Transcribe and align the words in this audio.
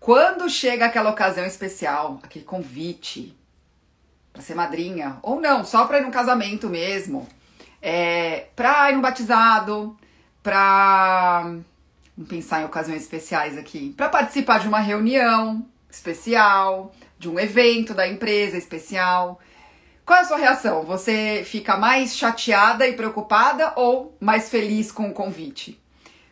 Quando 0.00 0.48
chega 0.48 0.86
aquela 0.86 1.10
ocasião 1.10 1.44
especial, 1.44 2.18
aquele 2.22 2.44
convite 2.44 3.36
para 4.32 4.40
ser 4.40 4.54
madrinha, 4.54 5.18
ou 5.22 5.38
não, 5.38 5.62
só 5.62 5.84
para 5.84 5.98
ir 5.98 6.02
num 6.02 6.10
casamento 6.10 6.70
mesmo, 6.70 7.28
é, 7.82 8.46
para 8.56 8.90
ir 8.90 8.94
num 8.94 9.02
batizado, 9.02 9.94
para 10.42 11.54
pensar 12.26 12.62
em 12.62 12.64
ocasiões 12.64 13.02
especiais 13.02 13.58
aqui, 13.58 13.92
para 13.94 14.08
participar 14.08 14.60
de 14.60 14.68
uma 14.68 14.80
reunião 14.80 15.66
especial, 15.90 16.94
de 17.18 17.28
um 17.28 17.38
evento 17.38 17.92
da 17.92 18.08
empresa 18.08 18.56
especial. 18.56 19.38
Qual 20.06 20.18
é 20.18 20.22
a 20.22 20.24
sua 20.24 20.38
reação? 20.38 20.82
Você 20.84 21.42
fica 21.44 21.76
mais 21.76 22.16
chateada 22.16 22.88
e 22.88 22.94
preocupada 22.94 23.74
ou 23.76 24.16
mais 24.18 24.48
feliz 24.48 24.90
com 24.90 25.10
o 25.10 25.12
convite? 25.12 25.78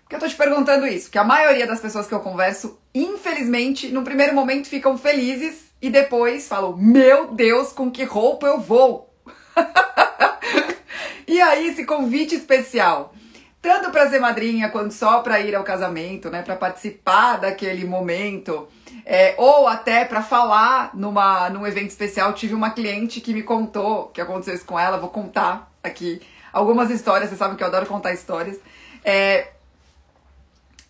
Porque 0.02 0.16
eu 0.16 0.20
tô 0.20 0.26
te 0.26 0.36
perguntando 0.36 0.86
isso, 0.86 1.10
que 1.10 1.18
a 1.18 1.24
maioria 1.24 1.66
das 1.66 1.80
pessoas 1.80 2.06
que 2.06 2.14
eu 2.14 2.20
converso, 2.20 2.80
infelizmente, 3.04 3.88
no 3.88 4.02
primeiro 4.02 4.34
momento 4.34 4.68
ficam 4.68 4.96
felizes 4.96 5.68
e 5.80 5.90
depois 5.90 6.48
falam: 6.48 6.76
Meu 6.76 7.32
Deus, 7.32 7.72
com 7.72 7.90
que 7.90 8.04
roupa 8.04 8.46
eu 8.46 8.60
vou? 8.60 9.14
e 11.26 11.40
aí, 11.40 11.68
esse 11.68 11.84
convite 11.84 12.34
especial, 12.34 13.12
tanto 13.60 13.90
para 13.90 14.08
ser 14.08 14.18
madrinha 14.20 14.68
quanto 14.68 14.94
só 14.94 15.20
para 15.20 15.40
ir 15.40 15.54
ao 15.54 15.64
casamento, 15.64 16.30
né, 16.30 16.42
para 16.42 16.56
participar 16.56 17.38
daquele 17.38 17.84
momento, 17.84 18.68
é, 19.04 19.34
ou 19.36 19.66
até 19.66 20.04
para 20.04 20.22
falar 20.22 20.90
numa, 20.94 21.50
num 21.50 21.66
evento 21.66 21.90
especial. 21.90 22.32
Tive 22.32 22.54
uma 22.54 22.70
cliente 22.70 23.20
que 23.20 23.34
me 23.34 23.42
contou 23.42 24.08
que 24.08 24.20
aconteceu 24.20 24.54
isso 24.54 24.64
com 24.64 24.78
ela, 24.78 24.98
vou 24.98 25.10
contar 25.10 25.70
aqui 25.82 26.20
algumas 26.52 26.90
histórias, 26.90 27.28
vocês 27.28 27.38
sabem 27.38 27.56
que 27.56 27.62
eu 27.62 27.68
adoro 27.68 27.86
contar 27.86 28.12
histórias. 28.12 28.58
É, 29.04 29.48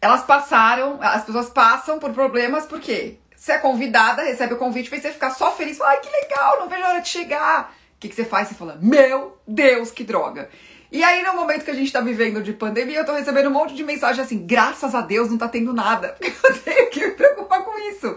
elas 0.01 0.23
passaram, 0.23 0.99
as 1.01 1.25
pessoas 1.25 1.51
passam 1.51 1.99
por 1.99 2.13
problemas 2.13 2.67
porque 2.67 3.17
você 3.35 3.53
é 3.53 3.59
convidada, 3.59 4.23
recebe 4.23 4.55
o 4.55 4.59
convite, 4.59 4.91
você 4.91 5.13
ficar 5.13 5.31
só 5.31 5.53
feliz, 5.53 5.79
fala, 5.79 5.91
ai 5.91 6.01
que 6.01 6.11
legal, 6.11 6.61
não 6.61 6.69
vejo 6.69 6.85
a 6.85 6.89
hora 6.89 7.01
de 7.01 7.09
chegar. 7.09 7.75
O 7.97 8.01
que, 8.01 8.09
que 8.09 8.15
você 8.15 8.25
faz? 8.25 8.49
Você 8.49 8.55
fala, 8.55 8.79
meu 8.81 9.39
Deus, 9.47 9.91
que 9.91 10.05
droga. 10.05 10.49
E 10.91 11.03
aí, 11.03 11.23
no 11.23 11.35
momento 11.35 11.65
que 11.65 11.71
a 11.71 11.75
gente 11.75 11.93
tá 11.93 12.01
vivendo 12.01 12.43
de 12.43 12.53
pandemia, 12.53 12.99
eu 12.99 13.05
tô 13.05 13.13
recebendo 13.13 13.49
um 13.49 13.53
monte 13.53 13.75
de 13.75 13.85
mensagem 13.85 14.23
assim, 14.23 14.47
graças 14.47 14.95
a 14.95 15.03
Deus 15.03 15.31
não 15.31 15.37
tá 15.37 15.47
tendo 15.47 15.73
nada. 15.75 16.17
Eu 16.23 16.59
tenho 16.61 16.91
que 16.91 17.07
me 17.07 17.11
preocupar 17.13 17.63
com 17.63 17.79
isso. 17.91 18.17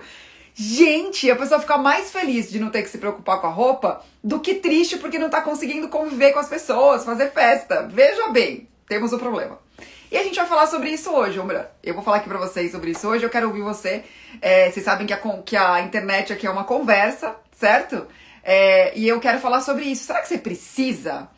Gente, 0.54 1.30
a 1.30 1.36
pessoa 1.36 1.60
fica 1.60 1.78
mais 1.78 2.12
feliz 2.12 2.50
de 2.50 2.60
não 2.60 2.70
ter 2.70 2.84
que 2.84 2.90
se 2.90 2.98
preocupar 2.98 3.42
com 3.42 3.48
a 3.48 3.52
roupa 3.52 4.02
do 4.24 4.40
que 4.40 4.56
triste 4.56 4.98
porque 4.98 5.20
não 5.20 5.30
tá 5.30 5.42
conseguindo 5.42 5.90
conviver 5.90 6.32
com 6.32 6.40
as 6.40 6.48
pessoas, 6.48 7.04
fazer 7.04 7.32
festa. 7.32 7.90
Veja 7.92 8.30
bem, 8.30 8.70
temos 8.88 9.12
o 9.12 9.16
um 9.18 9.20
problema. 9.20 9.60
E 10.12 10.18
a 10.18 10.24
gente 10.24 10.36
vai 10.36 10.46
falar 10.46 10.68
sobre 10.68 10.90
isso 10.90 11.10
hoje, 11.10 11.40
ou 11.40 11.50
eu 11.82 11.94
vou 11.94 12.04
falar 12.04 12.18
aqui 12.18 12.28
pra 12.28 12.38
vocês 12.38 12.70
sobre 12.70 12.92
isso 12.92 13.08
hoje, 13.08 13.24
eu 13.24 13.30
quero 13.30 13.48
ouvir 13.48 13.62
você. 13.62 14.04
É, 14.42 14.70
vocês 14.70 14.84
sabem 14.84 15.08
que 15.08 15.14
a, 15.14 15.18
que 15.18 15.56
a 15.56 15.80
internet 15.80 16.34
aqui 16.34 16.46
é 16.46 16.50
uma 16.50 16.66
conversa, 16.66 17.34
certo? 17.54 18.06
É, 18.44 18.92
e 18.98 19.08
eu 19.08 19.22
quero 19.22 19.40
falar 19.40 19.62
sobre 19.62 19.86
isso. 19.86 20.04
Será 20.04 20.20
que 20.20 20.28
você 20.28 20.38
precisa 20.38 21.30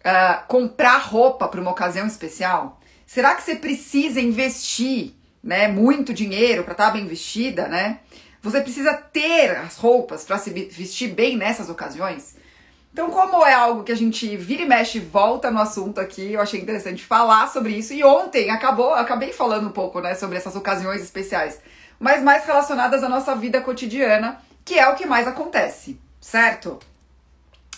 uh, 0.00 0.46
comprar 0.48 0.96
roupa 1.00 1.46
para 1.46 1.60
uma 1.60 1.72
ocasião 1.72 2.06
especial? 2.06 2.80
Será 3.04 3.34
que 3.34 3.42
você 3.42 3.56
precisa 3.56 4.22
investir 4.22 5.12
né, 5.42 5.68
muito 5.68 6.14
dinheiro 6.14 6.64
para 6.64 6.72
estar 6.72 6.86
tá 6.86 6.92
bem 6.92 7.06
vestida, 7.06 7.68
né? 7.68 7.98
Você 8.40 8.62
precisa 8.62 8.94
ter 8.94 9.50
as 9.50 9.76
roupas 9.76 10.24
para 10.24 10.38
se 10.38 10.48
vestir 10.48 11.08
bem 11.08 11.36
nessas 11.36 11.68
ocasiões? 11.68 12.36
Então, 12.94 13.10
como 13.10 13.44
é 13.44 13.52
algo 13.52 13.82
que 13.82 13.90
a 13.90 13.96
gente 13.96 14.36
vira 14.36 14.62
e 14.62 14.68
mexe 14.68 15.00
volta 15.00 15.50
no 15.50 15.60
assunto 15.60 16.00
aqui, 16.00 16.32
eu 16.32 16.40
achei 16.40 16.60
interessante 16.60 17.04
falar 17.04 17.48
sobre 17.48 17.72
isso. 17.72 17.92
E 17.92 18.04
ontem 18.04 18.50
acabou, 18.50 18.94
acabei 18.94 19.32
falando 19.32 19.66
um 19.66 19.72
pouco, 19.72 20.00
né, 20.00 20.14
sobre 20.14 20.36
essas 20.36 20.54
ocasiões 20.54 21.02
especiais, 21.02 21.60
mas 21.98 22.22
mais 22.22 22.46
relacionadas 22.46 23.02
à 23.02 23.08
nossa 23.08 23.34
vida 23.34 23.60
cotidiana, 23.60 24.40
que 24.64 24.78
é 24.78 24.88
o 24.88 24.94
que 24.94 25.06
mais 25.06 25.26
acontece, 25.26 25.98
certo? 26.20 26.78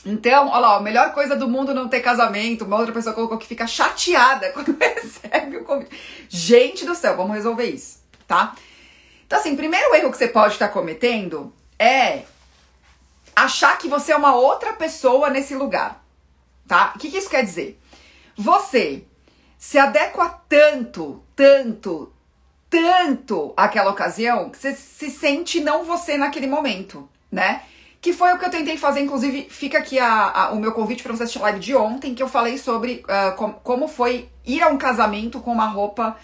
Então, 0.04 0.48
olha 0.48 0.58
lá, 0.58 0.76
a 0.76 0.80
melhor 0.82 1.14
coisa 1.14 1.34
do 1.34 1.48
mundo 1.48 1.72
não 1.72 1.88
ter 1.88 2.00
casamento. 2.00 2.66
Uma 2.66 2.76
outra 2.76 2.92
pessoa 2.92 3.14
colocou 3.14 3.38
que 3.38 3.46
fica 3.46 3.66
chateada 3.66 4.50
quando 4.52 4.76
recebe 4.78 5.56
o 5.56 5.64
convite. 5.64 5.98
Gente 6.28 6.84
do 6.84 6.94
céu, 6.94 7.16
vamos 7.16 7.34
resolver 7.34 7.64
isso, 7.64 8.00
tá? 8.28 8.54
Então, 9.26 9.38
assim, 9.38 9.56
primeiro 9.56 9.94
erro 9.94 10.10
que 10.10 10.18
você 10.18 10.28
pode 10.28 10.52
estar 10.52 10.68
cometendo 10.68 11.50
é 11.78 12.24
achar 13.36 13.76
que 13.76 13.86
você 13.86 14.12
é 14.12 14.16
uma 14.16 14.34
outra 14.34 14.72
pessoa 14.72 15.28
nesse 15.28 15.54
lugar, 15.54 16.02
tá? 16.66 16.94
O 16.96 16.98
que, 16.98 17.10
que 17.10 17.18
isso 17.18 17.28
quer 17.28 17.44
dizer? 17.44 17.78
Você 18.34 19.04
se 19.58 19.78
adequa 19.78 20.42
tanto, 20.48 21.22
tanto, 21.34 22.10
tanto 22.70 23.52
àquela 23.54 23.90
ocasião 23.90 24.48
que 24.48 24.56
você 24.56 24.74
se 24.74 25.10
sente 25.10 25.60
não 25.60 25.84
você 25.84 26.16
naquele 26.16 26.46
momento, 26.46 27.06
né? 27.30 27.62
Que 28.00 28.12
foi 28.12 28.32
o 28.32 28.38
que 28.38 28.44
eu 28.46 28.50
tentei 28.50 28.78
fazer, 28.78 29.00
inclusive 29.00 29.48
fica 29.50 29.78
aqui 29.78 29.98
a, 29.98 30.30
a 30.30 30.50
o 30.52 30.60
meu 30.60 30.72
convite 30.72 31.02
para 31.02 31.14
você 31.14 31.24
assistir 31.24 31.40
a 31.40 31.42
live 31.42 31.60
de 31.60 31.74
ontem, 31.74 32.14
que 32.14 32.22
eu 32.22 32.28
falei 32.28 32.56
sobre 32.56 33.04
uh, 33.04 33.36
com, 33.36 33.52
como 33.52 33.86
foi 33.86 34.30
ir 34.46 34.62
a 34.62 34.68
um 34.68 34.78
casamento 34.78 35.40
com 35.40 35.52
uma 35.52 35.66
roupa 35.66 36.16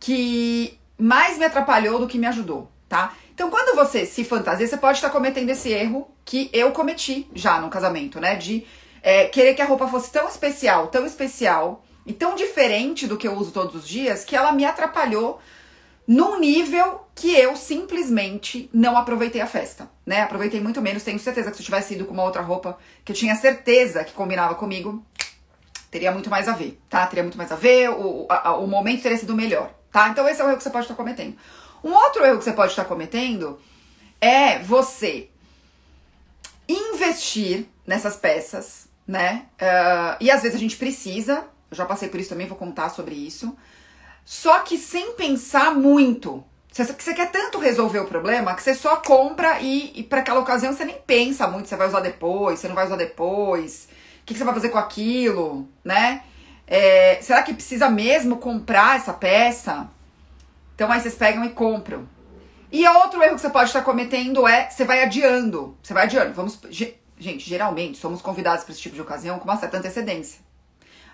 que 0.00 0.78
mais 0.96 1.36
me 1.36 1.44
atrapalhou 1.44 1.98
do 1.98 2.06
que 2.06 2.18
me 2.18 2.26
ajudou, 2.26 2.70
tá? 2.88 3.12
Então, 3.34 3.50
quando 3.50 3.74
você 3.74 4.06
se 4.06 4.22
fantasia, 4.24 4.66
você 4.66 4.76
pode 4.76 4.98
estar 4.98 5.10
cometendo 5.10 5.50
esse 5.50 5.68
erro 5.68 6.08
que 6.24 6.48
eu 6.52 6.70
cometi 6.70 7.28
já 7.34 7.60
no 7.60 7.68
casamento, 7.68 8.20
né? 8.20 8.36
De 8.36 8.64
é, 9.02 9.26
querer 9.26 9.54
que 9.54 9.60
a 9.60 9.66
roupa 9.66 9.88
fosse 9.88 10.10
tão 10.12 10.28
especial, 10.28 10.86
tão 10.86 11.04
especial 11.04 11.84
e 12.06 12.12
tão 12.12 12.36
diferente 12.36 13.08
do 13.08 13.16
que 13.16 13.26
eu 13.26 13.34
uso 13.34 13.50
todos 13.50 13.74
os 13.74 13.88
dias 13.88 14.24
que 14.24 14.36
ela 14.36 14.52
me 14.52 14.64
atrapalhou 14.64 15.40
num 16.06 16.38
nível 16.38 17.00
que 17.12 17.34
eu 17.34 17.56
simplesmente 17.56 18.70
não 18.72 18.96
aproveitei 18.96 19.40
a 19.40 19.46
festa, 19.48 19.90
né? 20.06 20.20
Aproveitei 20.20 20.60
muito 20.60 20.80
menos. 20.80 21.02
Tenho 21.02 21.18
certeza 21.18 21.50
que 21.50 21.56
se 21.56 21.62
eu 21.62 21.66
tivesse 21.66 21.94
ido 21.94 22.04
com 22.04 22.14
uma 22.14 22.22
outra 22.22 22.40
roupa 22.40 22.78
que 23.04 23.10
eu 23.10 23.16
tinha 23.16 23.34
certeza 23.34 24.04
que 24.04 24.12
combinava 24.12 24.54
comigo, 24.54 25.04
teria 25.90 26.12
muito 26.12 26.30
mais 26.30 26.46
a 26.48 26.52
ver, 26.52 26.80
tá? 26.88 27.04
Teria 27.08 27.24
muito 27.24 27.38
mais 27.38 27.50
a 27.50 27.56
ver, 27.56 27.90
o, 27.90 28.26
a, 28.28 28.56
o 28.56 28.66
momento 28.68 29.02
teria 29.02 29.18
sido 29.18 29.34
melhor, 29.34 29.74
tá? 29.90 30.08
Então 30.08 30.28
esse 30.28 30.40
é 30.40 30.44
o 30.44 30.48
erro 30.48 30.56
que 30.56 30.62
você 30.62 30.70
pode 30.70 30.84
estar 30.84 30.94
cometendo. 30.94 31.36
Um 31.84 31.92
outro 31.92 32.24
erro 32.24 32.38
que 32.38 32.44
você 32.44 32.52
pode 32.52 32.72
estar 32.72 32.86
cometendo 32.86 33.60
é 34.18 34.58
você 34.58 35.28
investir 36.66 37.66
nessas 37.86 38.16
peças, 38.16 38.88
né? 39.06 39.44
Uh, 39.60 40.16
e 40.18 40.30
às 40.30 40.40
vezes 40.40 40.56
a 40.56 40.60
gente 40.60 40.76
precisa, 40.78 41.44
eu 41.70 41.76
já 41.76 41.84
passei 41.84 42.08
por 42.08 42.18
isso 42.18 42.30
também, 42.30 42.46
vou 42.46 42.56
contar 42.56 42.88
sobre 42.88 43.14
isso. 43.14 43.54
Só 44.24 44.60
que 44.60 44.78
sem 44.78 45.12
pensar 45.12 45.74
muito. 45.74 46.42
Você, 46.72 47.14
quer 47.14 47.30
tanto 47.30 47.58
resolver 47.58 48.00
o 48.00 48.06
problema 48.06 48.54
que 48.54 48.62
você 48.62 48.74
só 48.74 48.96
compra 48.96 49.60
e, 49.60 49.92
e 49.94 50.02
para 50.02 50.20
aquela 50.20 50.40
ocasião 50.40 50.72
você 50.72 50.86
nem 50.86 50.96
pensa 51.06 51.46
muito, 51.46 51.68
você 51.68 51.76
vai 51.76 51.86
usar 51.86 52.00
depois, 52.00 52.58
você 52.58 52.66
não 52.66 52.74
vai 52.74 52.86
usar 52.86 52.96
depois, 52.96 53.88
o 54.22 54.24
que, 54.24 54.32
que 54.32 54.38
você 54.38 54.44
vai 54.44 54.54
fazer 54.54 54.70
com 54.70 54.78
aquilo, 54.78 55.68
né? 55.84 56.24
É, 56.66 57.18
será 57.20 57.42
que 57.42 57.52
precisa 57.52 57.90
mesmo 57.90 58.38
comprar 58.38 58.96
essa 58.96 59.12
peça? 59.12 59.88
Então 60.74 60.90
aí 60.90 61.00
vocês 61.00 61.14
pegam 61.14 61.44
e 61.44 61.50
compram. 61.50 62.08
E 62.70 62.86
outro 62.88 63.22
erro 63.22 63.36
que 63.36 63.40
você 63.40 63.50
pode 63.50 63.68
estar 63.68 63.82
cometendo 63.82 64.46
é 64.48 64.68
você 64.68 64.84
vai 64.84 65.02
adiando. 65.02 65.76
Você 65.82 65.94
vai 65.94 66.04
adiando. 66.04 66.34
Vamos, 66.34 66.58
gente, 67.18 67.48
geralmente 67.48 67.98
somos 67.98 68.20
convidados 68.20 68.64
para 68.64 68.72
esse 68.72 68.82
tipo 68.82 68.96
de 68.96 69.02
ocasião 69.02 69.38
com 69.38 69.44
uma 69.44 69.56
certa 69.56 69.78
antecedência. 69.78 70.40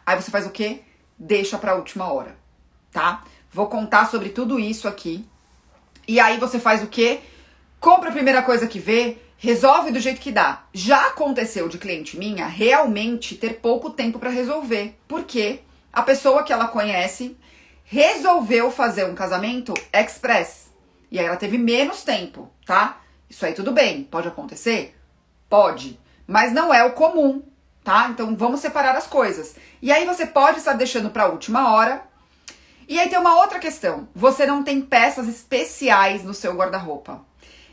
Aí 0.06 0.16
você 0.16 0.30
faz 0.30 0.46
o 0.46 0.50
quê? 0.50 0.80
Deixa 1.18 1.58
para 1.58 1.72
a 1.72 1.74
última 1.74 2.10
hora, 2.10 2.34
tá? 2.90 3.22
Vou 3.52 3.66
contar 3.66 4.10
sobre 4.10 4.30
tudo 4.30 4.58
isso 4.58 4.88
aqui. 4.88 5.26
E 6.08 6.18
aí 6.18 6.38
você 6.38 6.58
faz 6.58 6.82
o 6.82 6.86
quê? 6.86 7.20
Compra 7.78 8.08
a 8.08 8.12
primeira 8.12 8.42
coisa 8.42 8.66
que 8.66 8.78
vê, 8.78 9.18
resolve 9.36 9.90
do 9.90 10.00
jeito 10.00 10.20
que 10.20 10.32
dá. 10.32 10.64
Já 10.72 11.08
aconteceu 11.08 11.68
de 11.68 11.78
cliente 11.78 12.16
minha 12.16 12.46
realmente 12.46 13.34
ter 13.36 13.60
pouco 13.60 13.90
tempo 13.90 14.18
para 14.18 14.30
resolver, 14.30 14.98
porque 15.06 15.60
a 15.92 16.02
pessoa 16.02 16.42
que 16.42 16.52
ela 16.52 16.68
conhece 16.68 17.36
resolveu 17.90 18.70
fazer 18.70 19.04
um 19.04 19.16
casamento 19.16 19.74
express. 19.92 20.70
E 21.10 21.18
aí 21.18 21.26
ela 21.26 21.36
teve 21.36 21.58
menos 21.58 22.04
tempo, 22.04 22.48
tá? 22.64 23.00
Isso 23.28 23.44
aí 23.44 23.52
tudo 23.52 23.72
bem, 23.72 24.04
pode 24.04 24.28
acontecer? 24.28 24.96
Pode, 25.48 25.98
mas 26.24 26.52
não 26.52 26.72
é 26.72 26.84
o 26.84 26.92
comum, 26.92 27.42
tá? 27.82 28.08
Então 28.08 28.36
vamos 28.36 28.60
separar 28.60 28.94
as 28.94 29.08
coisas. 29.08 29.56
E 29.82 29.90
aí 29.90 30.06
você 30.06 30.24
pode 30.24 30.58
estar 30.58 30.74
deixando 30.74 31.10
para 31.10 31.24
a 31.24 31.28
última 31.28 31.74
hora. 31.74 32.04
E 32.86 32.96
aí 32.96 33.08
tem 33.08 33.18
uma 33.18 33.40
outra 33.40 33.58
questão. 33.58 34.08
Você 34.14 34.46
não 34.46 34.62
tem 34.62 34.80
peças 34.80 35.26
especiais 35.26 36.22
no 36.22 36.32
seu 36.32 36.54
guarda-roupa. 36.54 37.24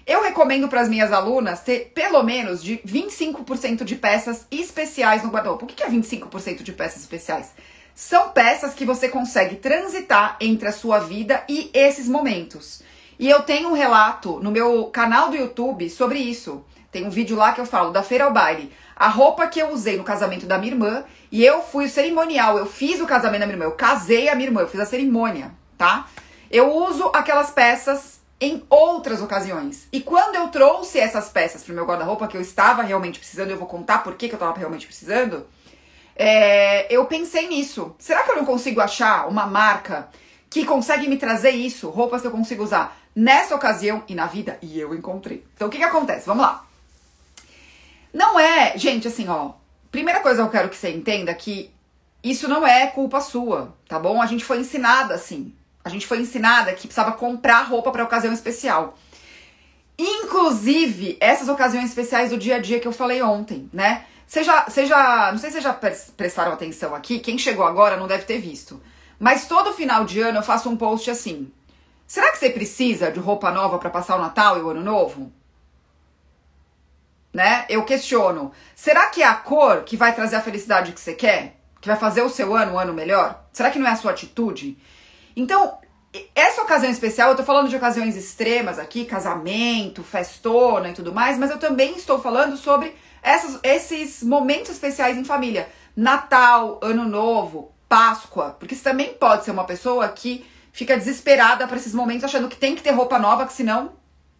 Eu 0.06 0.24
recomendo 0.24 0.68
para 0.68 0.82
as 0.82 0.90
minhas 0.90 1.14
alunas 1.14 1.62
ter 1.62 1.92
pelo 1.94 2.24
menos 2.24 2.64
de 2.64 2.78
25% 2.80 3.84
de 3.84 3.96
peças 3.96 4.48
especiais 4.50 5.22
no 5.22 5.30
guarda-roupa. 5.30 5.66
O 5.66 5.68
que 5.68 5.84
é 5.84 5.88
25% 5.88 6.64
de 6.64 6.72
peças 6.72 7.02
especiais? 7.02 7.54
São 7.98 8.30
peças 8.30 8.76
que 8.76 8.86
você 8.86 9.10
consegue 9.10 9.56
transitar 9.56 10.38
entre 10.40 10.68
a 10.68 10.72
sua 10.72 11.00
vida 11.00 11.44
e 11.50 11.72
esses 11.74 12.08
momentos. 12.08 12.84
E 13.18 13.28
eu 13.28 13.42
tenho 13.42 13.70
um 13.70 13.74
relato 13.74 14.40
no 14.40 14.52
meu 14.52 14.86
canal 14.86 15.32
do 15.32 15.36
YouTube 15.36 15.90
sobre 15.90 16.20
isso. 16.20 16.64
Tem 16.92 17.08
um 17.08 17.10
vídeo 17.10 17.36
lá 17.36 17.54
que 17.54 17.60
eu 17.60 17.66
falo 17.66 17.90
da 17.90 18.04
feira 18.04 18.26
ao 18.26 18.32
baile. 18.32 18.72
A 18.96 19.08
roupa 19.08 19.48
que 19.48 19.60
eu 19.60 19.72
usei 19.72 19.98
no 19.98 20.04
casamento 20.04 20.46
da 20.46 20.60
minha 20.60 20.74
irmã 20.74 21.06
e 21.32 21.44
eu 21.44 21.64
fui 21.64 21.86
o 21.86 21.90
cerimonial, 21.90 22.60
eu 22.60 22.68
fiz 22.68 23.02
o 23.02 23.08
casamento 23.08 23.40
da 23.40 23.48
minha 23.48 23.56
irmã, 23.56 23.66
eu 23.66 23.72
casei 23.72 24.30
a 24.30 24.36
minha 24.36 24.50
irmã, 24.50 24.62
eu 24.62 24.68
fiz 24.68 24.80
a 24.80 24.86
cerimônia, 24.86 25.52
tá? 25.76 26.08
Eu 26.52 26.72
uso 26.72 27.10
aquelas 27.16 27.50
peças 27.50 28.20
em 28.40 28.64
outras 28.70 29.24
ocasiões. 29.24 29.88
E 29.92 30.02
quando 30.02 30.36
eu 30.36 30.50
trouxe 30.50 31.00
essas 31.00 31.30
peças 31.30 31.64
pro 31.64 31.74
meu 31.74 31.88
guarda-roupa, 31.88 32.28
que 32.28 32.38
eu 32.38 32.42
estava 32.42 32.84
realmente 32.84 33.18
precisando, 33.18 33.50
eu 33.50 33.58
vou 33.58 33.68
contar 33.68 34.04
por 34.04 34.14
que, 34.14 34.28
que 34.28 34.36
eu 34.36 34.38
estava 34.38 34.56
realmente 34.56 34.86
precisando, 34.86 35.48
é, 36.18 36.94
eu 36.94 37.06
pensei 37.06 37.48
nisso. 37.48 37.96
Será 38.00 38.24
que 38.24 38.32
eu 38.32 38.36
não 38.36 38.46
consigo 38.46 38.82
achar 38.82 39.28
uma 39.28 39.46
marca 39.46 40.10
que 40.50 40.66
consegue 40.66 41.08
me 41.08 41.18
trazer 41.18 41.52
isso, 41.52 41.90
roupas 41.90 42.22
que 42.22 42.28
eu 42.28 42.32
consigo 42.32 42.64
usar 42.64 42.98
nessa 43.16 43.56
ocasião 43.56 44.04
e 44.08 44.16
na 44.16 44.26
vida? 44.26 44.58
E 44.62 44.80
eu 44.80 44.96
encontrei. 44.96 45.46
Então 45.56 45.68
o 45.68 45.72
que, 45.72 45.78
que 45.78 45.84
acontece? 45.84 46.26
Vamos 46.26 46.44
lá. 46.44 46.66
Não 48.14 48.40
é, 48.40 48.78
gente, 48.78 49.08
assim, 49.08 49.28
ó. 49.28 49.52
Primeira 49.92 50.20
coisa 50.22 50.42
que 50.42 50.48
eu 50.48 50.52
quero 50.52 50.70
que 50.70 50.76
você 50.76 50.90
entenda 50.90 51.32
é 51.32 51.36
que 51.36 51.72
isso 52.24 52.48
não 52.48 52.66
é 52.66 52.88
culpa 52.88 53.22
sua, 53.22 53.76
tá 53.88 54.00
bom? 54.00 54.22
A 54.22 54.26
gente 54.26 54.44
foi 54.44 54.60
ensinada 54.60 55.14
assim. 55.14 55.54
A 55.84 55.90
gente 55.90 56.08
foi 56.08 56.20
ensinada 56.20 56.74
que 56.74 56.88
precisava 56.88 57.12
comprar 57.12 57.62
roupa 57.62 57.92
para 57.92 58.04
ocasião 58.04 58.34
especial. 58.34 58.98
Inclusive, 59.98 61.18
essas 61.20 61.48
ocasiões 61.48 61.86
especiais 61.90 62.30
do 62.30 62.38
dia 62.38 62.58
a 62.58 62.60
dia 62.60 62.80
que 62.80 62.88
eu 62.88 62.92
falei 62.92 63.22
ontem, 63.22 63.70
né? 63.72 64.06
Seja, 64.28 64.70
seja, 64.70 65.32
não 65.32 65.40
sei 65.40 65.50
se 65.50 65.54
vocês 65.54 65.64
já 65.64 65.74
prestaram 65.74 66.52
atenção 66.52 66.94
aqui, 66.94 67.18
quem 67.18 67.38
chegou 67.38 67.66
agora 67.66 67.96
não 67.96 68.08
deve 68.08 68.26
ter 68.26 68.40
visto. 68.40 68.82
Mas 69.18 69.48
todo 69.48 69.74
final 69.74 70.04
de 70.04 70.20
ano 70.20 70.40
eu 70.40 70.44
faço 70.44 70.70
um 70.70 70.76
post 70.76 71.10
assim. 71.10 71.50
Será 72.06 72.30
que 72.32 72.38
você 72.38 72.50
precisa 72.50 73.10
de 73.10 73.20
roupa 73.20 73.50
nova 73.52 73.80
para 73.80 73.90
passar 73.90 74.18
o 74.18 74.22
Natal 74.22 74.58
e 74.58 74.62
o 74.62 74.70
Ano 74.70 74.84
Novo? 74.84 75.32
Né? 77.34 77.66
Eu 77.70 77.84
questiono. 77.86 78.52
Será 78.76 79.08
que 79.08 79.24
é 79.24 79.26
a 79.26 79.34
cor 79.34 79.84
que 79.84 79.96
vai 79.96 80.14
trazer 80.14 80.36
a 80.36 80.42
felicidade 80.42 80.92
que 80.92 81.00
você 81.00 81.14
quer? 81.14 81.58
Que 81.80 81.88
vai 81.88 81.98
fazer 81.98 82.22
o 82.22 82.30
seu 82.30 82.54
ano 82.54 82.74
um 82.74 82.80
ano 82.80 82.94
melhor? 82.94 83.46
Será 83.52 83.72
que 83.72 83.80
não 83.80 83.88
é 83.88 83.92
a 83.92 83.96
sua 83.96 84.12
atitude? 84.12 84.78
Então, 85.36 85.78
essa 86.36 86.62
ocasião 86.62 86.92
especial, 86.92 87.30
eu 87.30 87.36
tô 87.36 87.44
falando 87.44 87.70
de 87.70 87.76
ocasiões 87.76 88.16
extremas 88.16 88.78
aqui, 88.78 89.06
casamento, 89.06 90.04
festona 90.04 90.90
e 90.90 90.94
tudo 90.94 91.14
mais, 91.14 91.38
mas 91.38 91.52
eu 91.52 91.60
também 91.60 91.96
estou 91.96 92.20
falando 92.20 92.58
sobre 92.58 92.96
essas, 93.22 93.60
esses 93.64 94.24
momentos 94.24 94.72
especiais 94.72 95.18
em 95.18 95.24
família. 95.24 95.70
Natal, 95.96 96.80
Ano 96.82 97.06
Novo, 97.06 97.72
Páscoa, 97.90 98.56
porque 98.60 98.76
você 98.76 98.84
também 98.84 99.14
pode 99.14 99.46
ser 99.46 99.52
uma 99.52 99.64
pessoa 99.64 100.08
que 100.10 100.46
fica 100.72 100.96
desesperada 100.96 101.68
para 101.68 101.78
esses 101.78 101.94
momentos 101.94 102.24
achando 102.24 102.48
que 102.48 102.56
tem 102.56 102.76
que 102.76 102.84
ter 102.84 102.92
roupa 102.92 103.18
nova, 103.18 103.48
que 103.48 103.54
senão 103.54 103.94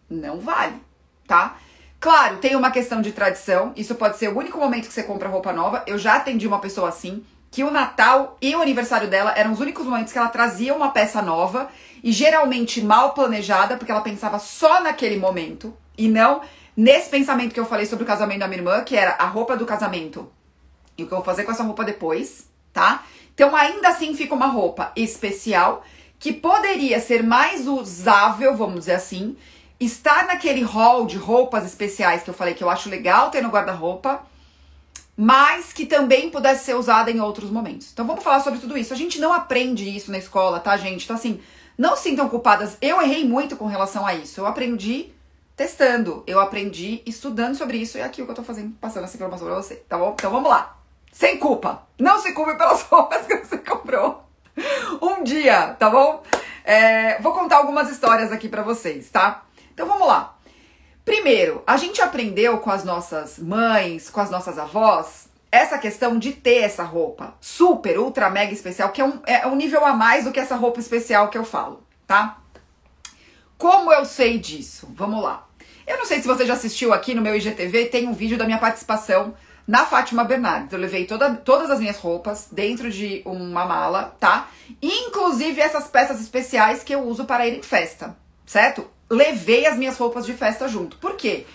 não 0.08 0.40
vale, 0.40 0.80
tá? 1.26 1.56
Claro, 1.98 2.36
tem 2.36 2.54
uma 2.54 2.70
questão 2.70 3.02
de 3.02 3.10
tradição, 3.10 3.72
isso 3.74 3.94
pode 3.96 4.18
ser 4.18 4.28
o 4.28 4.38
único 4.38 4.56
momento 4.56 4.86
que 4.86 4.92
você 4.92 5.02
compra 5.02 5.28
roupa 5.28 5.52
nova. 5.52 5.82
Eu 5.84 5.98
já 5.98 6.14
atendi 6.14 6.46
uma 6.46 6.60
pessoa 6.60 6.88
assim, 6.88 7.24
que 7.50 7.64
o 7.64 7.70
Natal 7.70 8.36
e 8.40 8.54
o 8.54 8.62
aniversário 8.62 9.08
dela 9.08 9.32
eram 9.36 9.52
os 9.52 9.60
únicos 9.60 9.84
momentos 9.84 10.12
que 10.12 10.18
ela 10.18 10.28
trazia 10.28 10.74
uma 10.74 10.90
peça 10.90 11.20
nova 11.20 11.68
e 12.04 12.12
geralmente 12.12 12.80
mal 12.80 13.14
planejada, 13.14 13.76
porque 13.76 13.90
ela 13.90 14.00
pensava 14.00 14.38
só 14.38 14.80
naquele 14.80 15.16
momento 15.16 15.74
e 15.96 16.08
não 16.08 16.40
nesse 16.78 17.10
pensamento 17.10 17.52
que 17.52 17.58
eu 17.58 17.66
falei 17.66 17.86
sobre 17.86 18.04
o 18.04 18.06
casamento 18.06 18.38
da 18.38 18.46
minha 18.46 18.60
irmã, 18.60 18.84
que 18.84 18.94
era 18.94 19.16
a 19.18 19.26
roupa 19.26 19.56
do 19.56 19.66
casamento 19.66 20.30
e 20.96 21.02
o 21.02 21.08
que 21.08 21.12
eu 21.12 21.16
vou 21.18 21.24
fazer 21.24 21.42
com 21.42 21.50
essa 21.50 21.64
roupa 21.64 21.84
depois, 21.84 22.48
tá? 22.72 23.04
Então 23.34 23.56
ainda 23.56 23.88
assim 23.88 24.14
fica 24.14 24.32
uma 24.32 24.46
roupa 24.46 24.92
especial 24.94 25.84
que 26.20 26.32
poderia 26.32 27.00
ser 27.00 27.24
mais 27.24 27.66
usável, 27.66 28.56
vamos 28.56 28.80
dizer 28.80 28.94
assim, 28.94 29.36
estar 29.80 30.28
naquele 30.28 30.62
hall 30.62 31.04
de 31.04 31.16
roupas 31.16 31.66
especiais 31.66 32.22
que 32.22 32.30
eu 32.30 32.34
falei 32.34 32.54
que 32.54 32.62
eu 32.62 32.70
acho 32.70 32.88
legal 32.88 33.28
ter 33.32 33.42
no 33.42 33.48
guarda-roupa 33.48 34.22
mas 35.16 35.72
que 35.72 35.84
também 35.84 36.30
pudesse 36.30 36.64
ser 36.64 36.76
usada 36.76 37.10
em 37.10 37.18
outros 37.20 37.50
momentos. 37.50 37.90
Então 37.92 38.06
vamos 38.06 38.22
falar 38.22 38.38
sobre 38.38 38.60
tudo 38.60 38.78
isso. 38.78 38.94
A 38.94 38.96
gente 38.96 39.18
não 39.18 39.32
aprende 39.32 39.84
isso 39.84 40.12
na 40.12 40.18
escola, 40.18 40.60
tá, 40.60 40.76
gente? 40.76 41.02
Então, 41.02 41.16
assim, 41.16 41.40
não 41.76 41.96
se 41.96 42.04
sintam 42.04 42.28
culpadas. 42.28 42.78
Eu 42.80 43.02
errei 43.02 43.24
muito 43.24 43.56
com 43.56 43.66
relação 43.66 44.06
a 44.06 44.14
isso. 44.14 44.40
Eu 44.40 44.46
aprendi 44.46 45.12
testando, 45.58 46.22
eu 46.24 46.38
aprendi 46.38 47.02
estudando 47.04 47.56
sobre 47.56 47.78
isso, 47.78 47.98
e 47.98 48.00
é 48.00 48.04
aqui 48.04 48.22
o 48.22 48.24
que 48.24 48.30
eu 48.30 48.36
tô 48.36 48.44
fazendo, 48.44 48.76
passando 48.80 49.02
essa 49.02 49.16
informação 49.16 49.44
pra 49.44 49.56
você, 49.56 49.74
tá 49.74 49.98
bom? 49.98 50.12
Então 50.16 50.30
vamos 50.30 50.48
lá. 50.48 50.78
Sem 51.10 51.36
culpa. 51.36 51.82
Não 51.98 52.20
se 52.20 52.32
culpe 52.32 52.56
pelas 52.56 52.82
roupas 52.86 53.26
que 53.26 53.36
você 53.38 53.58
comprou 53.58 54.22
um 55.02 55.24
dia, 55.24 55.74
tá 55.74 55.90
bom? 55.90 56.22
É, 56.64 57.20
vou 57.20 57.32
contar 57.32 57.56
algumas 57.56 57.90
histórias 57.90 58.30
aqui 58.30 58.48
para 58.48 58.62
vocês, 58.62 59.10
tá? 59.10 59.42
Então 59.74 59.88
vamos 59.88 60.06
lá. 60.06 60.36
Primeiro, 61.04 61.60
a 61.66 61.76
gente 61.76 62.00
aprendeu 62.00 62.58
com 62.58 62.70
as 62.70 62.84
nossas 62.84 63.36
mães, 63.36 64.08
com 64.08 64.20
as 64.20 64.30
nossas 64.30 64.58
avós, 64.58 65.28
essa 65.50 65.76
questão 65.76 66.18
de 66.18 66.34
ter 66.34 66.58
essa 66.58 66.84
roupa 66.84 67.34
super, 67.40 67.98
ultra, 67.98 68.30
mega 68.30 68.52
especial, 68.52 68.90
que 68.90 69.00
é 69.00 69.04
um, 69.04 69.20
é 69.26 69.46
um 69.46 69.56
nível 69.56 69.84
a 69.84 69.92
mais 69.92 70.24
do 70.24 70.30
que 70.30 70.38
essa 70.38 70.54
roupa 70.54 70.78
especial 70.78 71.28
que 71.28 71.38
eu 71.38 71.44
falo, 71.44 71.82
tá? 72.06 72.38
Como 73.56 73.92
eu 73.92 74.04
sei 74.04 74.38
disso? 74.38 74.88
Vamos 74.94 75.20
lá. 75.20 75.47
Eu 75.88 75.98
não 75.98 76.04
sei 76.04 76.20
se 76.20 76.28
você 76.28 76.46
já 76.46 76.52
assistiu 76.52 76.92
aqui 76.92 77.14
no 77.14 77.22
meu 77.22 77.34
IGTV, 77.34 77.86
tem 77.86 78.06
um 78.06 78.12
vídeo 78.12 78.38
da 78.38 78.44
minha 78.44 78.58
participação 78.58 79.34
na 79.66 79.84
Fátima 79.84 80.22
Bernardes. 80.22 80.72
Eu 80.72 80.78
levei 80.78 81.06
toda, 81.06 81.34
todas 81.34 81.70
as 81.70 81.80
minhas 81.80 81.96
roupas 81.96 82.48
dentro 82.52 82.90
de 82.90 83.22
uma 83.24 83.64
mala, 83.64 84.14
tá? 84.20 84.48
Inclusive 84.80 85.60
essas 85.60 85.88
peças 85.88 86.20
especiais 86.20 86.84
que 86.84 86.94
eu 86.94 87.02
uso 87.02 87.24
para 87.24 87.48
ir 87.48 87.58
em 87.58 87.62
festa, 87.62 88.16
certo? 88.46 88.88
levei 89.10 89.66
as 89.66 89.76
minhas 89.76 89.96
roupas 89.96 90.26
de 90.26 90.34
festa 90.34 90.68
junto. 90.68 90.96
Por 90.98 91.16
quê? 91.16 91.46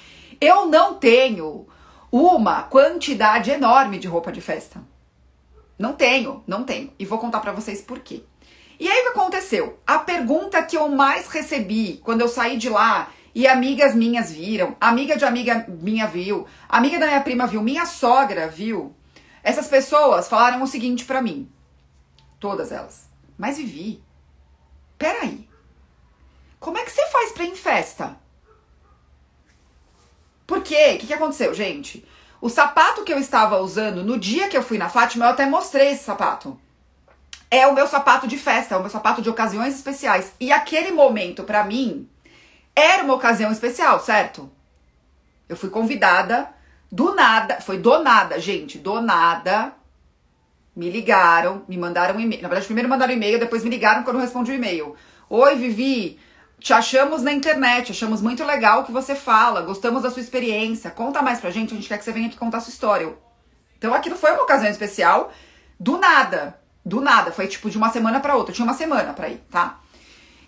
Eu 0.41 0.65
não 0.65 0.95
tenho 0.95 1.67
uma 2.11 2.63
quantidade 2.63 3.51
enorme 3.51 3.99
de 3.99 4.07
roupa 4.07 4.31
de 4.31 4.41
festa. 4.41 4.81
Não 5.77 5.93
tenho, 5.93 6.43
não 6.47 6.63
tenho. 6.63 6.91
E 6.97 7.05
vou 7.05 7.17
contar 7.17 7.39
para 7.39 7.51
vocês 7.51 7.81
por 7.81 7.99
quê. 7.99 8.23
E 8.79 8.89
aí 8.89 8.99
o 8.99 9.03
que 9.03 9.19
aconteceu? 9.19 9.79
A 9.85 9.99
pergunta 9.99 10.61
que 10.63 10.75
eu 10.75 10.89
mais 10.89 11.27
recebi 11.27 12.01
quando 12.03 12.21
eu 12.21 12.27
saí 12.27 12.57
de 12.57 12.69
lá 12.69 13.09
e 13.35 13.47
amigas 13.47 13.95
minhas 13.95 14.31
viram, 14.31 14.75
amiga 14.79 15.17
de 15.17 15.25
amiga 15.25 15.65
minha 15.67 16.05
viu, 16.05 16.47
amiga 16.69 16.99
da 16.99 17.07
minha 17.07 17.21
prima 17.21 17.47
viu, 17.47 17.61
minha 17.61 17.85
sogra 17.85 18.47
viu. 18.47 18.95
Essas 19.41 19.67
pessoas 19.67 20.27
falaram 20.27 20.61
o 20.61 20.67
seguinte 20.67 21.03
para 21.03 21.21
mim. 21.21 21.49
Todas 22.39 22.71
elas. 22.71 23.09
Mas 23.37 23.57
Vivi, 23.57 24.01
peraí. 24.97 25.49
Como 26.59 26.77
é 26.77 26.83
que 26.85 26.91
você 26.91 27.05
faz 27.07 27.31
pra 27.31 27.43
ir 27.43 27.51
em 27.51 27.55
festa? 27.55 28.15
Por 30.45 30.61
quê? 30.61 30.93
O 30.95 30.99
que, 30.99 31.07
que 31.07 31.13
aconteceu, 31.13 31.53
gente? 31.53 32.05
O 32.39 32.49
sapato 32.49 33.03
que 33.03 33.11
eu 33.11 33.17
estava 33.17 33.59
usando 33.59 34.03
no 34.03 34.19
dia 34.19 34.47
que 34.47 34.55
eu 34.55 34.63
fui 34.63 34.77
na 34.77 34.89
Fátima, 34.89 35.25
eu 35.25 35.29
até 35.29 35.45
mostrei 35.45 35.91
esse 35.91 36.03
sapato. 36.03 36.59
É 37.49 37.65
o 37.67 37.73
meu 37.73 37.87
sapato 37.87 38.27
de 38.27 38.37
festa, 38.37 38.75
é 38.75 38.77
o 38.77 38.81
meu 38.81 38.89
sapato 38.89 39.21
de 39.21 39.29
ocasiões 39.29 39.75
especiais. 39.75 40.33
E 40.39 40.51
aquele 40.51 40.91
momento, 40.91 41.43
para 41.43 41.63
mim, 41.63 42.09
era 42.75 43.03
uma 43.03 43.13
ocasião 43.13 43.51
especial, 43.51 43.99
certo? 43.99 44.49
Eu 45.47 45.55
fui 45.55 45.69
convidada 45.69 46.49
do 46.91 47.13
nada, 47.15 47.59
foi 47.61 47.77
do 47.77 47.99
nada, 47.99 48.39
gente, 48.39 48.77
do 48.77 49.01
nada. 49.01 49.73
Me 50.75 50.89
ligaram, 50.89 51.63
me 51.67 51.77
mandaram 51.77 52.15
um 52.15 52.19
e-mail. 52.19 52.41
Na 52.41 52.47
verdade, 52.47 52.65
primeiro 52.65 52.89
mandaram 52.89 53.13
um 53.13 53.17
e-mail, 53.17 53.39
depois 53.39 53.63
me 53.63 53.69
ligaram 53.69 54.03
quando 54.03 54.17
eu 54.17 54.21
respondi 54.21 54.51
o 54.51 54.55
e-mail. 54.55 54.95
Oi, 55.29 55.55
Vivi, 55.55 56.19
te 56.59 56.73
achamos 56.73 57.21
na 57.21 57.31
internet, 57.31 57.91
achamos 57.91 58.21
muito 58.21 58.43
legal 58.43 58.81
o 58.81 58.83
que 58.85 58.91
você 58.91 59.15
fala, 59.15 59.61
gostamos 59.61 60.03
da 60.03 60.09
sua 60.09 60.21
experiência. 60.21 60.89
Conta 60.89 61.21
mais 61.21 61.39
pra 61.39 61.51
gente, 61.51 61.73
a 61.73 61.75
gente 61.75 61.87
quer 61.87 61.97
que 61.97 62.03
você 62.03 62.11
venha 62.11 62.27
aqui 62.27 62.37
contar 62.37 62.57
a 62.57 62.61
sua 62.61 62.71
história. 62.71 63.13
Então 63.77 63.93
aquilo 63.93 64.15
foi 64.15 64.31
uma 64.31 64.43
ocasião 64.43 64.71
especial, 64.71 65.31
do 65.79 65.97
nada. 65.97 66.59
Do 66.85 67.01
nada, 67.01 67.31
foi 67.31 67.47
tipo 67.47 67.69
de 67.69 67.77
uma 67.77 67.89
semana 67.89 68.19
para 68.19 68.35
outra. 68.35 68.53
tinha 68.53 68.65
uma 68.65 68.73
semana 68.73 69.13
para 69.13 69.29
ir, 69.29 69.41
tá? 69.51 69.79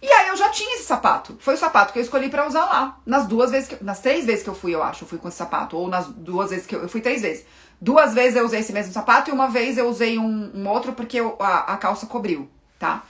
E 0.05 0.11
aí 0.11 0.27
eu 0.27 0.37
já 0.37 0.49
tinha 0.49 0.75
esse 0.75 0.83
sapato. 0.83 1.35
Foi 1.39 1.55
o 1.55 1.57
sapato 1.57 1.91
que 1.91 1.97
eu 1.97 2.03
escolhi 2.03 2.29
para 2.29 2.47
usar 2.47 2.65
lá. 2.65 2.99
Nas 3.03 3.25
duas 3.25 3.49
vezes, 3.49 3.67
que, 3.67 3.83
nas 3.83 4.01
três 4.01 4.23
vezes 4.23 4.43
que 4.43 4.49
eu 4.49 4.53
fui, 4.53 4.75
eu 4.75 4.83
acho, 4.83 5.03
eu 5.03 5.07
fui 5.07 5.17
com 5.17 5.27
esse 5.27 5.37
sapato. 5.37 5.75
Ou 5.75 5.87
nas 5.87 6.05
duas 6.05 6.51
vezes 6.51 6.67
que 6.67 6.75
eu, 6.75 6.83
eu 6.83 6.87
fui 6.87 7.01
três 7.01 7.23
vezes. 7.23 7.43
Duas 7.81 8.13
vezes 8.13 8.35
eu 8.35 8.45
usei 8.45 8.59
esse 8.59 8.71
mesmo 8.71 8.93
sapato 8.93 9.31
e 9.31 9.33
uma 9.33 9.47
vez 9.47 9.79
eu 9.79 9.89
usei 9.89 10.19
um, 10.19 10.51
um 10.53 10.69
outro 10.69 10.93
porque 10.93 11.19
eu, 11.19 11.35
a, 11.39 11.73
a 11.73 11.77
calça 11.77 12.05
cobriu, 12.05 12.47
tá? 12.77 13.03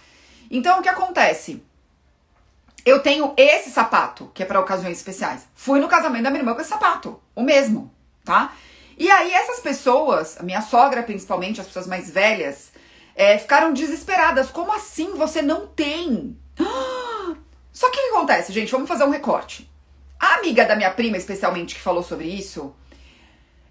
Então 0.50 0.80
o 0.80 0.82
que 0.82 0.88
acontece? 0.88 1.62
Eu 2.86 3.02
tenho 3.02 3.34
esse 3.36 3.72
sapato, 3.72 4.32
que 4.34 4.42
é 4.42 4.46
para 4.46 4.62
ocasiões 4.62 4.98
especiais. 4.98 5.42
Fui 5.54 5.82
no 5.82 5.90
casamento 5.90 6.24
da 6.24 6.30
minha 6.30 6.42
irmã 6.42 6.54
com 6.54 6.62
esse 6.62 6.70
sapato, 6.70 7.20
o 7.36 7.44
mesmo, 7.44 7.92
tá? 8.24 8.54
E 8.98 9.12
aí 9.12 9.34
essas 9.34 9.60
pessoas, 9.60 10.40
a 10.40 10.44
minha 10.44 10.62
sogra 10.62 11.04
principalmente, 11.04 11.60
as 11.60 11.68
pessoas 11.68 11.88
mais 11.88 12.10
velhas, 12.10 12.72
é, 13.16 13.38
ficaram 13.38 13.72
desesperadas. 13.72 14.50
Como 14.50 14.72
assim 14.74 15.16
você 15.16 15.42
não 15.42 15.66
tem? 15.66 16.38
Só 17.72 17.90
que 17.90 17.98
o 17.98 18.02
que 18.02 18.16
acontece, 18.16 18.52
gente? 18.52 18.72
Vamos 18.72 18.88
fazer 18.88 19.06
um 19.06 19.10
recorte. 19.10 19.70
A 20.20 20.36
amiga 20.36 20.66
da 20.66 20.76
minha 20.76 20.92
prima, 20.92 21.18
especialmente, 21.18 21.76
que 21.76 21.82
falou 21.82 22.04
sobre 22.04 22.28
isso, 22.28 22.76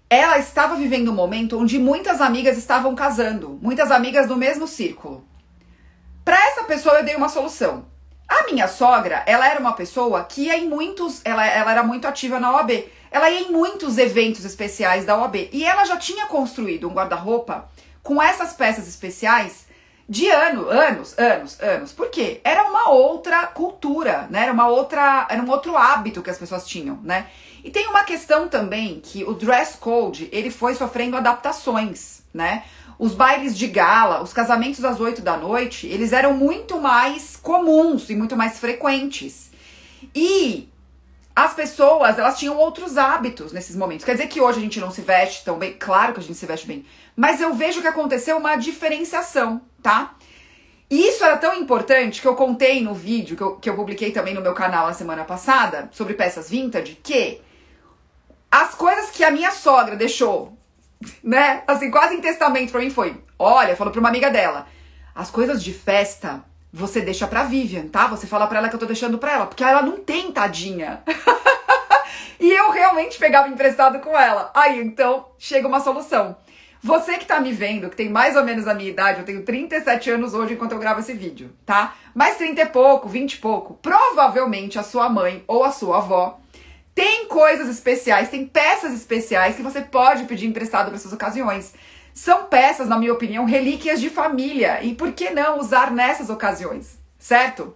ela 0.09 0.37
estava 0.37 0.75
vivendo 0.75 1.09
um 1.09 1.15
momento 1.15 1.59
onde 1.59 1.79
muitas 1.79 2.21
amigas 2.21 2.57
estavam 2.57 2.95
casando, 2.95 3.59
muitas 3.61 3.91
amigas 3.91 4.27
do 4.27 4.35
mesmo 4.35 4.67
círculo. 4.67 5.25
Para 6.23 6.37
essa 6.47 6.63
pessoa 6.63 6.95
eu 6.95 7.05
dei 7.05 7.15
uma 7.15 7.29
solução. 7.29 7.85
A 8.27 8.45
minha 8.51 8.67
sogra, 8.67 9.23
ela 9.27 9.47
era 9.47 9.59
uma 9.59 9.73
pessoa 9.73 10.23
que 10.23 10.43
ia 10.43 10.57
em 10.57 10.67
muitos, 10.67 11.21
ela, 11.23 11.45
ela 11.45 11.71
era 11.71 11.83
muito 11.83 12.07
ativa 12.07 12.39
na 12.39 12.51
OAB. 12.51 12.85
Ela 13.11 13.29
ia 13.29 13.47
em 13.47 13.51
muitos 13.51 13.97
eventos 13.97 14.43
especiais 14.43 15.05
da 15.05 15.17
OAB. 15.17 15.49
E 15.51 15.63
ela 15.63 15.85
já 15.85 15.97
tinha 15.97 16.25
construído 16.25 16.87
um 16.87 16.93
guarda-roupa 16.93 17.69
com 18.05 18.21
essas 18.21 18.53
peças 18.53 18.87
especiais 18.87 19.65
de 20.07 20.29
ano, 20.29 20.69
anos, 20.69 21.17
anos, 21.17 21.59
anos. 21.59 21.91
Por 21.91 22.07
quê? 22.11 22.39
Era 22.43 22.63
uma 22.65 22.89
outra 22.89 23.47
cultura, 23.47 24.27
né? 24.29 24.43
Era 24.43 24.53
uma 24.53 24.67
outra, 24.67 25.25
era 25.27 25.41
um 25.41 25.49
outro 25.49 25.75
hábito 25.75 26.21
que 26.21 26.29
as 26.29 26.37
pessoas 26.37 26.67
tinham, 26.67 26.99
né? 27.03 27.25
E 27.63 27.71
tem 27.71 27.87
uma 27.87 28.03
questão 28.03 28.47
também 28.47 29.01
que 29.03 29.23
o 29.23 29.33
dress 29.33 29.75
code, 29.79 30.29
ele 30.31 30.51
foi 30.51 30.75
sofrendo 30.75 31.17
adaptações, 31.17 32.21
né? 32.31 32.63
Os 32.99 33.15
bailes 33.15 33.57
de 33.57 33.65
gala, 33.65 34.21
os 34.21 34.31
casamentos 34.31 34.85
às 34.85 34.99
8 34.99 35.23
da 35.23 35.35
noite, 35.35 35.87
eles 35.87 36.13
eram 36.13 36.35
muito 36.35 36.79
mais 36.79 37.35
comuns 37.35 38.07
e 38.11 38.15
muito 38.15 38.37
mais 38.37 38.59
frequentes. 38.59 39.49
E 40.13 40.69
as 41.35 41.53
pessoas, 41.53 42.17
elas 42.17 42.39
tinham 42.39 42.55
outros 42.55 42.97
hábitos 42.97 43.51
nesses 43.51 43.75
momentos. 43.75 44.05
Quer 44.05 44.13
dizer 44.13 44.27
que 44.27 44.39
hoje 44.39 44.59
a 44.59 44.61
gente 44.61 44.79
não 44.79 44.89
se 44.89 45.01
veste 45.01 45.43
tão 45.43 45.57
bem? 45.57 45.73
Claro 45.73 46.13
que 46.13 46.19
a 46.21 46.23
gente 46.23 46.37
se 46.37 46.45
veste 46.45 46.65
bem. 46.65 46.85
Mas 47.15 47.39
eu 47.39 47.53
vejo 47.53 47.81
que 47.81 47.87
aconteceu 47.87 48.37
uma 48.37 48.55
diferenciação, 48.55 49.61
tá? 49.81 50.15
E 50.89 51.07
isso 51.07 51.23
era 51.23 51.37
tão 51.37 51.55
importante 51.55 52.21
que 52.21 52.27
eu 52.27 52.35
contei 52.35 52.81
no 52.81 52.93
vídeo 52.93 53.35
que 53.35 53.43
eu, 53.43 53.55
que 53.55 53.69
eu 53.69 53.75
publiquei 53.75 54.11
também 54.11 54.33
no 54.33 54.41
meu 54.41 54.53
canal 54.53 54.87
na 54.87 54.93
semana 54.93 55.23
passada, 55.23 55.89
sobre 55.91 56.13
peças 56.13 56.49
vintage, 56.49 56.99
que 57.01 57.41
as 58.51 58.75
coisas 58.75 59.09
que 59.09 59.23
a 59.23 59.31
minha 59.31 59.51
sogra 59.51 59.95
deixou, 59.95 60.55
né? 61.23 61.63
Assim, 61.67 61.89
quase 61.89 62.15
em 62.15 62.21
testamento 62.21 62.71
pra 62.71 62.81
mim 62.81 62.89
foi: 62.89 63.21
olha, 63.39 63.75
falou 63.75 63.91
pra 63.91 63.99
uma 63.99 64.09
amiga 64.09 64.29
dela, 64.29 64.67
as 65.13 65.31
coisas 65.31 65.63
de 65.63 65.73
festa 65.73 66.43
você 66.75 66.99
deixa 66.99 67.25
pra 67.25 67.43
Vivian, 67.43 67.87
tá? 67.87 68.05
Você 68.07 68.27
fala 68.27 68.47
pra 68.47 68.57
ela 68.59 68.67
que 68.67 68.75
eu 68.75 68.79
tô 68.79 68.85
deixando 68.85 69.17
pra 69.17 69.31
ela, 69.31 69.45
porque 69.45 69.63
ela 69.63 69.81
não 69.81 69.97
tem, 69.97 70.29
tadinha. 70.29 71.01
e 72.37 72.51
eu 72.51 72.69
realmente 72.69 73.17
pegava 73.17 73.47
emprestado 73.47 73.99
com 73.99 74.09
ela. 74.17 74.51
Aí 74.53 74.81
então 74.81 75.25
chega 75.39 75.69
uma 75.69 75.79
solução. 75.79 76.35
Você 76.85 77.17
que 77.17 77.25
tá 77.25 77.39
me 77.39 77.51
vendo, 77.51 77.89
que 77.89 77.95
tem 77.95 78.09
mais 78.09 78.35
ou 78.35 78.43
menos 78.43 78.67
a 78.67 78.73
minha 78.75 78.91
idade, 78.91 79.17
eu 79.17 79.25
tenho 79.25 79.41
37 79.41 80.11
anos 80.11 80.35
hoje 80.35 80.53
enquanto 80.53 80.73
eu 80.73 80.77
gravo 80.77 80.99
esse 80.99 81.13
vídeo, 81.13 81.49
tá? 81.65 81.95
Mais 82.13 82.37
30 82.37 82.61
e 82.61 82.65
pouco, 82.67 83.09
20 83.09 83.33
e 83.33 83.37
pouco, 83.37 83.73
provavelmente 83.81 84.77
a 84.77 84.83
sua 84.83 85.09
mãe 85.09 85.43
ou 85.47 85.63
a 85.63 85.71
sua 85.71 85.97
avó 85.97 86.39
tem 86.93 87.25
coisas 87.25 87.69
especiais, 87.69 88.29
tem 88.29 88.45
peças 88.45 88.93
especiais 88.93 89.55
que 89.55 89.63
você 89.63 89.81
pode 89.81 90.25
pedir 90.25 90.45
emprestado 90.45 90.85
para 90.85 90.95
essas 90.95 91.11
ocasiões. 91.11 91.73
São 92.13 92.43
peças, 92.45 92.87
na 92.87 92.99
minha 92.99 93.13
opinião, 93.13 93.45
relíquias 93.45 93.99
de 93.99 94.11
família. 94.11 94.83
E 94.83 94.93
por 94.93 95.11
que 95.11 95.31
não 95.31 95.57
usar 95.57 95.89
nessas 95.89 96.29
ocasiões? 96.29 96.99
Certo? 97.17 97.75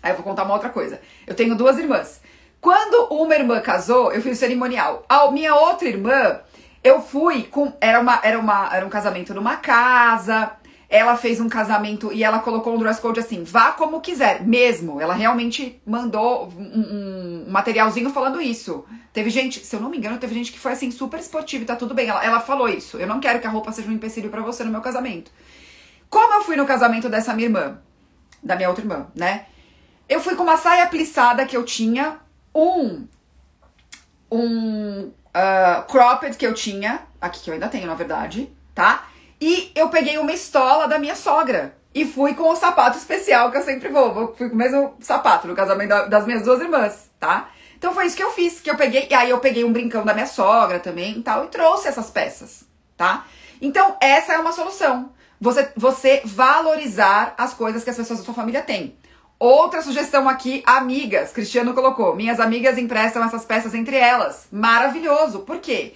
Aí 0.00 0.12
eu 0.12 0.14
vou 0.14 0.24
contar 0.24 0.44
uma 0.44 0.54
outra 0.54 0.70
coisa. 0.70 1.00
Eu 1.26 1.34
tenho 1.34 1.56
duas 1.56 1.76
irmãs. 1.76 2.20
Quando 2.60 3.12
uma 3.12 3.34
irmã 3.34 3.60
casou, 3.60 4.12
eu 4.12 4.22
fiz 4.22 4.36
o 4.36 4.40
cerimonial. 4.40 5.04
A 5.08 5.28
minha 5.30 5.56
outra 5.56 5.88
irmã, 5.88 6.40
eu 6.82 7.00
fui 7.00 7.44
com. 7.44 7.72
Era, 7.80 8.00
uma, 8.00 8.20
era, 8.22 8.38
uma, 8.38 8.74
era 8.74 8.86
um 8.86 8.88
casamento 8.88 9.34
numa 9.34 9.56
casa. 9.56 10.52
Ela 10.90 11.16
fez 11.16 11.38
um 11.38 11.50
casamento 11.50 12.10
e 12.12 12.24
ela 12.24 12.38
colocou 12.38 12.74
um 12.74 12.78
dress 12.78 13.00
code 13.00 13.20
assim: 13.20 13.44
vá 13.44 13.72
como 13.72 14.00
quiser, 14.00 14.42
mesmo. 14.42 15.00
Ela 15.00 15.14
realmente 15.14 15.80
mandou 15.84 16.48
um, 16.48 17.44
um 17.46 17.50
materialzinho 17.50 18.10
falando 18.10 18.40
isso. 18.40 18.84
Teve 19.12 19.28
gente, 19.28 19.64
se 19.64 19.76
eu 19.76 19.80
não 19.80 19.90
me 19.90 19.98
engano, 19.98 20.18
teve 20.18 20.34
gente 20.34 20.52
que 20.52 20.58
foi 20.58 20.72
assim 20.72 20.90
super 20.90 21.20
esportiva 21.20 21.64
e 21.64 21.66
tá 21.66 21.76
tudo 21.76 21.94
bem. 21.94 22.08
Ela, 22.08 22.24
ela 22.24 22.40
falou 22.40 22.68
isso. 22.68 22.96
Eu 22.96 23.06
não 23.06 23.20
quero 23.20 23.40
que 23.40 23.46
a 23.46 23.50
roupa 23.50 23.72
seja 23.72 23.88
um 23.88 23.92
empecilho 23.92 24.30
para 24.30 24.40
você 24.40 24.64
no 24.64 24.70
meu 24.70 24.80
casamento. 24.80 25.30
Como 26.08 26.32
eu 26.34 26.44
fui 26.44 26.56
no 26.56 26.64
casamento 26.64 27.08
dessa 27.08 27.34
minha 27.34 27.48
irmã, 27.48 27.78
da 28.42 28.56
minha 28.56 28.68
outra 28.68 28.82
irmã, 28.82 29.08
né? 29.14 29.46
Eu 30.08 30.20
fui 30.20 30.34
com 30.36 30.42
uma 30.42 30.56
saia 30.56 30.86
plissada 30.86 31.44
que 31.44 31.54
eu 31.54 31.64
tinha, 31.64 32.18
um 32.54 33.06
um 34.30 35.10
uh, 35.38 35.86
cropped 35.86 36.36
que 36.36 36.46
eu 36.46 36.52
tinha, 36.52 37.00
aqui 37.20 37.40
que 37.40 37.50
eu 37.50 37.54
ainda 37.54 37.68
tenho, 37.68 37.86
na 37.86 37.94
verdade, 37.94 38.52
tá? 38.74 39.06
E 39.40 39.70
eu 39.74 39.88
peguei 39.88 40.18
uma 40.18 40.32
estola 40.32 40.88
da 40.88 40.98
minha 40.98 41.14
sogra. 41.14 41.76
E 41.94 42.04
fui 42.04 42.34
com 42.34 42.50
o 42.50 42.56
sapato 42.56 42.98
especial 42.98 43.50
que 43.50 43.56
eu 43.56 43.62
sempre 43.62 43.88
vou. 43.88 44.12
vou 44.12 44.34
fui 44.36 44.48
com 44.48 44.54
o 44.54 44.58
mesmo 44.58 44.94
sapato 45.00 45.48
no 45.48 45.54
casamento 45.54 46.08
das 46.08 46.26
minhas 46.26 46.42
duas 46.42 46.60
irmãs, 46.60 47.10
tá? 47.18 47.48
Então 47.76 47.94
foi 47.94 48.06
isso 48.06 48.16
que 48.16 48.22
eu 48.22 48.32
fiz, 48.32 48.60
que 48.60 48.70
eu 48.70 48.76
peguei, 48.76 49.06
e 49.08 49.14
aí 49.14 49.30
eu 49.30 49.38
peguei 49.38 49.64
um 49.64 49.72
brincão 49.72 50.04
da 50.04 50.12
minha 50.12 50.26
sogra 50.26 50.80
também 50.80 51.18
e 51.18 51.22
tal, 51.22 51.44
e 51.44 51.48
trouxe 51.48 51.88
essas 51.88 52.10
peças, 52.10 52.64
tá? 52.96 53.24
Então, 53.60 53.96
essa 54.00 54.32
é 54.32 54.38
uma 54.38 54.52
solução. 54.52 55.12
Você, 55.40 55.70
você 55.76 56.20
valorizar 56.24 57.34
as 57.38 57.54
coisas 57.54 57.84
que 57.84 57.90
as 57.90 57.96
pessoas 57.96 58.18
da 58.18 58.24
sua 58.24 58.34
família 58.34 58.62
têm. 58.62 58.96
Outra 59.38 59.82
sugestão 59.82 60.28
aqui, 60.28 60.62
amigas. 60.66 61.32
Cristiano 61.32 61.72
colocou: 61.72 62.16
minhas 62.16 62.40
amigas 62.40 62.76
emprestam 62.76 63.22
essas 63.24 63.44
peças 63.44 63.72
entre 63.74 63.96
elas. 63.96 64.48
Maravilhoso. 64.50 65.40
Por 65.40 65.58
quê? 65.58 65.94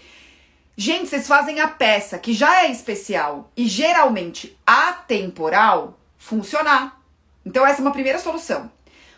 Gente, 0.77 1.09
vocês 1.09 1.27
fazem 1.27 1.61
a 1.61 1.69
peça 1.69 2.19
que 2.19 2.33
já 2.33 2.63
é 2.63 2.71
especial 2.71 3.51
e 3.57 3.67
geralmente 3.67 4.57
atemporal 4.67 5.99
funcionar. 6.17 7.01
Então, 7.45 7.67
essa 7.67 7.81
é 7.81 7.83
uma 7.83 7.93
primeira 7.93 8.19
solução. 8.19 8.71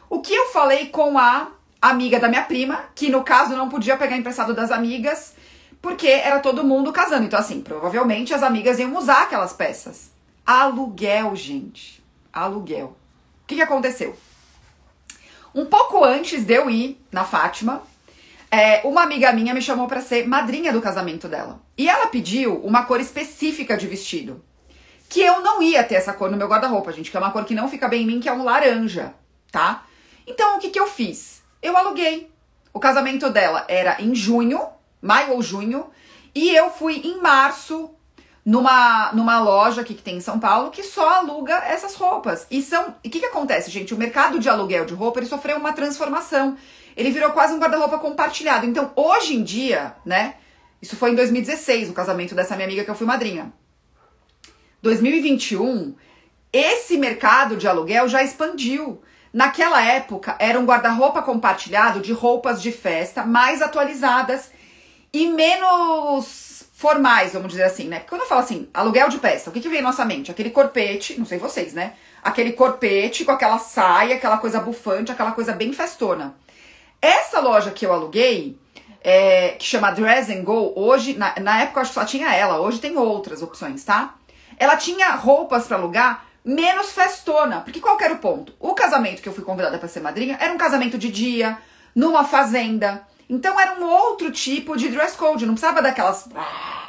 O 0.08 0.20
que 0.20 0.34
eu 0.34 0.46
falei 0.46 0.86
com 0.86 1.18
a 1.18 1.48
amiga 1.80 2.18
da 2.18 2.28
minha 2.28 2.42
prima, 2.44 2.86
que 2.94 3.10
no 3.10 3.22
caso 3.22 3.54
não 3.54 3.68
podia 3.68 3.96
pegar 3.96 4.16
emprestado 4.16 4.54
das 4.54 4.70
amigas, 4.70 5.34
porque 5.82 6.08
era 6.08 6.40
todo 6.40 6.64
mundo 6.64 6.92
casando. 6.92 7.26
Então, 7.26 7.38
assim, 7.38 7.60
provavelmente 7.60 8.32
as 8.32 8.42
amigas 8.42 8.78
iam 8.78 8.96
usar 8.96 9.24
aquelas 9.24 9.52
peças. 9.52 10.10
Aluguel, 10.46 11.36
gente. 11.36 12.02
Aluguel. 12.32 12.96
O 13.44 13.46
que, 13.46 13.56
que 13.56 13.62
aconteceu? 13.62 14.16
Um 15.54 15.66
pouco 15.66 16.02
antes 16.02 16.44
de 16.44 16.54
eu 16.54 16.68
ir 16.68 17.00
na 17.12 17.24
Fátima, 17.24 17.82
é, 18.50 18.80
uma 18.84 19.02
amiga 19.02 19.32
minha 19.32 19.54
me 19.54 19.62
chamou 19.62 19.86
para 19.86 20.00
ser 20.00 20.26
madrinha 20.26 20.72
do 20.72 20.82
casamento 20.82 21.28
dela. 21.28 21.60
E 21.78 21.88
ela 21.88 22.08
pediu 22.08 22.56
uma 22.64 22.84
cor 22.84 23.00
específica 23.00 23.76
de 23.76 23.86
vestido. 23.86 24.44
Que 25.08 25.20
eu 25.20 25.40
não 25.42 25.62
ia 25.62 25.84
ter 25.84 25.94
essa 25.94 26.12
cor 26.12 26.30
no 26.30 26.36
meu 26.36 26.48
guarda-roupa, 26.48 26.92
gente, 26.92 27.10
que 27.10 27.16
é 27.16 27.20
uma 27.20 27.30
cor 27.30 27.44
que 27.44 27.54
não 27.54 27.68
fica 27.68 27.86
bem 27.86 28.02
em 28.02 28.06
mim, 28.06 28.20
que 28.20 28.28
é 28.28 28.32
um 28.32 28.42
laranja, 28.42 29.14
tá? 29.52 29.86
Então, 30.26 30.56
o 30.56 30.58
que, 30.58 30.70
que 30.70 30.80
eu 30.80 30.88
fiz? 30.88 31.44
eu 31.64 31.76
aluguei. 31.78 32.30
O 32.74 32.78
casamento 32.78 33.30
dela 33.30 33.64
era 33.66 33.96
em 34.00 34.14
junho, 34.14 34.60
maio 35.00 35.32
ou 35.32 35.42
junho, 35.42 35.86
e 36.34 36.50
eu 36.50 36.70
fui 36.70 37.00
em 37.02 37.20
março 37.20 37.93
numa, 38.44 39.10
numa 39.12 39.40
loja 39.40 39.80
aqui 39.80 39.94
que 39.94 40.02
tem 40.02 40.18
em 40.18 40.20
São 40.20 40.38
Paulo 40.38 40.70
que 40.70 40.82
só 40.82 41.08
aluga 41.20 41.54
essas 41.66 41.94
roupas. 41.94 42.46
E 42.50 42.60
são. 42.60 42.94
E 43.02 43.08
o 43.08 43.10
que, 43.10 43.20
que 43.20 43.26
acontece, 43.26 43.70
gente? 43.70 43.94
O 43.94 43.96
mercado 43.96 44.38
de 44.38 44.48
aluguel 44.48 44.84
de 44.84 44.92
roupa 44.92 45.18
ele 45.18 45.26
sofreu 45.26 45.56
uma 45.56 45.72
transformação. 45.72 46.56
Ele 46.96 47.10
virou 47.10 47.30
quase 47.30 47.54
um 47.54 47.58
guarda-roupa 47.58 47.98
compartilhado. 47.98 48.66
Então, 48.66 48.92
hoje 48.94 49.34
em 49.34 49.42
dia, 49.42 49.96
né? 50.04 50.34
Isso 50.80 50.96
foi 50.96 51.12
em 51.12 51.14
2016, 51.14 51.88
o 51.88 51.94
casamento 51.94 52.34
dessa 52.34 52.54
minha 52.54 52.66
amiga 52.66 52.84
que 52.84 52.90
eu 52.90 52.94
fui 52.94 53.06
madrinha. 53.06 53.52
2021, 54.82 55.94
esse 56.52 56.98
mercado 56.98 57.56
de 57.56 57.66
aluguel 57.66 58.06
já 58.06 58.22
expandiu. 58.22 59.02
Naquela 59.32 59.82
época, 59.82 60.36
era 60.38 60.60
um 60.60 60.64
guarda-roupa 60.64 61.22
compartilhado 61.22 62.00
de 62.00 62.12
roupas 62.12 62.62
de 62.62 62.70
festa 62.70 63.24
mais 63.24 63.62
atualizadas 63.62 64.52
e 65.12 65.26
menos 65.28 66.53
formais, 66.74 67.32
vamos 67.32 67.52
dizer 67.52 67.62
assim, 67.62 67.86
né? 67.86 68.00
Quando 68.00 68.22
eu 68.22 68.26
falo 68.26 68.40
assim, 68.40 68.68
aluguel 68.74 69.08
de 69.08 69.18
peça, 69.18 69.48
o 69.48 69.52
que, 69.52 69.60
que 69.60 69.68
vem 69.68 69.80
na 69.80 69.88
nossa 69.88 70.04
mente? 70.04 70.32
Aquele 70.32 70.50
corpete, 70.50 71.16
não 71.16 71.24
sei 71.24 71.38
vocês, 71.38 71.72
né? 71.72 71.94
Aquele 72.22 72.52
corpete 72.52 73.24
com 73.24 73.30
aquela 73.30 73.58
saia, 73.58 74.16
aquela 74.16 74.38
coisa 74.38 74.58
bufante, 74.58 75.12
aquela 75.12 75.30
coisa 75.30 75.52
bem 75.52 75.72
festona. 75.72 76.34
Essa 77.00 77.38
loja 77.38 77.70
que 77.70 77.86
eu 77.86 77.92
aluguei, 77.92 78.58
é, 79.02 79.50
que 79.50 79.64
chama 79.64 79.92
Dress 79.92 80.32
and 80.32 80.42
Go, 80.42 80.72
hoje, 80.74 81.14
na, 81.14 81.34
na 81.40 81.62
época 81.62 81.78
eu 81.78 81.82
acho 81.82 81.92
que 81.92 82.00
só 82.00 82.04
tinha 82.04 82.34
ela, 82.34 82.58
hoje 82.58 82.80
tem 82.80 82.96
outras 82.96 83.40
opções, 83.40 83.84
tá? 83.84 84.16
Ela 84.58 84.76
tinha 84.76 85.12
roupas 85.12 85.66
para 85.68 85.76
alugar 85.76 86.26
menos 86.44 86.90
festona. 86.90 87.60
Porque 87.60 87.80
qual 87.80 88.00
era 88.00 88.14
o 88.14 88.18
ponto? 88.18 88.52
O 88.58 88.74
casamento 88.74 89.22
que 89.22 89.28
eu 89.28 89.32
fui 89.32 89.44
convidada 89.44 89.78
para 89.78 89.88
ser 89.88 90.00
madrinha 90.00 90.36
era 90.40 90.52
um 90.52 90.58
casamento 90.58 90.98
de 90.98 91.08
dia, 91.08 91.56
numa 91.94 92.24
fazenda. 92.24 93.06
Então 93.28 93.58
era 93.58 93.80
um 93.80 93.84
outro 93.84 94.30
tipo 94.30 94.76
de 94.76 94.88
dress 94.88 95.16
code, 95.16 95.46
não 95.46 95.54
precisava 95.54 95.80
daquelas 95.80 96.28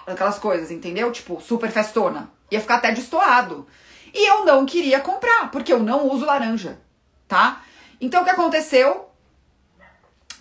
aquelas 0.05 0.37
coisas, 0.37 0.71
entendeu? 0.71 1.11
Tipo, 1.11 1.41
super 1.41 1.71
festona. 1.71 2.29
Ia 2.51 2.61
ficar 2.61 2.75
até 2.75 2.91
destoado. 2.91 3.65
E 4.13 4.29
eu 4.29 4.45
não 4.45 4.65
queria 4.65 4.99
comprar, 4.99 5.49
porque 5.51 5.73
eu 5.73 5.79
não 5.79 6.09
uso 6.09 6.25
laranja, 6.25 6.79
tá? 7.27 7.63
Então 7.99 8.21
o 8.21 8.23
que 8.23 8.29
aconteceu? 8.29 9.09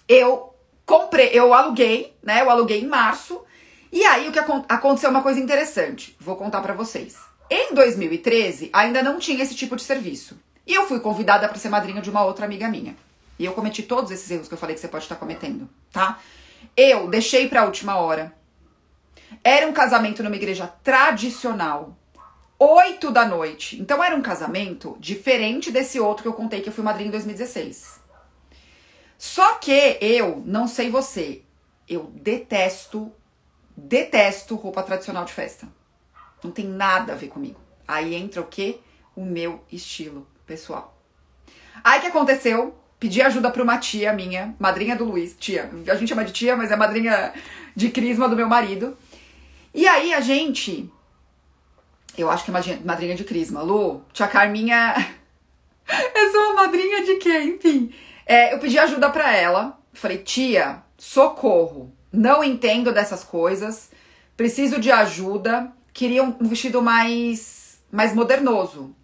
Eu 0.06 0.54
comprei, 0.84 1.30
eu 1.32 1.54
aluguei, 1.54 2.14
né? 2.22 2.42
Eu 2.42 2.50
aluguei 2.50 2.80
em 2.80 2.86
março. 2.86 3.42
E 3.90 4.04
aí 4.04 4.28
o 4.28 4.32
que 4.32 4.38
aconteceu 4.38 5.10
uma 5.10 5.22
coisa 5.22 5.40
interessante. 5.40 6.16
Vou 6.20 6.36
contar 6.36 6.60
para 6.60 6.74
vocês. 6.74 7.16
Em 7.50 7.74
2013, 7.74 8.70
ainda 8.72 9.02
não 9.02 9.18
tinha 9.18 9.42
esse 9.42 9.54
tipo 9.54 9.76
de 9.76 9.82
serviço. 9.82 10.38
E 10.66 10.74
eu 10.74 10.86
fui 10.86 11.00
convidada 11.00 11.48
para 11.48 11.58
ser 11.58 11.68
madrinha 11.68 12.02
de 12.02 12.10
uma 12.10 12.24
outra 12.24 12.46
amiga 12.46 12.68
minha. 12.68 12.96
E 13.38 13.44
eu 13.44 13.52
cometi 13.52 13.82
todos 13.82 14.10
esses 14.10 14.30
erros 14.30 14.48
que 14.48 14.54
eu 14.54 14.58
falei 14.58 14.74
que 14.74 14.80
você 14.80 14.88
pode 14.88 15.04
estar 15.04 15.16
cometendo, 15.16 15.68
tá? 15.92 16.20
Eu 16.76 17.08
deixei 17.08 17.48
para 17.48 17.62
a 17.62 17.64
última 17.64 17.96
hora. 17.96 18.34
Era 19.42 19.66
um 19.66 19.72
casamento 19.72 20.22
numa 20.22 20.36
igreja 20.36 20.66
tradicional. 20.82 21.96
Oito 22.58 23.10
da 23.10 23.26
noite. 23.26 23.80
Então 23.80 24.02
era 24.02 24.14
um 24.14 24.22
casamento 24.22 24.96
diferente 25.00 25.70
desse 25.70 25.98
outro 25.98 26.22
que 26.22 26.28
eu 26.28 26.34
contei 26.34 26.60
que 26.60 26.68
eu 26.68 26.72
fui 26.72 26.84
madrinha 26.84 27.08
em 27.08 27.12
2016. 27.12 28.00
Só 29.18 29.54
que 29.54 29.98
eu, 30.00 30.42
não 30.46 30.68
sei 30.68 30.90
você, 30.90 31.42
eu 31.88 32.04
detesto, 32.14 33.12
detesto 33.76 34.54
roupa 34.54 34.82
tradicional 34.82 35.24
de 35.24 35.32
festa. 35.32 35.66
Não 36.42 36.50
tem 36.50 36.66
nada 36.66 37.12
a 37.12 37.16
ver 37.16 37.28
comigo. 37.28 37.60
Aí 37.86 38.14
entra 38.14 38.40
o 38.40 38.46
quê? 38.46 38.80
o 39.16 39.24
meu 39.24 39.62
estilo 39.70 40.26
pessoal. 40.46 40.96
Aí 41.82 42.00
que 42.00 42.06
aconteceu? 42.06 42.74
Pedi 43.04 43.20
ajuda 43.20 43.50
para 43.50 43.62
uma 43.62 43.76
tia 43.76 44.14
minha, 44.14 44.54
madrinha 44.58 44.96
do 44.96 45.04
Luiz, 45.04 45.36
tia. 45.38 45.70
A 45.86 45.94
gente 45.94 46.08
chama 46.08 46.24
de 46.24 46.32
tia, 46.32 46.56
mas 46.56 46.70
é 46.70 46.76
madrinha 46.76 47.34
de 47.76 47.90
crisma 47.90 48.26
do 48.30 48.34
meu 48.34 48.48
marido. 48.48 48.96
E 49.74 49.86
aí 49.86 50.14
a 50.14 50.22
gente. 50.22 50.90
Eu 52.16 52.30
acho 52.30 52.46
que 52.46 52.50
é 52.50 52.78
madrinha 52.82 53.14
de 53.14 53.22
crisma. 53.22 53.60
Lu, 53.60 54.02
tia 54.10 54.26
Carminha. 54.26 54.94
sou 56.32 56.52
uma 56.52 56.62
madrinha 56.62 57.04
de 57.04 57.16
quê? 57.16 57.40
Enfim. 57.40 57.92
É, 58.24 58.54
eu 58.54 58.58
pedi 58.58 58.78
ajuda 58.78 59.10
para 59.10 59.36
ela. 59.36 59.78
Falei, 59.92 60.16
tia, 60.16 60.82
socorro. 60.96 61.94
Não 62.10 62.42
entendo 62.42 62.90
dessas 62.90 63.22
coisas. 63.22 63.90
Preciso 64.34 64.80
de 64.80 64.90
ajuda. 64.90 65.70
Queria 65.92 66.22
um 66.22 66.32
vestido 66.48 66.80
mais, 66.80 67.82
mais 67.92 68.14
modernoso. 68.14 68.96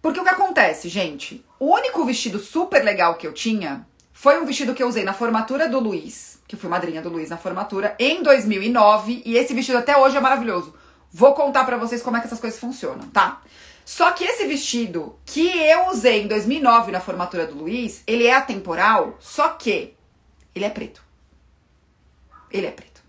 Porque 0.00 0.20
o 0.20 0.22
que 0.22 0.30
acontece, 0.30 0.88
gente? 0.88 1.44
O 1.58 1.74
único 1.74 2.04
vestido 2.04 2.38
super 2.38 2.84
legal 2.84 3.16
que 3.16 3.26
eu 3.26 3.32
tinha 3.32 3.86
foi 4.12 4.40
um 4.40 4.46
vestido 4.46 4.74
que 4.74 4.82
eu 4.82 4.88
usei 4.88 5.04
na 5.04 5.12
formatura 5.12 5.68
do 5.68 5.78
Luiz, 5.78 6.40
que 6.48 6.54
eu 6.54 6.58
fui 6.58 6.70
madrinha 6.70 7.02
do 7.02 7.08
Luiz 7.08 7.28
na 7.28 7.36
formatura, 7.36 7.94
em 7.98 8.22
2009, 8.22 9.22
e 9.26 9.36
esse 9.36 9.52
vestido 9.52 9.78
até 9.78 9.96
hoje 9.96 10.16
é 10.16 10.20
maravilhoso. 10.20 10.74
Vou 11.12 11.34
contar 11.34 11.64
para 11.64 11.76
vocês 11.76 12.02
como 12.02 12.16
é 12.16 12.20
que 12.20 12.26
essas 12.26 12.40
coisas 12.40 12.58
funcionam, 12.58 13.08
tá? 13.08 13.42
Só 13.84 14.10
que 14.10 14.24
esse 14.24 14.46
vestido 14.46 15.16
que 15.24 15.46
eu 15.46 15.88
usei 15.88 16.22
em 16.22 16.26
2009 16.26 16.90
na 16.90 17.00
formatura 17.00 17.46
do 17.46 17.54
Luiz, 17.54 18.02
ele 18.06 18.26
é 18.26 18.34
atemporal, 18.34 19.16
só 19.20 19.50
que 19.50 19.94
ele 20.54 20.64
é 20.64 20.70
preto. 20.70 21.04
Ele 22.50 22.66
é 22.66 22.70
preto. 22.70 23.00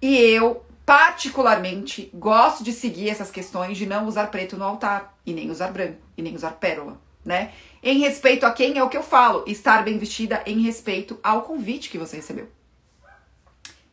E 0.00 0.16
eu, 0.16 0.64
particularmente, 0.90 2.10
gosto 2.12 2.64
de 2.64 2.72
seguir 2.72 3.10
essas 3.10 3.30
questões 3.30 3.78
de 3.78 3.86
não 3.86 4.08
usar 4.08 4.26
preto 4.26 4.56
no 4.56 4.64
altar, 4.64 5.16
e 5.24 5.32
nem 5.32 5.48
usar 5.48 5.68
branco, 5.68 6.00
e 6.16 6.22
nem 6.22 6.34
usar 6.34 6.50
pérola, 6.54 7.00
né? 7.24 7.52
Em 7.80 8.00
respeito 8.00 8.44
a 8.44 8.50
quem 8.50 8.76
é 8.76 8.82
o 8.82 8.88
que 8.88 8.96
eu 8.96 9.02
falo, 9.04 9.44
estar 9.46 9.84
bem 9.84 9.98
vestida 9.98 10.42
em 10.44 10.62
respeito 10.62 11.16
ao 11.22 11.42
convite 11.42 11.90
que 11.90 11.96
você 11.96 12.16
recebeu. 12.16 12.50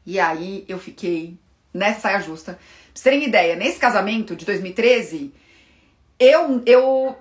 E 0.07 0.19
aí 0.19 0.65
eu 0.67 0.79
fiquei 0.79 1.37
nessa 1.71 1.99
saia 1.99 2.19
justa. 2.19 2.53
Pra 2.53 2.61
vocês 2.95 3.03
terem 3.03 3.25
ideia, 3.25 3.55
nesse 3.55 3.77
casamento 3.77 4.35
de 4.35 4.43
2013, 4.43 5.31
eu, 6.19 6.63
eu 6.65 7.15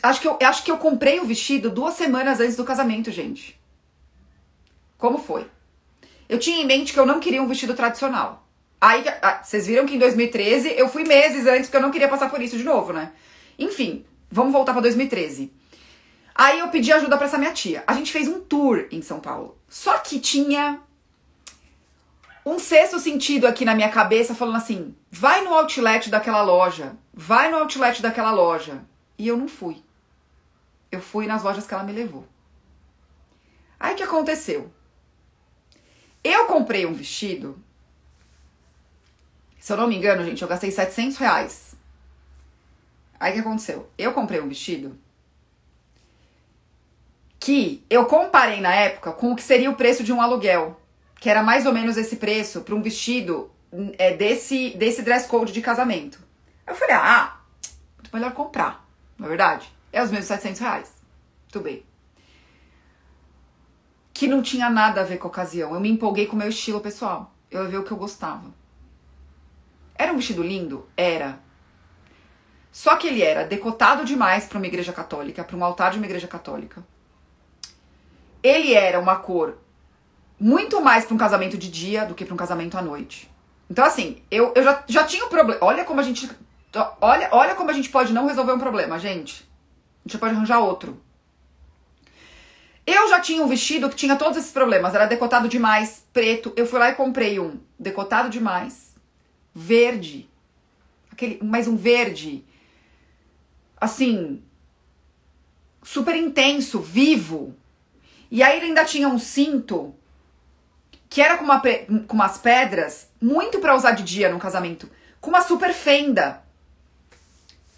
acho 0.00 0.20
que 0.20 0.28
eu 0.28 0.38
acho 0.42 0.62
que 0.62 0.70
eu 0.70 0.78
comprei 0.78 1.18
o 1.18 1.26
vestido 1.26 1.70
duas 1.70 1.94
semanas 1.94 2.38
antes 2.38 2.54
do 2.54 2.62
casamento, 2.62 3.10
gente. 3.10 3.60
Como 4.96 5.18
foi? 5.18 5.44
Eu 6.28 6.38
tinha 6.38 6.62
em 6.62 6.66
mente 6.66 6.92
que 6.92 7.00
eu 7.00 7.04
não 7.04 7.18
queria 7.18 7.42
um 7.42 7.48
vestido 7.48 7.74
tradicional. 7.74 8.46
Aí, 8.80 9.04
ah, 9.20 9.42
vocês 9.42 9.66
viram 9.66 9.84
que 9.84 9.94
em 9.94 9.98
2013 9.98 10.74
eu 10.76 10.88
fui 10.88 11.04
meses 11.04 11.46
antes 11.46 11.64
porque 11.66 11.76
eu 11.76 11.82
não 11.82 11.90
queria 11.90 12.08
passar 12.08 12.30
por 12.30 12.40
isso 12.40 12.56
de 12.56 12.64
novo, 12.64 12.92
né? 12.92 13.12
Enfim, 13.58 14.04
Vamos 14.30 14.52
voltar 14.52 14.72
para 14.72 14.82
2013. 14.82 15.52
Aí 16.34 16.60
eu 16.60 16.68
pedi 16.68 16.92
ajuda 16.92 17.16
para 17.16 17.26
essa 17.26 17.36
minha 17.36 17.52
tia. 17.52 17.82
A 17.86 17.94
gente 17.94 18.12
fez 18.12 18.28
um 18.28 18.40
tour 18.40 18.86
em 18.92 19.02
São 19.02 19.18
Paulo. 19.18 19.58
Só 19.68 19.98
que 19.98 20.20
tinha 20.20 20.80
um 22.46 22.58
sexto 22.58 23.00
sentido 23.00 23.46
aqui 23.46 23.64
na 23.64 23.74
minha 23.74 23.88
cabeça 23.88 24.34
falando 24.34 24.56
assim: 24.56 24.94
vai 25.10 25.42
no 25.42 25.52
outlet 25.52 26.08
daquela 26.08 26.42
loja, 26.42 26.96
vai 27.12 27.50
no 27.50 27.58
outlet 27.58 28.00
daquela 28.00 28.30
loja. 28.30 28.82
E 29.18 29.26
eu 29.26 29.36
não 29.36 29.48
fui. 29.48 29.82
Eu 30.92 31.00
fui 31.00 31.26
nas 31.26 31.42
lojas 31.42 31.66
que 31.66 31.74
ela 31.74 31.82
me 31.82 31.92
levou. 31.92 32.26
Aí 33.78 33.94
o 33.94 33.96
que 33.96 34.02
aconteceu? 34.02 34.72
Eu 36.22 36.46
comprei 36.46 36.86
um 36.86 36.94
vestido. 36.94 37.58
Se 39.60 39.72
eu 39.72 39.76
não 39.76 39.86
me 39.86 39.96
engano, 39.96 40.24
gente, 40.24 40.42
eu 40.42 40.48
gastei 40.48 40.70
700 40.70 41.18
reais 41.18 41.70
Aí 43.20 43.32
o 43.32 43.34
que 43.34 43.40
aconteceu? 43.40 43.90
Eu 43.98 44.14
comprei 44.14 44.40
um 44.40 44.48
vestido 44.48 44.98
que 47.38 47.84
eu 47.90 48.06
comparei 48.06 48.60
na 48.60 48.74
época 48.74 49.12
com 49.12 49.32
o 49.32 49.36
que 49.36 49.42
seria 49.42 49.70
o 49.70 49.76
preço 49.76 50.02
de 50.02 50.12
um 50.12 50.22
aluguel, 50.22 50.80
que 51.20 51.28
era 51.28 51.42
mais 51.42 51.66
ou 51.66 51.72
menos 51.72 51.98
esse 51.98 52.16
preço 52.16 52.62
para 52.62 52.74
um 52.74 52.80
vestido 52.80 53.50
é, 53.98 54.14
desse, 54.16 54.70
desse 54.70 55.02
dress 55.02 55.28
code 55.28 55.52
de 55.52 55.60
casamento. 55.60 56.18
Eu 56.66 56.74
falei, 56.74 56.94
ah, 56.96 57.40
muito 57.98 58.10
melhor 58.14 58.32
comprar, 58.32 58.86
não 59.18 59.26
é 59.26 59.28
verdade? 59.28 59.70
É 59.92 60.02
os 60.02 60.10
mesmos 60.10 60.28
700 60.28 60.60
reais. 60.60 60.92
Tudo 61.50 61.64
bem. 61.64 61.84
Que 64.14 64.26
não 64.26 64.40
tinha 64.42 64.70
nada 64.70 65.00
a 65.00 65.04
ver 65.04 65.18
com 65.18 65.28
a 65.28 65.30
ocasião. 65.30 65.74
Eu 65.74 65.80
me 65.80 65.90
empolguei 65.90 66.26
com 66.26 66.36
o 66.36 66.38
meu 66.38 66.48
estilo 66.48 66.80
pessoal. 66.80 67.34
Eu 67.50 67.64
ia 67.64 67.68
ver 67.68 67.78
o 67.78 67.84
que 67.84 67.90
eu 67.90 67.96
gostava. 67.96 68.59
Era 70.00 70.14
um 70.14 70.16
vestido 70.16 70.42
lindo? 70.42 70.88
Era. 70.96 71.38
Só 72.72 72.96
que 72.96 73.06
ele 73.06 73.22
era 73.22 73.44
decotado 73.44 74.02
demais 74.02 74.46
para 74.46 74.56
uma 74.56 74.66
igreja 74.66 74.94
católica, 74.94 75.44
para 75.44 75.54
um 75.54 75.62
altar 75.62 75.90
de 75.90 75.98
uma 75.98 76.06
igreja 76.06 76.26
católica. 76.26 76.82
Ele 78.42 78.72
era 78.72 78.98
uma 78.98 79.16
cor 79.16 79.58
muito 80.38 80.80
mais 80.80 81.04
para 81.04 81.14
um 81.14 81.18
casamento 81.18 81.58
de 81.58 81.70
dia 81.70 82.06
do 82.06 82.14
que 82.14 82.24
para 82.24 82.32
um 82.32 82.36
casamento 82.38 82.78
à 82.78 82.82
noite. 82.82 83.30
Então, 83.68 83.84
assim, 83.84 84.22
eu, 84.30 84.54
eu 84.56 84.62
já, 84.64 84.82
já 84.86 85.04
tinha 85.04 85.26
um 85.26 85.28
problema. 85.28 85.60
Olha 85.62 85.84
como 85.84 86.00
a 86.00 86.02
gente. 86.02 86.30
Olha, 86.98 87.28
olha 87.30 87.54
como 87.54 87.68
a 87.68 87.74
gente 87.74 87.90
pode 87.90 88.10
não 88.10 88.26
resolver 88.26 88.52
um 88.52 88.58
problema, 88.58 88.98
gente. 88.98 89.46
A 90.02 90.08
gente 90.08 90.18
pode 90.18 90.34
arranjar 90.34 90.60
outro. 90.60 90.98
Eu 92.86 93.06
já 93.10 93.20
tinha 93.20 93.42
um 93.44 93.48
vestido 93.48 93.90
que 93.90 93.96
tinha 93.96 94.16
todos 94.16 94.38
esses 94.38 94.50
problemas. 94.50 94.94
Era 94.94 95.04
decotado 95.04 95.46
demais, 95.46 96.06
preto. 96.10 96.54
Eu 96.56 96.64
fui 96.64 96.78
lá 96.78 96.88
e 96.88 96.94
comprei 96.94 97.38
um 97.38 97.60
decotado 97.78 98.30
demais, 98.30 98.89
verde. 99.54 100.28
Aquele, 101.12 101.42
mais 101.42 101.66
um 101.66 101.76
verde 101.76 102.44
assim, 103.80 104.42
super 105.82 106.14
intenso, 106.14 106.80
vivo. 106.80 107.56
E 108.30 108.42
aí 108.42 108.58
ele 108.58 108.66
ainda 108.66 108.84
tinha 108.84 109.08
um 109.08 109.18
cinto 109.18 109.94
que 111.08 111.20
era 111.20 111.38
com, 111.38 111.44
uma, 111.44 111.60
com 111.60 112.14
umas 112.14 112.38
pedras, 112.38 113.08
muito 113.20 113.58
para 113.58 113.74
usar 113.74 113.92
de 113.92 114.04
dia 114.04 114.30
no 114.30 114.38
casamento, 114.38 114.88
com 115.20 115.30
uma 115.30 115.40
super 115.40 115.72
fenda. 115.72 116.44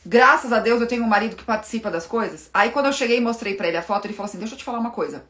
Graças 0.04 0.52
a 0.52 0.58
Deus 0.58 0.80
eu 0.80 0.88
tenho 0.88 1.04
um 1.04 1.08
marido 1.08 1.36
que 1.36 1.44
participa 1.44 1.90
das 1.90 2.06
coisas. 2.06 2.50
Aí 2.52 2.70
quando 2.70 2.86
eu 2.86 2.92
cheguei 2.92 3.18
e 3.18 3.20
mostrei 3.20 3.54
para 3.54 3.68
ele 3.68 3.76
a 3.76 3.82
foto, 3.82 4.04
ele 4.04 4.14
falou 4.14 4.28
assim: 4.28 4.38
Deixa 4.38 4.54
eu 4.54 4.58
te 4.58 4.64
falar 4.64 4.80
uma 4.80 4.90
coisa. 4.90 5.24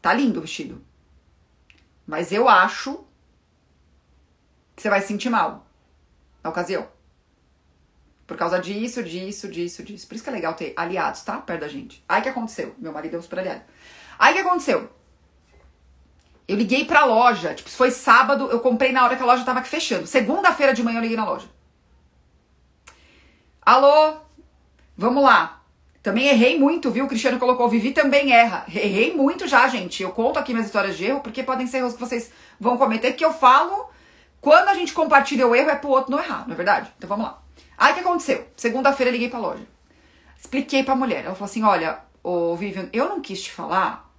Tá 0.00 0.14
lindo 0.14 0.38
o 0.38 0.42
vestido. 0.42 0.80
Mas 2.06 2.32
eu 2.32 2.48
acho 2.48 3.04
você 4.80 4.90
vai 4.90 5.00
se 5.00 5.08
sentir 5.08 5.30
mal 5.30 5.66
na 6.42 6.50
ocasião. 6.50 6.88
Por 8.26 8.36
causa 8.36 8.58
disso, 8.60 9.02
disso, 9.02 9.48
disso, 9.48 9.82
disso. 9.82 10.06
Por 10.06 10.14
isso 10.14 10.22
que 10.22 10.30
é 10.30 10.32
legal 10.32 10.54
ter 10.54 10.72
aliados, 10.76 11.22
tá? 11.22 11.38
Perto 11.38 11.60
da 11.62 11.68
gente. 11.68 12.04
Aí 12.08 12.22
que 12.22 12.28
aconteceu? 12.28 12.74
Meu 12.78 12.92
marido 12.92 13.16
é 13.16 13.18
um 13.18 13.22
super 13.22 13.40
aliado. 13.40 13.62
Aí 14.18 14.34
que 14.34 14.40
aconteceu? 14.40 14.88
Eu 16.46 16.56
liguei 16.56 16.84
pra 16.84 17.04
loja. 17.04 17.54
Tipo, 17.54 17.68
foi 17.68 17.90
sábado, 17.90 18.48
eu 18.50 18.60
comprei 18.60 18.92
na 18.92 19.04
hora 19.04 19.16
que 19.16 19.22
a 19.22 19.26
loja 19.26 19.44
tava 19.44 19.62
fechando. 19.62 20.06
Segunda-feira 20.06 20.72
de 20.72 20.82
manhã 20.82 20.98
eu 20.98 21.02
liguei 21.02 21.16
na 21.16 21.24
loja. 21.24 21.48
Alô? 23.62 24.18
Vamos 24.96 25.22
lá. 25.22 25.62
Também 26.02 26.28
errei 26.28 26.58
muito, 26.58 26.90
viu? 26.90 27.04
O 27.04 27.08
Cristiano 27.08 27.38
colocou, 27.38 27.68
Vivi 27.68 27.92
também 27.92 28.32
erra. 28.32 28.64
Errei 28.68 29.14
muito 29.14 29.46
já, 29.46 29.68
gente. 29.68 30.02
Eu 30.02 30.12
conto 30.12 30.38
aqui 30.38 30.52
minhas 30.52 30.66
histórias 30.66 30.96
de 30.96 31.04
erro, 31.04 31.20
porque 31.20 31.42
podem 31.42 31.66
ser 31.66 31.78
erros 31.78 31.94
que 31.94 32.00
vocês 32.00 32.30
vão 32.58 32.78
cometer, 32.78 33.12
que 33.12 33.24
eu 33.24 33.32
falo. 33.32 33.90
Quando 34.40 34.68
a 34.68 34.74
gente 34.74 34.92
compartilha 34.92 35.46
o 35.46 35.54
erro, 35.54 35.70
é 35.70 35.76
pro 35.76 35.90
outro 35.90 36.10
não 36.10 36.18
errar, 36.18 36.46
não 36.46 36.54
é 36.54 36.56
verdade? 36.56 36.92
Então 36.96 37.08
vamos 37.08 37.26
lá. 37.26 37.42
Aí 37.76 37.92
o 37.92 37.94
que 37.94 38.00
aconteceu? 38.00 38.48
Segunda-feira 38.56 39.12
liguei 39.12 39.28
pra 39.28 39.38
loja. 39.38 39.66
Expliquei 40.38 40.82
pra 40.82 40.96
mulher. 40.96 41.24
Ela 41.24 41.34
falou 41.34 41.50
assim: 41.50 41.62
olha, 41.62 42.00
ô 42.22 42.56
Vivian, 42.56 42.88
eu 42.92 43.08
não 43.08 43.20
quis 43.20 43.42
te 43.42 43.52
falar, 43.52 44.10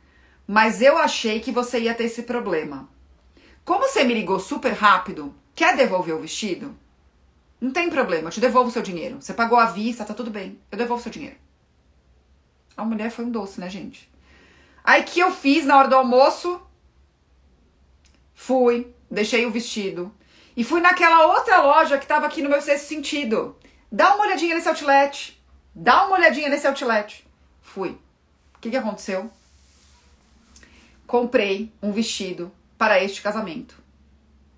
mas 0.48 0.82
eu 0.82 0.98
achei 0.98 1.40
que 1.40 1.52
você 1.52 1.80
ia 1.80 1.96
ter 1.96 2.06
esse 2.06 2.24
problema. 2.24 2.88
Como 3.66 3.88
você 3.88 4.04
me 4.04 4.14
ligou 4.14 4.40
super 4.40 4.74
rápido, 4.74 5.34
quer 5.56 5.76
devolver 5.76 6.16
o 6.16 6.20
vestido? 6.20 6.76
Não 7.60 7.72
tem 7.72 7.90
problema, 7.90 8.28
eu 8.28 8.32
te 8.32 8.40
devolvo 8.40 8.70
o 8.70 8.72
seu 8.72 8.82
dinheiro. 8.82 9.22
Você 9.22 9.34
pagou 9.34 9.60
à 9.60 9.66
vista, 9.66 10.04
tá 10.04 10.14
tudo 10.14 10.32
bem. 10.32 10.60
Eu 10.72 10.78
devolvo 10.78 11.00
o 11.00 11.04
seu 11.04 11.12
dinheiro. 11.12 11.38
A 12.76 12.84
mulher 12.84 13.12
foi 13.12 13.26
um 13.26 13.30
doce, 13.30 13.60
né, 13.60 13.70
gente? 13.70 14.12
Aí 14.84 15.04
que 15.04 15.20
eu 15.20 15.32
fiz 15.32 15.66
na 15.66 15.78
hora 15.78 15.88
do 15.88 15.96
almoço? 15.96 16.60
Fui, 18.34 18.92
deixei 19.12 19.45
o 19.45 19.52
vestido, 19.52 20.13
e 20.56 20.63
fui 20.63 20.80
naquela 20.80 21.28
outra 21.28 21.62
loja 21.62 21.97
que 21.97 22.08
tava 22.08 22.26
aqui 22.26 22.41
no 22.41 22.50
meu 22.50 22.62
sexto 22.62 22.88
sentido. 22.88 23.56
Dá 23.91 24.15
uma 24.15 24.26
olhadinha 24.26 24.56
nesse 24.56 24.67
outlet. 24.67 25.41
Dá 25.76 26.06
uma 26.06 26.17
olhadinha 26.17 26.50
nesse 26.50 26.67
outlet. 26.67 27.26
Fui. 27.62 27.91
O 28.56 28.60
que, 28.60 28.69
que 28.69 28.78
aconteceu? 28.78 29.32
Comprei 31.08 31.71
um 31.82 31.91
vestido 31.91 32.52
para 32.78 33.02
este 33.04 33.21
casamento. 33.21 33.76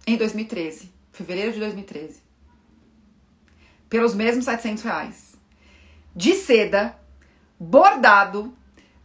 Em 0.05 0.17
2013. 0.17 0.91
Fevereiro 1.11 1.53
de 1.53 1.59
2013. 1.59 2.21
Pelos 3.89 4.15
mesmos 4.15 4.45
700 4.45 4.83
reais. 4.83 5.35
De 6.15 6.33
seda, 6.33 6.97
bordado, 7.59 8.55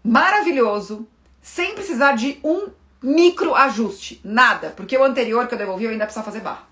maravilhoso, 0.02 1.06
sem 1.40 1.74
precisar 1.74 2.12
de 2.12 2.38
um 2.42 2.70
micro 3.02 3.54
ajuste. 3.54 4.20
Nada. 4.24 4.70
Porque 4.70 4.96
o 4.96 5.04
anterior 5.04 5.46
que 5.46 5.54
eu 5.54 5.58
devolvi 5.58 5.84
eu 5.84 5.90
ainda 5.90 6.04
precisava 6.04 6.26
fazer 6.26 6.40
barra. 6.40 6.66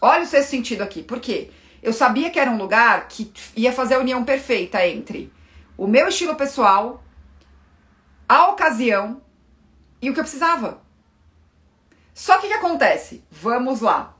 Olha 0.00 0.22
o 0.22 0.26
sexto 0.26 0.50
sentido 0.50 0.82
aqui. 0.82 1.02
Por 1.02 1.20
quê? 1.20 1.50
eu 1.82 1.92
sabia 1.92 2.30
que 2.30 2.38
era 2.38 2.50
um 2.50 2.58
lugar 2.58 3.08
que 3.08 3.32
ia 3.56 3.72
fazer 3.72 3.94
a 3.94 3.98
união 3.98 4.24
perfeita 4.24 4.86
entre 4.86 5.32
o 5.76 5.86
meu 5.86 6.08
estilo 6.08 6.34
pessoal, 6.34 7.02
a 8.28 8.48
ocasião 8.48 9.22
e 10.00 10.10
o 10.10 10.14
que 10.14 10.20
eu 10.20 10.24
precisava. 10.24 10.82
Só 12.12 12.38
que 12.38 12.46
o 12.46 12.50
que 12.50 12.56
acontece? 12.56 13.24
Vamos 13.30 13.80
lá. 13.80 14.14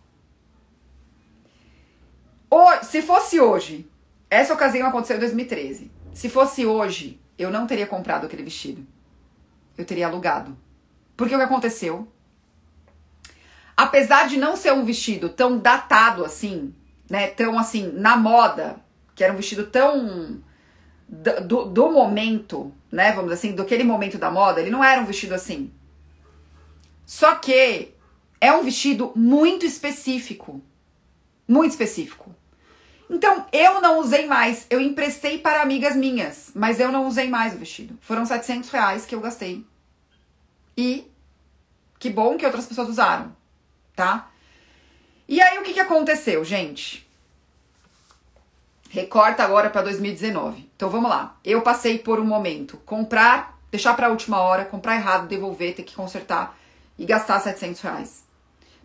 O, 2.51 2.83
se 2.83 3.03
fosse 3.03 3.39
hoje, 3.39 3.89
essa 4.31 4.55
ocasião 4.55 4.89
aconteceu 4.89 5.17
em 5.17 5.21
2013. 5.21 5.91
Se 6.15 6.29
fosse 6.29 6.65
hoje, 6.65 7.21
eu 7.39 7.51
não 7.51 7.67
teria 7.67 7.87
comprado 7.87 8.27
aquele 8.27 8.43
vestido. 8.43 8.87
Eu 9.81 9.87
teria 9.87 10.07
alugado. 10.07 10.57
Porque 11.17 11.35
o 11.35 11.39
que 11.39 11.45
aconteceu? 11.45 12.07
Apesar 13.75 14.29
de 14.29 14.37
não 14.37 14.57
ser 14.57 14.73
um 14.73 14.85
vestido 14.85 15.31
tão 15.31 15.59
datado 15.59 16.23
assim, 16.23 16.75
né? 17.09 17.29
Tão 17.29 17.59
assim, 17.59 17.91
na 17.93 18.15
moda, 18.15 18.77
que 19.15 19.25
era 19.25 19.33
um 19.33 19.37
vestido 19.37 19.67
tão 19.69 20.43
do, 21.09 21.65
do 21.65 21.91
momento, 21.91 22.71
né? 22.93 23.13
Vamos 23.13 23.31
dizer 23.31 23.47
assim, 23.49 23.57
do 23.57 23.63
aquele 23.63 23.85
momento 23.85 24.19
da 24.19 24.31
moda, 24.31 24.61
ele 24.61 24.71
não 24.71 24.85
era 24.85 25.01
um 25.01 25.07
vestido 25.07 25.35
assim. 25.35 25.73
Só 27.07 27.37
que 27.37 27.95
é 28.39 28.53
um 28.53 28.63
vestido 28.63 29.13
muito 29.17 29.65
específico. 29.65 30.61
Muito 31.49 31.71
específico. 31.71 32.35
Então, 33.09 33.47
eu 33.51 33.81
não 33.81 33.99
usei 33.99 34.27
mais. 34.27 34.67
Eu 34.69 34.79
emprestei 34.79 35.39
para 35.39 35.63
amigas 35.63 35.97
minhas, 35.97 36.51
mas 36.55 36.79
eu 36.79 36.93
não 36.93 37.09
usei 37.09 37.29
mais 37.31 37.55
o 37.55 37.59
vestido. 37.59 37.99
Foram 38.03 38.27
700 38.27 38.69
reais 38.69 39.07
que 39.07 39.15
eu 39.15 39.21
gastei. 39.21 39.65
E 40.81 41.13
que 41.99 42.09
bom 42.09 42.39
que 42.39 42.47
outras 42.47 42.65
pessoas 42.65 42.89
usaram, 42.89 43.37
tá? 43.95 44.31
E 45.29 45.39
aí, 45.39 45.59
o 45.59 45.63
que, 45.63 45.75
que 45.75 45.81
aconteceu, 45.81 46.43
gente? 46.43 47.07
Recorta 48.89 49.45
agora 49.45 49.69
para 49.69 49.83
2019. 49.83 50.71
Então, 50.75 50.89
vamos 50.89 51.11
lá. 51.11 51.39
Eu 51.45 51.61
passei 51.61 51.99
por 51.99 52.19
um 52.19 52.25
momento 52.25 52.79
comprar, 52.87 53.61
deixar 53.71 53.93
para 53.93 54.07
a 54.07 54.11
última 54.11 54.41
hora, 54.41 54.65
comprar 54.65 54.97
errado, 54.97 55.29
devolver, 55.29 55.75
ter 55.75 55.83
que 55.83 55.95
consertar 55.95 56.59
e 56.99 57.05
gastar 57.05 57.39
700 57.41 57.83
reais. 57.83 58.25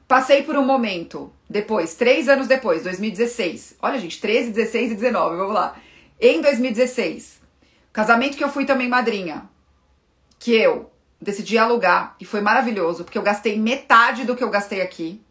Passei 0.05 0.43
por 0.43 0.57
um 0.57 0.65
momento, 0.65 1.31
depois, 1.49 1.95
três 1.95 2.27
anos 2.27 2.45
depois, 2.45 2.83
2016. 2.83 3.77
Olha, 3.81 3.97
gente, 3.99 4.19
13, 4.19 4.51
16 4.51 4.91
e 4.91 4.95
19, 4.95 5.37
vamos 5.37 5.53
lá. 5.53 5.77
Em 6.19 6.41
2016, 6.41 7.39
casamento 7.93 8.35
que 8.35 8.43
eu 8.43 8.49
fui 8.49 8.65
também 8.65 8.89
madrinha, 8.89 9.49
que 10.37 10.53
eu 10.53 10.91
decidi 11.21 11.57
alugar 11.57 12.15
e 12.19 12.25
foi 12.25 12.41
maravilhoso, 12.41 13.03
porque 13.03 13.17
eu 13.17 13.23
gastei 13.23 13.59
metade 13.59 14.25
do 14.25 14.35
que 14.35 14.43
eu 14.43 14.49
gastei 14.49 14.81
aqui. 14.81 15.23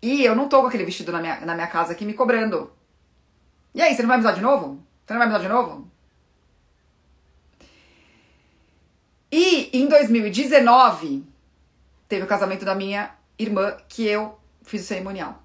E 0.00 0.24
eu 0.24 0.34
não 0.34 0.48
tô 0.48 0.60
com 0.60 0.68
aquele 0.68 0.84
vestido 0.84 1.10
na 1.12 1.20
minha, 1.20 1.40
na 1.40 1.54
minha 1.54 1.66
casa 1.66 1.92
aqui 1.92 2.04
me 2.04 2.14
cobrando. 2.14 2.72
E 3.74 3.82
aí, 3.82 3.94
você 3.94 4.02
não 4.02 4.08
vai 4.08 4.18
me 4.18 4.24
usar 4.24 4.32
de 4.32 4.40
novo? 4.40 4.82
Você 5.04 5.12
não 5.12 5.18
vai 5.18 5.28
me 5.28 5.34
usar 5.34 5.42
de 5.42 5.48
novo? 5.48 5.90
E 9.30 9.70
em 9.76 9.86
2019, 9.88 11.24
teve 12.08 12.24
o 12.24 12.28
casamento 12.28 12.64
da 12.64 12.74
minha 12.74 13.10
irmã, 13.38 13.76
que 13.88 14.06
eu 14.06 14.38
fiz 14.62 14.82
o 14.82 14.86
cerimonial. 14.86 15.42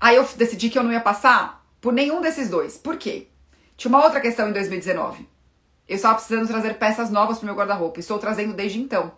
Aí 0.00 0.16
eu 0.16 0.24
decidi 0.36 0.70
que 0.70 0.78
eu 0.78 0.82
não 0.82 0.92
ia 0.92 1.00
passar 1.00 1.66
por 1.80 1.92
nenhum 1.92 2.20
desses 2.20 2.48
dois. 2.48 2.76
Por 2.76 2.96
quê? 2.96 3.28
Tinha 3.76 3.88
uma 3.88 4.04
outra 4.04 4.20
questão 4.20 4.48
em 4.48 4.52
2019. 4.52 5.28
Eu 5.88 5.96
estava 5.96 6.16
precisando 6.16 6.46
trazer 6.46 6.74
peças 6.74 7.10
novas 7.10 7.38
para 7.38 7.46
meu 7.46 7.54
guarda-roupa. 7.54 7.98
Estou 7.98 8.18
trazendo 8.18 8.52
desde 8.52 8.78
então. 8.78 9.10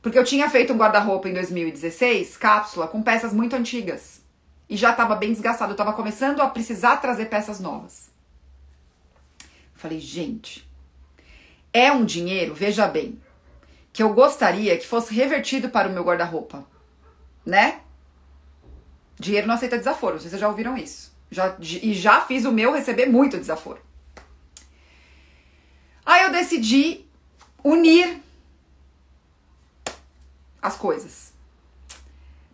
Porque 0.00 0.16
eu 0.16 0.24
tinha 0.24 0.48
feito 0.48 0.72
um 0.72 0.76
guarda-roupa 0.76 1.28
em 1.28 1.34
2016, 1.34 2.36
cápsula, 2.36 2.86
com 2.86 3.02
peças 3.02 3.32
muito 3.32 3.56
antigas. 3.56 4.22
E 4.68 4.76
já 4.76 4.90
estava 4.92 5.16
bem 5.16 5.32
desgastado. 5.32 5.72
Eu 5.72 5.74
estava 5.74 5.92
começando 5.92 6.40
a 6.40 6.48
precisar 6.48 6.98
trazer 6.98 7.26
peças 7.26 7.58
novas. 7.58 8.08
Falei, 9.74 9.98
gente, 9.98 10.68
é 11.72 11.90
um 11.90 12.04
dinheiro, 12.04 12.54
veja 12.54 12.86
bem, 12.86 13.20
que 13.92 14.02
eu 14.02 14.14
gostaria 14.14 14.78
que 14.78 14.86
fosse 14.86 15.12
revertido 15.12 15.68
para 15.68 15.88
o 15.88 15.92
meu 15.92 16.04
guarda-roupa, 16.04 16.64
né? 17.44 17.80
Dinheiro 19.18 19.46
não 19.46 19.54
aceita 19.54 19.76
desaforo, 19.76 20.20
vocês 20.20 20.38
já 20.38 20.48
ouviram 20.48 20.76
isso. 20.76 21.14
Já, 21.30 21.56
e 21.60 21.92
já 21.92 22.20
fiz 22.20 22.44
o 22.44 22.52
meu 22.52 22.72
receber 22.72 23.06
muito 23.06 23.38
desaforo. 23.38 23.85
Aí 26.06 26.22
eu 26.22 26.30
decidi 26.30 27.04
unir 27.64 28.22
as 30.62 30.76
coisas. 30.76 31.32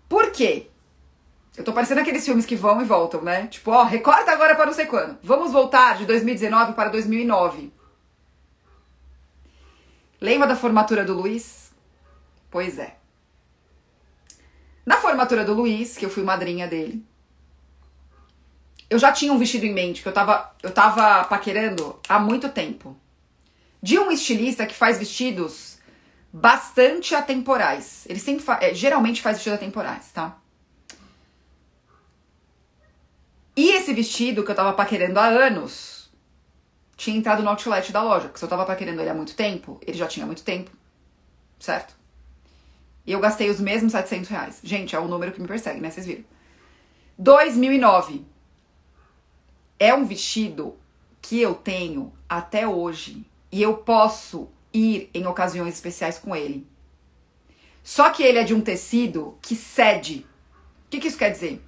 Por 0.08 0.32
quê? 0.32 0.68
Eu 1.54 1.62
tô 1.62 1.72
parecendo 1.74 2.00
aqueles 2.00 2.24
filmes 2.24 2.46
que 2.46 2.56
vão 2.56 2.80
e 2.80 2.84
voltam, 2.84 3.20
né? 3.20 3.46
Tipo, 3.46 3.72
ó, 3.72 3.82
recorta 3.82 4.32
agora 4.32 4.54
para 4.54 4.66
não 4.66 4.72
sei 4.72 4.86
quando. 4.86 5.18
Vamos 5.22 5.52
voltar 5.52 5.98
de 5.98 6.06
2019 6.06 6.72
para 6.72 6.88
2009. 6.88 7.70
Lembra 10.18 10.48
da 10.48 10.56
formatura 10.56 11.04
do 11.04 11.12
Luiz? 11.12 11.72
Pois 12.50 12.78
é. 12.78 12.96
Na 14.86 14.96
formatura 14.96 15.44
do 15.44 15.52
Luiz, 15.52 15.96
que 15.96 16.06
eu 16.06 16.10
fui 16.10 16.22
madrinha 16.22 16.66
dele, 16.66 17.04
eu 18.88 18.98
já 18.98 19.12
tinha 19.12 19.32
um 19.32 19.38
vestido 19.38 19.66
em 19.66 19.72
mente 19.72 20.02
que 20.02 20.08
eu 20.08 20.12
tava, 20.12 20.54
eu 20.62 20.70
tava 20.70 21.24
paquerando 21.24 21.98
há 22.08 22.18
muito 22.18 22.48
tempo. 22.48 22.96
De 23.82 23.98
um 23.98 24.10
estilista 24.10 24.66
que 24.66 24.74
faz 24.74 24.98
vestidos 24.98 25.78
bastante 26.32 27.14
atemporais. 27.14 28.06
Ele 28.08 28.18
sempre 28.18 28.42
fa 28.44 28.58
é, 28.62 28.72
geralmente 28.72 29.20
faz 29.20 29.36
vestidos 29.36 29.58
atemporais, 29.58 30.10
tá? 30.12 30.38
E 33.54 33.70
esse 33.72 33.92
vestido 33.92 34.44
que 34.44 34.50
eu 34.50 34.54
tava 34.54 34.72
paquerando 34.72 35.20
há 35.20 35.26
anos, 35.26 36.10
tinha 36.96 37.16
entrado 37.16 37.42
no 37.42 37.50
outlet 37.50 37.92
da 37.92 38.02
loja, 38.02 38.28
porque 38.28 38.38
se 38.38 38.44
eu 38.44 38.48
tava 38.48 38.64
paquerando 38.64 39.00
ele 39.00 39.10
há 39.10 39.14
muito 39.14 39.34
tempo, 39.34 39.78
ele 39.86 39.98
já 39.98 40.06
tinha 40.06 40.24
muito 40.24 40.42
tempo, 40.42 40.70
certo? 41.58 41.94
E 43.04 43.12
eu 43.12 43.20
gastei 43.20 43.50
os 43.50 43.60
mesmos 43.60 43.92
700 43.92 44.28
reais. 44.30 44.60
Gente, 44.62 44.94
é 44.94 44.98
o 44.98 45.08
número 45.08 45.32
que 45.32 45.40
me 45.40 45.48
persegue, 45.48 45.80
né? 45.80 45.90
Vocês 45.90 46.06
viram. 46.06 46.24
2009. 47.18 48.24
É 49.78 49.92
um 49.92 50.06
vestido 50.06 50.76
que 51.20 51.40
eu 51.40 51.54
tenho 51.54 52.12
até 52.28 52.66
hoje 52.66 53.26
e 53.52 53.62
eu 53.62 53.76
posso 53.76 54.48
ir 54.72 55.10
em 55.12 55.26
ocasiões 55.26 55.74
especiais 55.74 56.18
com 56.18 56.34
ele. 56.34 56.66
Só 57.82 58.10
que 58.10 58.22
ele 58.22 58.38
é 58.38 58.44
de 58.44 58.54
um 58.54 58.60
tecido 58.60 59.36
que 59.42 59.54
cede. 59.54 60.26
O 60.86 60.90
que, 60.90 60.98
que 60.98 61.08
isso 61.08 61.18
quer 61.18 61.30
dizer? 61.30 61.62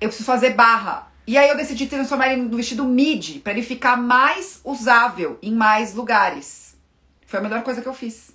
Eu 0.00 0.08
preciso 0.08 0.26
fazer 0.26 0.54
barra 0.54 1.10
e 1.26 1.36
aí 1.36 1.48
eu 1.48 1.56
decidi 1.56 1.88
transformar 1.88 2.32
ele 2.32 2.42
no 2.42 2.56
vestido 2.56 2.84
midi, 2.84 3.40
para 3.40 3.52
ele 3.52 3.62
ficar 3.62 3.96
mais 3.96 4.60
usável 4.62 5.38
em 5.42 5.52
mais 5.52 5.92
lugares. 5.92 6.76
Foi 7.26 7.40
a 7.40 7.42
melhor 7.42 7.64
coisa 7.64 7.82
que 7.82 7.88
eu 7.88 7.94
fiz. 7.94 8.30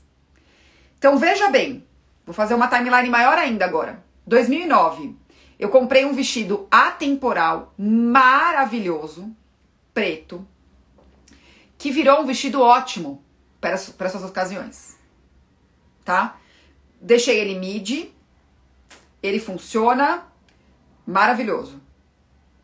Então 0.97 1.17
veja 1.17 1.49
bem, 1.49 1.87
vou 2.25 2.35
fazer 2.35 2.53
uma 2.53 2.67
timeline 2.67 3.09
maior 3.09 3.37
ainda 3.37 3.63
agora. 3.63 4.03
2009, 4.27 5.15
eu 5.57 5.69
comprei 5.69 6.03
um 6.03 6.13
vestido 6.13 6.67
atemporal 6.69 7.73
maravilhoso, 7.77 9.33
preto, 9.93 10.45
que 11.82 11.89
virou 11.89 12.22
um 12.22 12.28
vestido 12.28 12.62
ótimo 12.62 13.26
para, 13.60 13.76
para 13.98 14.06
essas 14.06 14.24
ocasiões. 14.24 15.00
Tá? 16.06 16.38
Deixei 17.02 17.39
ele 17.39 17.58
midi, 17.58 18.13
ele 19.22 19.39
funciona 19.39 20.28
maravilhoso. 21.08 21.82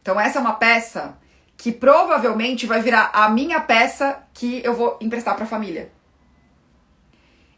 Então 0.03 0.19
essa 0.19 0.37
é 0.37 0.41
uma 0.41 0.53
peça 0.53 1.17
que 1.57 1.71
provavelmente 1.71 2.67
vai 2.67 2.79
virar 2.79 3.09
a 3.11 3.27
minha 3.27 3.59
peça 3.59 4.21
que 4.35 4.61
eu 4.63 4.75
vou 4.75 4.99
emprestar 5.01 5.33
para 5.33 5.45
a 5.45 5.47
família. 5.47 5.91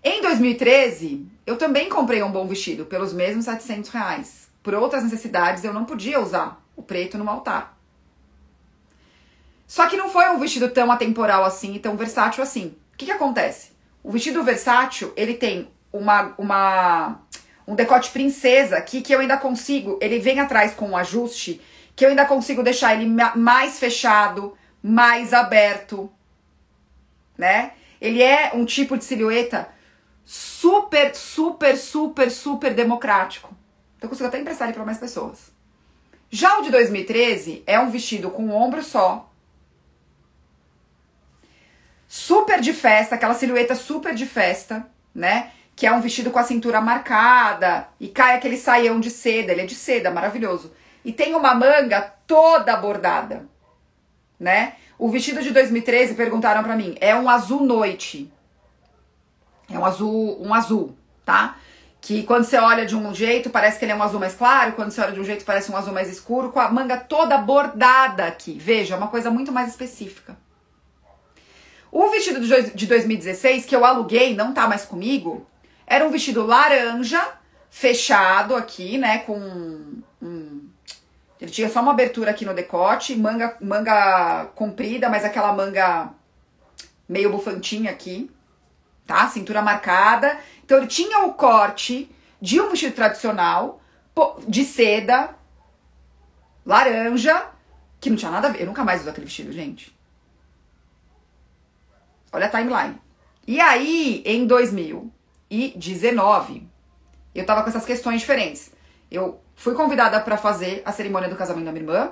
Em 0.01 0.21
2013, 0.21 1.27
eu 1.45 1.57
também 1.57 1.89
comprei 1.89 2.23
um 2.23 2.31
bom 2.31 2.47
vestido 2.47 2.85
pelos 2.85 3.11
mesmos 3.11 3.43
700 3.43 3.89
reais. 3.89 4.49
Por 4.63 4.73
outras 4.73 5.03
necessidades, 5.03 5.65
eu 5.65 5.73
não 5.73 5.83
podia 5.83 6.21
usar 6.21 6.65
o 6.73 6.81
preto 6.81 7.17
no 7.17 7.29
altar. 7.29 7.77
Só 9.69 9.85
que 9.85 9.95
não 9.95 10.09
foi 10.09 10.27
um 10.31 10.39
vestido 10.39 10.67
tão 10.67 10.91
atemporal 10.91 11.45
assim 11.45 11.75
e 11.75 11.79
tão 11.79 11.95
versátil 11.95 12.41
assim. 12.41 12.75
O 12.91 12.97
que, 12.97 13.05
que 13.05 13.11
acontece? 13.11 13.69
O 14.01 14.11
vestido 14.11 14.43
versátil, 14.43 15.13
ele 15.15 15.35
tem 15.35 15.69
uma, 15.93 16.33
uma 16.39 17.19
um 17.67 17.75
decote 17.75 18.09
princesa 18.09 18.77
aqui 18.77 18.99
que 18.99 19.13
eu 19.13 19.19
ainda 19.19 19.37
consigo, 19.37 19.99
ele 20.01 20.17
vem 20.17 20.39
atrás 20.39 20.73
com 20.73 20.89
um 20.89 20.97
ajuste 20.97 21.61
que 21.95 22.03
eu 22.03 22.09
ainda 22.09 22.25
consigo 22.25 22.63
deixar 22.63 22.95
ele 22.95 23.05
mais 23.35 23.77
fechado, 23.77 24.57
mais 24.81 25.35
aberto, 25.35 26.11
né? 27.37 27.73
Ele 28.01 28.23
é 28.23 28.51
um 28.55 28.65
tipo 28.65 28.97
de 28.97 29.03
silhueta 29.03 29.69
super, 30.25 31.13
super, 31.13 31.77
super, 31.77 32.31
super 32.31 32.73
democrático. 32.73 33.55
Então 33.97 34.07
eu 34.07 34.09
consigo 34.09 34.29
até 34.29 34.39
emprestar 34.39 34.67
ele 34.67 34.75
para 34.75 34.85
mais 34.85 34.97
pessoas. 34.97 35.51
Já 36.31 36.57
o 36.57 36.63
de 36.63 36.71
2013 36.71 37.61
é 37.67 37.79
um 37.79 37.91
vestido 37.91 38.31
com 38.31 38.49
ombro 38.49 38.81
só. 38.81 39.28
Super 42.09 42.59
de 42.59 42.73
festa, 42.73 43.15
aquela 43.15 43.33
silhueta 43.33 43.75
super 43.75 44.13
de 44.13 44.25
festa, 44.25 44.85
né? 45.15 45.51
que 45.79 45.87
é 45.87 45.93
um 45.93 46.01
vestido 46.01 46.29
com 46.29 46.37
a 46.37 46.43
cintura 46.43 46.81
marcada 46.81 47.87
e 48.01 48.09
cai 48.09 48.35
aquele 48.35 48.57
saião 48.57 48.99
de 48.99 49.09
seda, 49.09 49.53
ele 49.53 49.61
é 49.61 49.65
de 49.65 49.75
seda, 49.75 50.11
maravilhoso. 50.11 50.73
E 51.05 51.13
tem 51.13 51.33
uma 51.33 51.55
manga 51.55 52.01
toda 52.27 52.75
bordada, 52.75 53.47
né? 54.37 54.73
O 54.97 55.07
vestido 55.07 55.41
de 55.41 55.51
2013 55.51 56.15
perguntaram 56.15 56.63
para 56.63 56.75
mim, 56.75 56.97
é 56.99 57.15
um 57.15 57.29
azul 57.29 57.63
noite. 57.63 58.29
É 59.71 59.79
um 59.79 59.85
azul, 59.85 60.37
um 60.45 60.53
azul, 60.53 60.97
tá? 61.23 61.55
Que 62.01 62.23
quando 62.23 62.43
você 62.43 62.57
olha 62.57 62.85
de 62.85 62.97
um 62.97 63.15
jeito 63.15 63.49
parece 63.49 63.79
que 63.79 63.85
ele 63.85 63.93
é 63.93 63.95
um 63.95 64.03
azul 64.03 64.19
mais 64.19 64.35
claro, 64.35 64.73
quando 64.73 64.91
você 64.91 64.99
olha 64.99 65.13
de 65.13 65.21
um 65.21 65.23
jeito 65.23 65.45
parece 65.45 65.71
um 65.71 65.77
azul 65.77 65.93
mais 65.93 66.09
escuro, 66.09 66.51
com 66.51 66.59
a 66.59 66.69
manga 66.69 66.97
toda 66.97 67.37
bordada 67.37 68.25
aqui. 68.25 68.59
Veja, 68.59 68.95
é 68.95 68.97
uma 68.97 69.07
coisa 69.07 69.31
muito 69.31 69.49
mais 69.49 69.69
específica. 69.69 70.35
O 71.91 72.09
vestido 72.09 72.39
de 72.75 72.85
2016 72.87 73.65
que 73.65 73.75
eu 73.75 73.83
aluguei, 73.83 74.35
não 74.35 74.53
tá 74.53 74.67
mais 74.67 74.85
comigo, 74.85 75.47
era 75.87 76.05
um 76.05 76.11
vestido 76.11 76.45
laranja, 76.45 77.21
fechado 77.69 78.55
aqui, 78.55 78.97
né, 78.97 79.19
com 79.19 80.01
um, 80.21 80.69
ele 81.39 81.51
tinha 81.51 81.69
só 81.69 81.81
uma 81.81 81.91
abertura 81.91 82.31
aqui 82.31 82.45
no 82.45 82.53
decote, 82.53 83.15
manga 83.15 83.55
manga 83.61 84.47
comprida, 84.55 85.09
mas 85.09 85.23
aquela 85.23 85.53
manga 85.53 86.09
meio 87.07 87.31
bufantinha 87.31 87.91
aqui, 87.91 88.29
tá? 89.07 89.27
Cintura 89.29 89.61
marcada. 89.61 90.37
Então 90.65 90.77
ele 90.77 90.87
tinha 90.87 91.25
o 91.25 91.33
corte 91.33 92.13
de 92.41 92.59
um 92.59 92.69
vestido 92.69 92.93
tradicional, 92.93 93.81
de 94.47 94.65
seda, 94.65 95.33
laranja, 96.65 97.47
que 98.01 98.09
não 98.09 98.17
tinha 98.17 98.31
nada 98.31 98.49
a 98.49 98.51
ver. 98.51 98.61
Eu 98.61 98.67
nunca 98.67 98.83
mais 98.83 99.01
uso 99.01 99.09
aquele 99.09 99.25
vestido, 99.25 99.53
gente. 99.53 99.97
Olha 102.31 102.45
a 102.45 102.49
timeline. 102.49 102.95
E 103.47 103.59
aí, 103.59 104.21
em 104.25 104.45
2019, 104.45 106.69
eu 107.33 107.43
tava 107.45 107.63
com 107.63 107.69
essas 107.69 107.85
questões 107.85 108.21
diferentes. 108.21 108.71
Eu 109.09 109.41
fui 109.55 109.73
convidada 109.73 110.19
para 110.19 110.37
fazer 110.37 110.83
a 110.85 110.91
cerimônia 110.91 111.29
do 111.29 111.35
casamento 111.35 111.65
da 111.65 111.71
minha 111.71 111.83
irmã. 111.83 112.11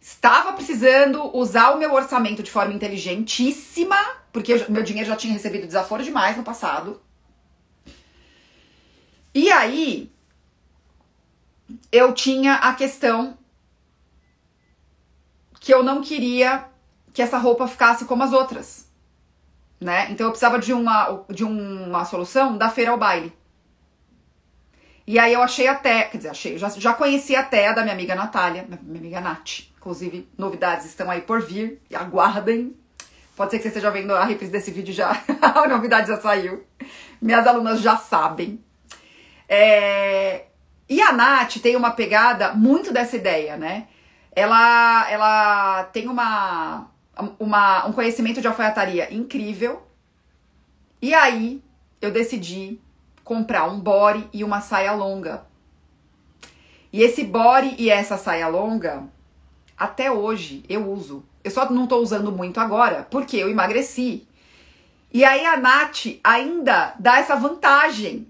Estava 0.00 0.54
precisando 0.54 1.36
usar 1.36 1.70
o 1.70 1.78
meu 1.78 1.92
orçamento 1.92 2.42
de 2.42 2.50
forma 2.50 2.72
inteligentíssima, 2.72 3.98
porque 4.32 4.64
meu 4.68 4.82
dinheiro 4.82 5.08
já 5.08 5.16
tinha 5.16 5.34
recebido 5.34 5.66
desaforo 5.66 6.02
demais 6.02 6.36
no 6.36 6.42
passado. 6.42 7.00
E 9.34 9.52
aí, 9.52 10.10
eu 11.92 12.14
tinha 12.14 12.54
a 12.54 12.72
questão 12.74 13.36
que 15.60 15.74
eu 15.74 15.82
não 15.82 16.00
queria 16.00 16.66
que 17.18 17.22
essa 17.22 17.36
roupa 17.36 17.66
ficasse 17.66 18.04
como 18.04 18.22
as 18.22 18.32
outras, 18.32 18.88
né? 19.80 20.06
Então 20.08 20.24
eu 20.24 20.30
precisava 20.30 20.56
de 20.56 20.72
uma, 20.72 21.24
de 21.28 21.42
uma 21.42 22.04
solução 22.04 22.56
da 22.56 22.70
feira 22.70 22.92
ao 22.92 22.96
baile. 22.96 23.32
E 25.04 25.18
aí 25.18 25.32
eu 25.32 25.42
achei 25.42 25.66
até, 25.66 26.04
quer 26.04 26.18
dizer, 26.18 26.28
achei, 26.28 26.56
já, 26.56 26.68
já 26.68 26.94
conheci 26.94 27.34
até 27.34 27.66
a 27.66 27.72
da 27.72 27.82
minha 27.82 27.92
amiga 27.92 28.14
Natália, 28.14 28.64
minha 28.68 29.00
amiga 29.00 29.20
Nath. 29.20 29.64
Inclusive, 29.76 30.28
novidades 30.38 30.86
estão 30.86 31.10
aí 31.10 31.20
por 31.20 31.42
vir, 31.42 31.82
e 31.90 31.96
aguardem. 31.96 32.76
Pode 33.34 33.50
ser 33.50 33.56
que 33.56 33.64
você 33.64 33.68
esteja 33.70 33.90
vendo 33.90 34.14
a 34.14 34.24
reprise 34.24 34.52
desse 34.52 34.70
vídeo 34.70 34.94
já, 34.94 35.10
a 35.42 35.66
novidade 35.66 36.06
já 36.06 36.20
saiu. 36.20 36.64
Minhas 37.20 37.48
alunas 37.48 37.80
já 37.80 37.96
sabem. 37.96 38.62
É... 39.48 40.44
E 40.88 41.02
a 41.02 41.10
Nath 41.10 41.56
tem 41.56 41.74
uma 41.74 41.90
pegada 41.90 42.52
muito 42.52 42.92
dessa 42.92 43.16
ideia, 43.16 43.56
né? 43.56 43.88
Ela, 44.36 45.10
ela 45.10 45.82
tem 45.92 46.06
uma, 46.06 46.88
uma, 47.38 47.86
um 47.86 47.92
conhecimento 47.92 48.40
de 48.40 48.46
alfaiataria 48.46 49.12
incrível. 49.12 49.82
E 51.00 51.14
aí 51.14 51.62
eu 52.00 52.10
decidi 52.10 52.80
comprar 53.24 53.66
um 53.66 53.78
body 53.78 54.28
e 54.32 54.42
uma 54.42 54.60
saia 54.60 54.92
longa. 54.92 55.46
E 56.92 57.02
esse 57.02 57.24
body 57.24 57.74
e 57.78 57.90
essa 57.90 58.16
saia 58.16 58.48
longa, 58.48 59.04
até 59.76 60.10
hoje 60.10 60.64
eu 60.68 60.90
uso. 60.90 61.24
Eu 61.44 61.50
só 61.50 61.70
não 61.70 61.86
tô 61.86 61.98
usando 61.98 62.32
muito 62.32 62.58
agora, 62.58 63.06
porque 63.10 63.36
eu 63.36 63.50
emagreci. 63.50 64.26
E 65.12 65.24
aí 65.24 65.44
a 65.44 65.56
Nath 65.56 66.06
ainda 66.22 66.94
dá 66.98 67.18
essa 67.18 67.36
vantagem 67.36 68.26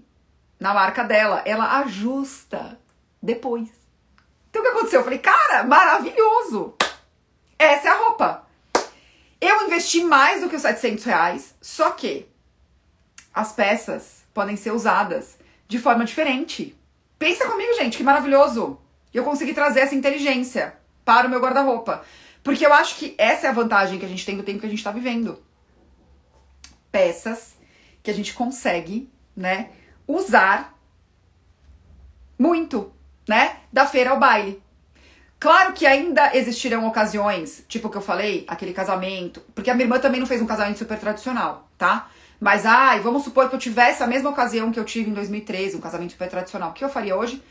na 0.59 0.73
marca 0.73 1.03
dela. 1.03 1.41
Ela 1.45 1.79
ajusta 1.79 2.77
depois. 3.21 3.69
Então 4.49 4.61
o 4.61 4.65
que 4.65 4.71
aconteceu? 4.71 4.99
Eu 4.99 5.03
falei, 5.03 5.19
cara, 5.19 5.63
maravilhoso! 5.63 6.75
Essa 7.57 7.89
é 7.89 7.91
a 7.91 7.97
roupa. 7.97 8.48
Eu 9.41 9.65
investi 9.65 10.03
mais 10.03 10.41
do 10.41 10.49
que 10.49 10.55
os 10.55 10.61
700 10.61 11.03
reais, 11.05 11.55
só 11.61 11.91
que 11.91 12.27
as 13.33 13.53
peças 13.53 14.23
podem 14.33 14.55
ser 14.55 14.71
usadas 14.71 15.37
de 15.67 15.79
forma 15.79 16.03
diferente. 16.03 16.77
Pensa 17.17 17.47
comigo, 17.47 17.73
gente, 17.75 17.97
que 17.97 18.03
maravilhoso! 18.03 18.79
Eu 19.13 19.23
consegui 19.23 19.53
trazer 19.53 19.81
essa 19.81 19.95
inteligência 19.95 20.75
para 21.05 21.27
o 21.27 21.29
meu 21.29 21.39
guarda-roupa. 21.39 22.03
Porque 22.43 22.65
eu 22.65 22.73
acho 22.73 22.97
que 22.97 23.15
essa 23.17 23.47
é 23.47 23.49
a 23.49 23.53
vantagem 23.53 23.99
que 23.99 24.05
a 24.05 24.09
gente 24.09 24.25
tem 24.25 24.37
do 24.37 24.43
tempo 24.43 24.59
que 24.59 24.65
a 24.65 24.69
gente 24.69 24.79
está 24.79 24.91
vivendo. 24.91 25.41
Peças 26.91 27.55
que 28.01 28.11
a 28.11 28.13
gente 28.13 28.33
consegue, 28.33 29.09
né, 29.35 29.71
usar 30.07 30.77
muito, 32.37 32.93
né, 33.27 33.57
da 33.71 33.85
feira 33.85 34.11
ao 34.11 34.19
baile. 34.19 34.61
Claro 35.39 35.71
que 35.71 35.85
ainda 35.85 36.35
existirão 36.35 36.85
ocasiões, 36.85 37.63
tipo 37.67 37.87
o 37.87 37.91
que 37.91 37.95
eu 37.95 38.01
falei, 38.01 38.43
aquele 38.45 38.73
casamento, 38.73 39.41
porque 39.55 39.69
a 39.69 39.73
minha 39.73 39.85
irmã 39.85 39.97
também 39.97 40.19
não 40.19 40.27
fez 40.27 40.41
um 40.41 40.45
casamento 40.45 40.79
super 40.79 40.99
tradicional, 40.99 41.69
tá? 41.77 42.09
Mas, 42.41 42.65
ai, 42.65 42.99
vamos 42.99 43.23
supor 43.23 43.47
que 43.47 43.55
eu 43.55 43.59
tivesse 43.59 44.03
a 44.03 44.07
mesma 44.07 44.29
ocasião 44.29 44.71
que 44.71 44.79
eu 44.79 44.83
tive 44.83 45.09
em 45.09 45.13
2013, 45.13 45.77
um 45.77 45.81
casamento 45.81 46.11
super 46.11 46.29
tradicional. 46.29 46.71
O 46.71 46.73
que 46.73 46.83
eu 46.83 46.89
faria 46.89 47.15
hoje? 47.15 47.41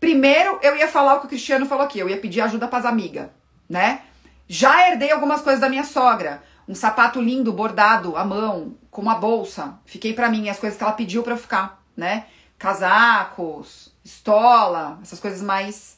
Primeiro, 0.00 0.58
eu 0.62 0.76
ia 0.76 0.88
falar 0.88 1.14
o 1.14 1.20
que 1.20 1.26
o 1.26 1.28
Cristiano 1.28 1.66
falou 1.66 1.84
aqui, 1.84 1.98
eu 2.00 2.08
ia 2.08 2.18
pedir 2.18 2.40
ajuda 2.40 2.66
para 2.66 2.78
as 2.80 2.84
amigas, 2.84 3.28
né? 3.68 4.02
Já 4.48 4.90
herdei 4.90 5.12
algumas 5.12 5.40
coisas 5.40 5.60
da 5.60 5.68
minha 5.68 5.84
sogra. 5.84 6.42
Um 6.68 6.74
sapato 6.74 7.20
lindo, 7.20 7.52
bordado, 7.52 8.16
à 8.16 8.24
mão, 8.24 8.76
com 8.90 9.00
uma 9.00 9.14
bolsa. 9.14 9.78
Fiquei 9.86 10.12
para 10.12 10.28
mim, 10.28 10.48
as 10.48 10.58
coisas 10.58 10.76
que 10.76 10.84
ela 10.84 10.92
pediu 10.92 11.22
para 11.22 11.36
ficar, 11.36 11.82
né? 11.96 12.26
Casacos, 12.58 13.94
estola, 14.04 14.98
essas 15.02 15.20
coisas 15.20 15.40
mais 15.40 15.97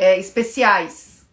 é, 0.00 0.18
especiais. 0.18 1.26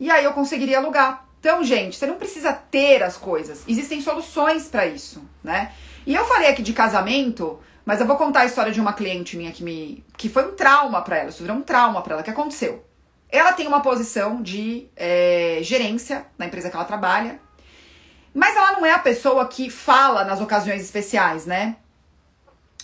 E 0.00 0.10
aí 0.10 0.24
eu 0.24 0.32
conseguiria 0.32 0.78
alugar. 0.78 1.24
Então, 1.38 1.62
gente, 1.62 1.96
você 1.96 2.04
não 2.04 2.16
precisa 2.16 2.52
ter 2.52 3.00
as 3.00 3.16
coisas. 3.16 3.62
Existem 3.68 4.00
soluções 4.00 4.66
para 4.66 4.86
isso, 4.86 5.22
né? 5.42 5.72
E 6.04 6.16
eu 6.16 6.24
falei 6.24 6.48
aqui 6.48 6.62
de 6.62 6.72
casamento, 6.72 7.60
mas 7.84 8.00
eu 8.00 8.06
vou 8.08 8.16
contar 8.16 8.40
a 8.40 8.46
história 8.46 8.72
de 8.72 8.80
uma 8.80 8.92
cliente 8.92 9.36
minha 9.36 9.52
que 9.52 9.62
me 9.62 10.04
que 10.16 10.28
foi 10.28 10.48
um 10.48 10.56
trauma 10.56 11.00
para 11.00 11.18
ela, 11.18 11.30
isso 11.30 11.42
virou 11.42 11.56
um 11.56 11.62
trauma 11.62 12.02
para 12.02 12.14
ela. 12.14 12.22
Que 12.24 12.30
aconteceu? 12.30 12.84
Ela 13.28 13.52
tem 13.52 13.68
uma 13.68 13.80
posição 13.80 14.42
de 14.42 14.88
é, 14.96 15.60
gerência 15.62 16.26
na 16.36 16.46
empresa 16.46 16.70
que 16.70 16.76
ela 16.76 16.84
trabalha, 16.84 17.40
mas 18.34 18.56
ela 18.56 18.72
não 18.72 18.84
é 18.84 18.92
a 18.92 18.98
pessoa 18.98 19.46
que 19.46 19.70
fala 19.70 20.24
nas 20.24 20.40
ocasiões 20.40 20.82
especiais, 20.82 21.46
né? 21.46 21.76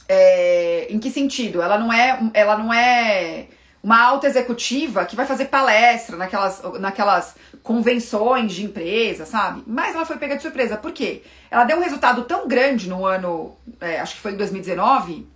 É, 0.09 0.87
em 0.91 0.99
que 1.01 1.11
sentido? 1.11 1.61
Ela 1.61 1.77
não 1.77 1.93
é, 1.93 2.21
ela 2.35 2.57
não 2.57 2.73
é 2.73 3.49
uma 3.83 4.01
alta 4.01 4.27
executiva 4.27 5.05
que 5.05 5.15
vai 5.15 5.25
fazer 5.25 5.47
palestra 5.47 6.17
naquelas, 6.17 6.63
naquelas 6.81 7.37
convenções 7.63 8.53
de 8.53 8.65
empresa, 8.65 9.25
sabe? 9.25 9.63
Mas 9.67 9.95
ela 9.95 10.05
foi 10.05 10.17
pega 10.17 10.37
de 10.37 10.43
surpresa. 10.43 10.77
Por 10.77 10.93
quê? 10.93 11.23
Ela 11.51 11.65
deu 11.65 11.77
um 11.77 11.83
resultado 11.83 12.25
tão 12.25 12.49
grande 12.49 12.89
no 12.89 13.07
ano, 13.07 13.57
é, 13.81 14.01
acho 14.01 14.17
que 14.17 14.21
foi 14.21 14.33
em 14.33 14.37
2019, 14.37 15.27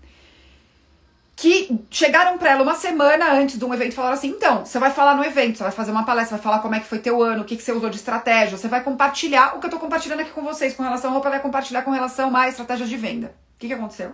que 1.36 1.80
chegaram 1.90 2.36
para 2.36 2.50
ela 2.50 2.62
uma 2.62 2.74
semana 2.74 3.32
antes 3.32 3.58
de 3.58 3.64
um 3.64 3.72
evento 3.72 3.92
e 3.92 3.94
falaram 3.94 4.14
assim: 4.14 4.28
então, 4.28 4.64
você 4.64 4.78
vai 4.78 4.90
falar 4.90 5.14
no 5.14 5.24
evento, 5.24 5.58
você 5.58 5.62
vai 5.64 5.72
fazer 5.72 5.90
uma 5.90 6.04
palestra, 6.04 6.36
vai 6.36 6.42
falar 6.44 6.58
como 6.58 6.74
é 6.74 6.80
que 6.80 6.86
foi 6.86 6.98
teu 6.98 7.22
ano, 7.22 7.42
o 7.42 7.44
que, 7.44 7.56
que 7.56 7.62
você 7.62 7.72
usou 7.72 7.90
de 7.90 7.96
estratégia, 7.96 8.58
você 8.58 8.68
vai 8.68 8.82
compartilhar 8.82 9.56
o 9.56 9.60
que 9.60 9.66
eu 9.66 9.70
tô 9.70 9.78
compartilhando 9.78 10.20
aqui 10.20 10.30
com 10.30 10.42
vocês 10.42 10.74
com 10.74 10.82
relação 10.82 11.10
à 11.10 11.12
roupa, 11.14 11.30
vai 11.30 11.40
compartilhar 11.40 11.82
com 11.82 11.90
relação 11.90 12.34
a 12.36 12.48
estratégias 12.48 12.88
de 12.88 12.96
venda. 12.96 13.34
O 13.54 13.58
que, 13.58 13.68
que 13.68 13.74
aconteceu? 13.74 14.12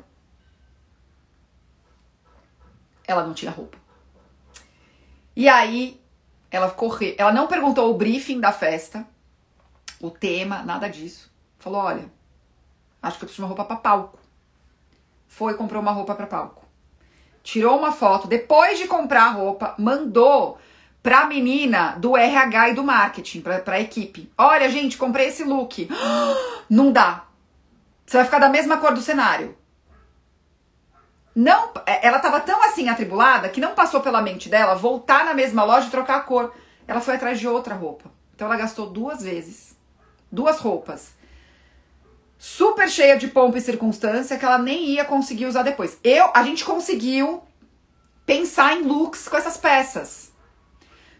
Ela 3.06 3.26
não 3.26 3.32
tinha 3.32 3.50
roupa. 3.50 3.87
E 5.38 5.48
aí 5.48 6.00
ela 6.50 6.68
correu, 6.68 7.14
ela 7.16 7.32
não 7.32 7.46
perguntou 7.46 7.88
o 7.88 7.94
briefing 7.96 8.40
da 8.40 8.50
festa, 8.50 9.06
o 10.00 10.10
tema, 10.10 10.64
nada 10.64 10.88
disso. 10.90 11.32
Falou: 11.60 11.80
"Olha, 11.80 12.10
acho 13.00 13.18
que 13.18 13.24
eu 13.24 13.28
preciso 13.28 13.36
de 13.36 13.40
uma 13.42 13.46
roupa 13.46 13.64
para 13.64 13.76
palco". 13.76 14.18
Foi 15.28 15.54
comprou 15.54 15.80
uma 15.80 15.92
roupa 15.92 16.16
para 16.16 16.26
palco. 16.26 16.66
Tirou 17.40 17.78
uma 17.78 17.92
foto, 17.92 18.26
depois 18.26 18.80
de 18.80 18.88
comprar 18.88 19.26
a 19.26 19.30
roupa, 19.30 19.76
mandou 19.78 20.58
pra 21.04 21.26
menina 21.26 21.92
do 21.92 22.16
RH 22.16 22.70
e 22.70 22.74
do 22.74 22.82
marketing, 22.82 23.40
pra, 23.40 23.60
pra 23.60 23.80
equipe. 23.80 24.32
Olha, 24.36 24.68
gente, 24.68 24.98
comprei 24.98 25.28
esse 25.28 25.44
look. 25.44 25.88
Não 26.68 26.90
dá. 26.90 27.26
Você 28.04 28.16
vai 28.16 28.26
ficar 28.26 28.40
da 28.40 28.48
mesma 28.48 28.78
cor 28.78 28.92
do 28.92 29.00
cenário 29.00 29.56
não, 31.40 31.70
é, 31.86 32.04
ela 32.04 32.16
estava 32.16 32.40
tão 32.40 32.60
assim 32.64 32.88
atribulada 32.88 33.48
que 33.48 33.60
não 33.60 33.72
passou 33.72 34.00
pela 34.00 34.20
mente 34.20 34.48
dela 34.48 34.74
voltar 34.74 35.24
na 35.24 35.32
mesma 35.32 35.62
loja 35.62 35.86
e 35.86 35.90
trocar 35.90 36.16
a 36.16 36.20
cor. 36.22 36.52
Ela 36.84 37.00
foi 37.00 37.14
atrás 37.14 37.38
de 37.38 37.46
outra 37.46 37.76
roupa. 37.76 38.10
Então 38.34 38.48
ela 38.48 38.56
gastou 38.56 38.90
duas 38.90 39.22
vezes, 39.22 39.76
duas 40.32 40.58
roupas. 40.58 41.12
super 42.36 42.88
cheia 42.88 43.16
de 43.16 43.28
pompa 43.28 43.58
e 43.58 43.60
circunstância 43.60 44.36
que 44.36 44.44
ela 44.44 44.58
nem 44.58 44.86
ia 44.86 45.04
conseguir 45.04 45.46
usar 45.46 45.62
depois. 45.62 46.00
Eu, 46.02 46.28
a 46.34 46.42
gente 46.42 46.64
conseguiu 46.64 47.40
pensar 48.26 48.74
em 48.74 48.82
looks 48.82 49.28
com 49.28 49.36
essas 49.36 49.56
peças. 49.56 50.32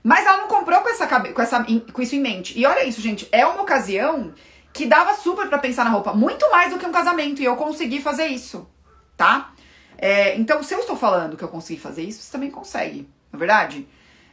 Mas 0.02 0.26
ela 0.26 0.38
não 0.38 0.48
comprou 0.48 0.80
com, 0.80 0.88
essa, 0.88 1.06
com, 1.06 1.42
essa, 1.42 1.64
com 1.92 2.02
isso 2.02 2.16
em 2.16 2.20
mente. 2.20 2.58
E 2.58 2.66
olha 2.66 2.84
isso, 2.84 3.00
gente, 3.00 3.28
é 3.30 3.46
uma 3.46 3.62
ocasião 3.62 4.34
que 4.72 4.84
dava 4.84 5.14
super 5.14 5.48
para 5.48 5.58
pensar 5.58 5.84
na 5.84 5.90
roupa, 5.90 6.12
muito 6.12 6.50
mais 6.50 6.72
do 6.72 6.78
que 6.78 6.86
um 6.86 6.92
casamento, 6.92 7.40
e 7.40 7.44
eu 7.44 7.54
consegui 7.54 8.02
fazer 8.02 8.26
isso, 8.26 8.68
tá? 9.16 9.52
É, 9.98 10.36
então, 10.36 10.62
se 10.62 10.72
eu 10.72 10.78
estou 10.80 10.96
falando 10.96 11.36
que 11.36 11.42
eu 11.42 11.48
consegui 11.48 11.80
fazer 11.80 12.02
isso, 12.02 12.22
você 12.22 12.30
também 12.30 12.50
consegue, 12.50 13.08
não 13.32 13.36
é 13.36 13.38
verdade? 13.38 13.86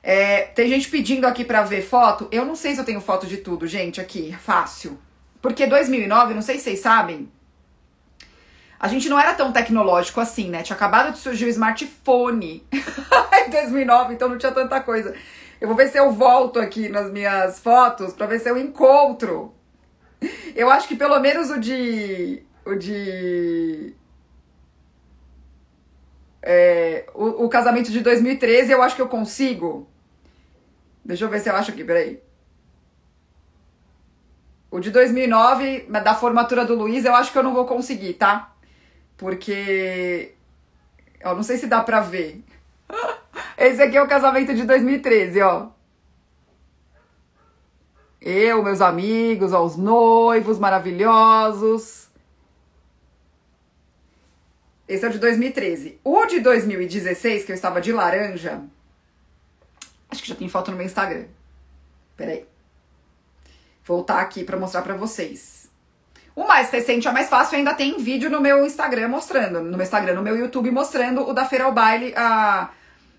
É, 0.03 0.43
tem 0.43 0.69
gente 0.69 0.87
pedindo 0.87 1.25
aqui 1.25 1.43
para 1.43 1.63
ver 1.63 1.81
foto. 1.81 2.27
Eu 2.31 2.45
não 2.45 2.55
sei 2.55 2.75
se 2.75 2.79
eu 2.79 2.85
tenho 2.85 3.01
foto 3.01 3.25
de 3.25 3.37
tudo, 3.37 3.65
gente, 3.65 3.99
aqui, 3.99 4.35
fácil. 4.39 4.99
Porque 5.41 5.65
2009, 5.65 6.35
não 6.35 6.43
sei 6.43 6.57
se 6.57 6.65
vocês 6.65 6.79
sabem, 6.79 7.27
a 8.79 8.87
gente 8.87 9.09
não 9.09 9.19
era 9.19 9.33
tão 9.33 9.51
tecnológico 9.51 10.21
assim, 10.21 10.49
né? 10.49 10.61
Tinha 10.61 10.75
acabado 10.75 11.11
de 11.11 11.17
surgir 11.17 11.45
o 11.45 11.49
smartphone 11.49 12.63
em 12.71 13.49
2009, 13.49 14.13
então 14.13 14.29
não 14.29 14.37
tinha 14.37 14.51
tanta 14.51 14.79
coisa. 14.81 15.15
Eu 15.59 15.67
vou 15.67 15.75
ver 15.75 15.87
se 15.87 15.97
eu 15.97 16.11
volto 16.11 16.59
aqui 16.59 16.89
nas 16.89 17.09
minhas 17.11 17.59
fotos 17.59 18.13
para 18.13 18.27
ver 18.27 18.39
se 18.39 18.47
eu 18.49 18.57
encontro. 18.57 19.55
Eu 20.55 20.69
acho 20.69 20.87
que 20.87 20.95
pelo 20.95 21.19
menos 21.19 21.49
o 21.49 21.59
de. 21.59 22.43
O 22.65 22.75
de. 22.75 23.95
É, 26.47 27.07
o, 27.15 27.45
o 27.45 27.49
casamento 27.49 27.91
de 27.91 28.01
2013 28.01 28.71
eu 28.71 28.83
acho 28.83 28.95
que 28.95 29.01
eu 29.01 29.07
consigo. 29.07 29.89
Deixa 31.03 31.25
eu 31.25 31.29
ver 31.29 31.39
se 31.39 31.49
eu 31.49 31.55
acho 31.55 31.71
aqui, 31.71 31.83
peraí. 31.83 32.21
O 34.69 34.79
de 34.79 34.91
2009, 34.91 35.87
da 35.89 36.13
formatura 36.13 36.63
do 36.63 36.75
Luiz, 36.75 37.03
eu 37.03 37.15
acho 37.15 37.31
que 37.31 37.37
eu 37.37 37.43
não 37.43 37.53
vou 37.53 37.65
conseguir, 37.65 38.13
tá? 38.13 38.53
Porque. 39.17 40.33
Eu 41.19 41.35
não 41.35 41.41
sei 41.41 41.57
se 41.57 41.65
dá 41.65 41.81
pra 41.81 42.01
ver. 42.01 42.43
Esse 43.57 43.81
aqui 43.81 43.97
é 43.97 44.03
o 44.03 44.07
casamento 44.07 44.53
de 44.53 44.65
2013, 44.65 45.41
ó. 45.41 45.69
Eu, 48.21 48.61
meus 48.61 48.81
amigos, 48.81 49.51
ó, 49.51 49.63
os 49.63 49.77
noivos 49.77 50.59
maravilhosos. 50.59 52.04
Esse 54.87 55.03
é 55.03 55.07
o 55.07 55.11
de 55.11 55.19
2013. 55.19 55.99
O 56.03 56.25
de 56.25 56.39
2016, 56.39 57.43
que 57.43 57.51
eu 57.51 57.55
estava 57.55 57.81
de 57.81 57.91
laranja. 57.91 58.61
Acho 60.09 60.21
que 60.21 60.29
já 60.29 60.35
tem 60.35 60.47
foto 60.47 60.71
no 60.71 60.77
meu 60.77 60.85
Instagram. 60.85 61.25
Peraí. 62.15 62.45
Voltar 63.83 64.21
aqui 64.21 64.43
para 64.43 64.57
mostrar 64.57 64.83
para 64.83 64.93
vocês. 64.95 65.69
O 66.35 66.45
mais 66.45 66.69
recente, 66.69 67.07
é 67.07 67.11
mais 67.11 67.29
fácil, 67.29 67.57
ainda 67.57 67.73
tem 67.73 67.97
vídeo 67.97 68.29
no 68.29 68.41
meu 68.41 68.65
Instagram 68.65 69.07
mostrando. 69.07 69.61
No 69.61 69.77
meu 69.77 69.83
Instagram, 69.83 70.15
no 70.15 70.21
meu 70.21 70.35
YouTube 70.35 70.69
mostrando 70.69 71.27
o 71.27 71.33
da 71.33 71.45
Feira 71.45 71.65
ao 71.65 71.71
Baile, 71.71 72.13
a 72.15 72.69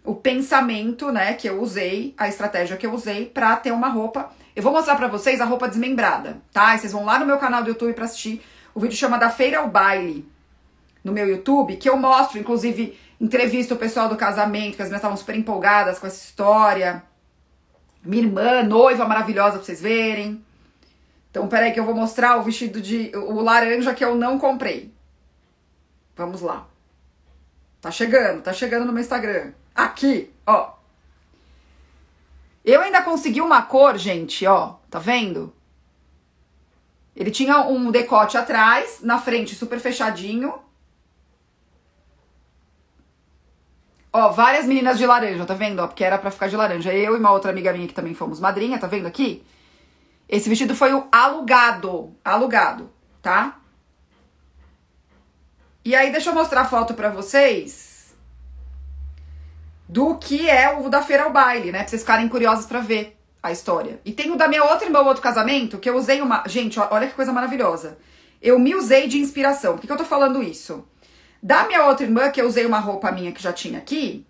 o 0.05 0.15
pensamento, 0.15 1.11
né, 1.11 1.35
que 1.35 1.49
eu 1.49 1.61
usei, 1.61 2.15
a 2.17 2.29
estratégia 2.29 2.77
que 2.77 2.87
eu 2.87 2.95
usei 2.95 3.27
para 3.27 3.57
ter 3.57 3.73
uma 3.73 3.89
roupa. 3.89 4.31
Eu 4.55 4.63
vou 4.63 4.73
mostrar 4.73 4.95
para 4.95 5.09
vocês 5.09 5.41
a 5.41 5.45
roupa 5.45 5.69
desmembrada, 5.69 6.37
tá? 6.53 6.77
E 6.77 6.79
vocês 6.79 6.93
vão 6.93 7.05
lá 7.05 7.19
no 7.19 7.27
meu 7.27 7.39
canal 7.39 7.65
do 7.65 7.71
YouTube 7.71 7.93
para 7.93 8.05
assistir. 8.05 8.41
O 8.73 8.79
vídeo 8.79 8.97
chama 8.97 9.19
da 9.19 9.31
Feira 9.31 9.59
ao 9.59 9.69
Baile 9.69 10.25
no 11.07 11.13
meu 11.13 11.29
YouTube, 11.29 11.77
que 11.77 11.89
eu 11.89 11.97
mostro, 11.97 12.37
inclusive, 12.37 12.99
entrevista 13.21 13.75
o 13.75 13.79
pessoal 13.79 14.09
do 14.09 14.17
casamento, 14.17 14.75
que 14.75 14.83
as 14.83 14.89
minhas 14.89 14.99
estavam 14.99 15.17
super 15.17 15.37
empolgadas 15.37 16.01
com 16.01 16.07
essa 16.09 16.25
história. 16.25 17.01
Minha 18.03 18.25
irmã, 18.25 18.65
noiva 18.65 19.07
maravilhosa 19.07 19.53
pra 19.53 19.63
vocês 19.63 19.81
verem. 19.81 20.45
Então, 21.31 21.47
peraí 21.47 21.71
que 21.71 21.79
eu 21.79 21.85
vou 21.85 21.95
mostrar 21.95 22.37
o 22.39 22.43
vestido 22.43 22.81
de. 22.81 23.13
o 23.15 23.41
laranja 23.41 23.95
que 23.95 24.05
eu 24.05 24.17
não 24.17 24.37
comprei. 24.37 24.93
Vamos 26.17 26.41
lá. 26.41 26.67
Tá 27.81 27.93
chegando, 27.93 28.43
tá 28.43 28.53
chegando 28.53 28.85
no 28.85 28.93
meu 28.93 29.01
Instagram. 29.01 29.53
Aqui, 29.77 30.29
ó. 30.45 30.73
Eu 32.65 32.81
ainda 32.81 33.01
consegui 33.03 33.41
uma 33.41 33.63
cor, 33.63 33.97
gente, 33.97 34.45
ó. 34.45 34.75
Tá 34.91 34.99
vendo? 34.99 35.55
Ele 37.15 37.31
tinha 37.31 37.61
um 37.61 37.93
decote 37.93 38.37
atrás, 38.37 38.99
na 39.03 39.21
frente 39.21 39.55
super 39.55 39.79
fechadinho. 39.79 40.66
Ó, 44.19 44.31
várias 44.31 44.65
meninas 44.65 44.97
de 44.97 45.05
laranja, 45.05 45.45
tá 45.45 45.53
vendo? 45.53 45.81
Ó, 45.81 45.87
porque 45.87 46.03
era 46.03 46.17
pra 46.17 46.31
ficar 46.31 46.49
de 46.49 46.57
laranja. 46.57 46.91
Eu 46.91 47.15
e 47.15 47.19
uma 47.19 47.31
outra 47.33 47.51
amiga 47.51 47.71
minha 47.71 47.87
que 47.87 47.93
também 47.93 48.15
fomos 48.15 48.41
madrinha, 48.41 48.79
tá 48.79 48.87
vendo 48.87 49.05
aqui? 49.05 49.45
Esse 50.27 50.49
vestido 50.49 50.75
foi 50.75 50.95
o 50.95 51.07
alugado, 51.13 52.17
alugado, 52.25 52.91
tá? 53.21 53.59
E 55.85 55.95
aí, 55.95 56.11
deixa 56.11 56.31
eu 56.31 56.35
mostrar 56.35 56.63
a 56.63 56.65
foto 56.65 56.95
pra 56.95 57.11
vocês 57.11 58.17
do 59.87 60.17
que 60.17 60.49
é 60.49 60.75
o 60.75 60.89
da 60.89 61.03
feira 61.03 61.25
ao 61.25 61.31
baile, 61.31 61.71
né? 61.71 61.81
Pra 61.81 61.89
vocês 61.89 62.01
ficarem 62.01 62.27
curiosos 62.27 62.65
para 62.65 62.81
ver 62.81 63.19
a 63.43 63.53
história. 63.53 64.01
E 64.03 64.13
tem 64.13 64.33
o 64.33 64.37
da 64.37 64.49
minha 64.49 64.65
outra 64.65 64.87
irmã, 64.87 65.01
outro 65.01 65.23
casamento, 65.23 65.77
que 65.77 65.91
eu 65.91 65.95
usei 65.95 66.23
uma. 66.23 66.43
Gente, 66.47 66.81
olha 66.81 67.07
que 67.07 67.13
coisa 67.13 67.35
maravilhosa. 67.35 67.99
Eu 68.41 68.59
me 68.59 68.75
usei 68.75 69.09
de 69.09 69.19
inspiração. 69.19 69.75
Por 69.75 69.83
que, 69.83 69.87
que 69.87 69.93
eu 69.93 69.99
tô 69.99 70.07
falando 70.07 70.43
isso? 70.43 70.89
Da 71.43 71.67
minha 71.67 71.87
outra 71.87 72.05
irmã, 72.05 72.31
que 72.31 72.41
eu 72.41 72.47
usei 72.47 72.67
uma 72.67 72.79
roupa 72.79 73.13
minha 73.13 73.33
que 73.33 73.43
já 73.43 73.53
tinha 73.53 73.79
aqui, 73.79 74.27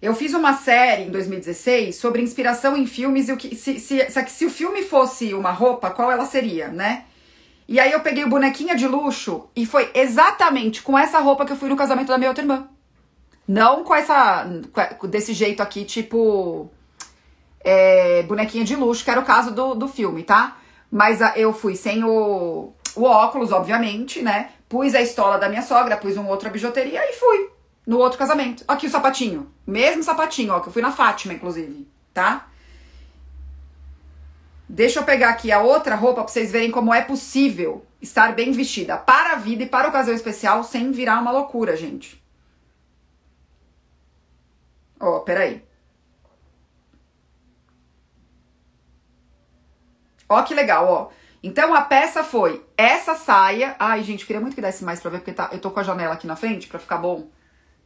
eu 0.00 0.14
fiz 0.14 0.32
uma 0.32 0.54
série 0.54 1.02
em 1.02 1.10
2016 1.10 1.94
sobre 1.96 2.22
inspiração 2.22 2.76
em 2.76 2.86
filmes 2.86 3.28
e 3.28 3.32
o 3.32 3.36
que. 3.36 3.54
Se, 3.54 3.78
se, 3.78 4.10
se, 4.10 4.26
se 4.28 4.46
o 4.46 4.50
filme 4.50 4.82
fosse 4.82 5.34
uma 5.34 5.50
roupa, 5.50 5.90
qual 5.90 6.10
ela 6.10 6.24
seria, 6.24 6.68
né? 6.68 7.04
E 7.68 7.78
aí 7.78 7.92
eu 7.92 8.00
peguei 8.00 8.24
o 8.24 8.28
bonequinha 8.28 8.74
de 8.74 8.88
luxo 8.88 9.48
e 9.54 9.66
foi 9.66 9.90
exatamente 9.94 10.82
com 10.82 10.98
essa 10.98 11.20
roupa 11.20 11.44
que 11.44 11.52
eu 11.52 11.56
fui 11.56 11.68
no 11.68 11.76
casamento 11.76 12.08
da 12.08 12.18
minha 12.18 12.30
outra 12.30 12.42
irmã. 12.42 12.68
Não 13.46 13.84
com 13.84 13.94
essa. 13.94 14.44
desse 15.08 15.34
jeito 15.34 15.62
aqui, 15.62 15.84
tipo. 15.84 16.70
É, 17.62 18.22
bonequinha 18.22 18.64
de 18.64 18.74
luxo, 18.74 19.04
que 19.04 19.10
era 19.10 19.20
o 19.20 19.24
caso 19.24 19.54
do, 19.54 19.74
do 19.74 19.86
filme, 19.86 20.22
tá? 20.22 20.56
Mas 20.90 21.20
a, 21.20 21.36
eu 21.36 21.52
fui 21.52 21.76
sem 21.76 22.02
o, 22.02 22.72
o 22.96 23.02
óculos, 23.04 23.52
obviamente, 23.52 24.22
né? 24.22 24.50
Pus 24.70 24.94
a 24.94 25.02
estola 25.02 25.36
da 25.36 25.48
minha 25.48 25.62
sogra, 25.62 25.96
pus 25.96 26.16
um 26.16 26.28
outro 26.28 26.48
bijuteria 26.48 27.00
e 27.10 27.14
fui 27.14 27.50
no 27.84 27.98
outro 27.98 28.16
casamento. 28.16 28.64
Aqui 28.68 28.86
o 28.86 28.90
sapatinho. 28.90 29.52
Mesmo 29.66 30.04
sapatinho, 30.04 30.52
ó, 30.52 30.60
que 30.60 30.68
eu 30.68 30.72
fui 30.72 30.80
na 30.80 30.92
Fátima, 30.92 31.34
inclusive, 31.34 31.88
tá? 32.14 32.48
Deixa 34.68 35.00
eu 35.00 35.04
pegar 35.04 35.30
aqui 35.30 35.50
a 35.50 35.60
outra 35.60 35.96
roupa 35.96 36.22
pra 36.22 36.32
vocês 36.32 36.52
verem 36.52 36.70
como 36.70 36.94
é 36.94 37.02
possível 37.02 37.84
estar 38.00 38.32
bem 38.32 38.52
vestida 38.52 38.96
para 38.96 39.32
a 39.32 39.36
vida 39.36 39.64
e 39.64 39.68
para 39.68 39.88
o 39.88 39.90
ocasião 39.90 40.14
especial 40.14 40.62
sem 40.62 40.92
virar 40.92 41.20
uma 41.20 41.32
loucura, 41.32 41.76
gente. 41.76 42.22
Ó, 45.00 45.18
peraí. 45.18 45.64
Ó 50.28 50.40
que 50.44 50.54
legal, 50.54 50.86
ó. 50.86 51.19
Então 51.42 51.74
a 51.74 51.82
peça 51.82 52.22
foi 52.22 52.64
essa 52.76 53.14
saia. 53.14 53.74
Ai, 53.78 54.02
gente, 54.02 54.26
queria 54.26 54.40
muito 54.40 54.54
que 54.54 54.60
desse 54.60 54.84
mais 54.84 55.00
pra 55.00 55.10
ver, 55.10 55.18
porque 55.18 55.32
tá, 55.32 55.48
eu 55.52 55.58
tô 55.58 55.70
com 55.70 55.80
a 55.80 55.82
janela 55.82 56.14
aqui 56.14 56.26
na 56.26 56.36
frente 56.36 56.68
pra 56.68 56.78
ficar 56.78 56.98
bom. 56.98 57.28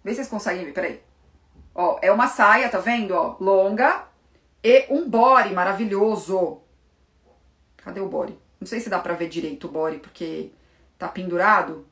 Vê 0.03 0.11
se 0.11 0.17
vocês 0.17 0.29
conseguem 0.29 0.65
ver, 0.65 0.73
peraí. 0.73 1.01
Ó, 1.75 1.99
é 2.03 2.11
uma 2.11 2.29
saia, 2.29 2.69
tá 2.69 2.79
vendo, 2.79 3.15
ó? 3.15 3.37
Longa 3.41 4.07
e 4.63 4.87
um 4.91 5.09
body 5.09 5.53
maravilhoso. 5.53 6.63
Cadê 7.77 8.01
o 8.01 8.09
body? 8.09 8.39
Não 8.61 8.67
sei 8.67 8.81
se 8.81 8.89
dá 8.89 8.99
pra 8.99 9.15
ver 9.15 9.29
direito 9.29 9.67
o 9.67 9.71
body, 9.71 9.99
porque 9.99 10.53
tá 10.99 11.07
pendurado. 11.09 11.87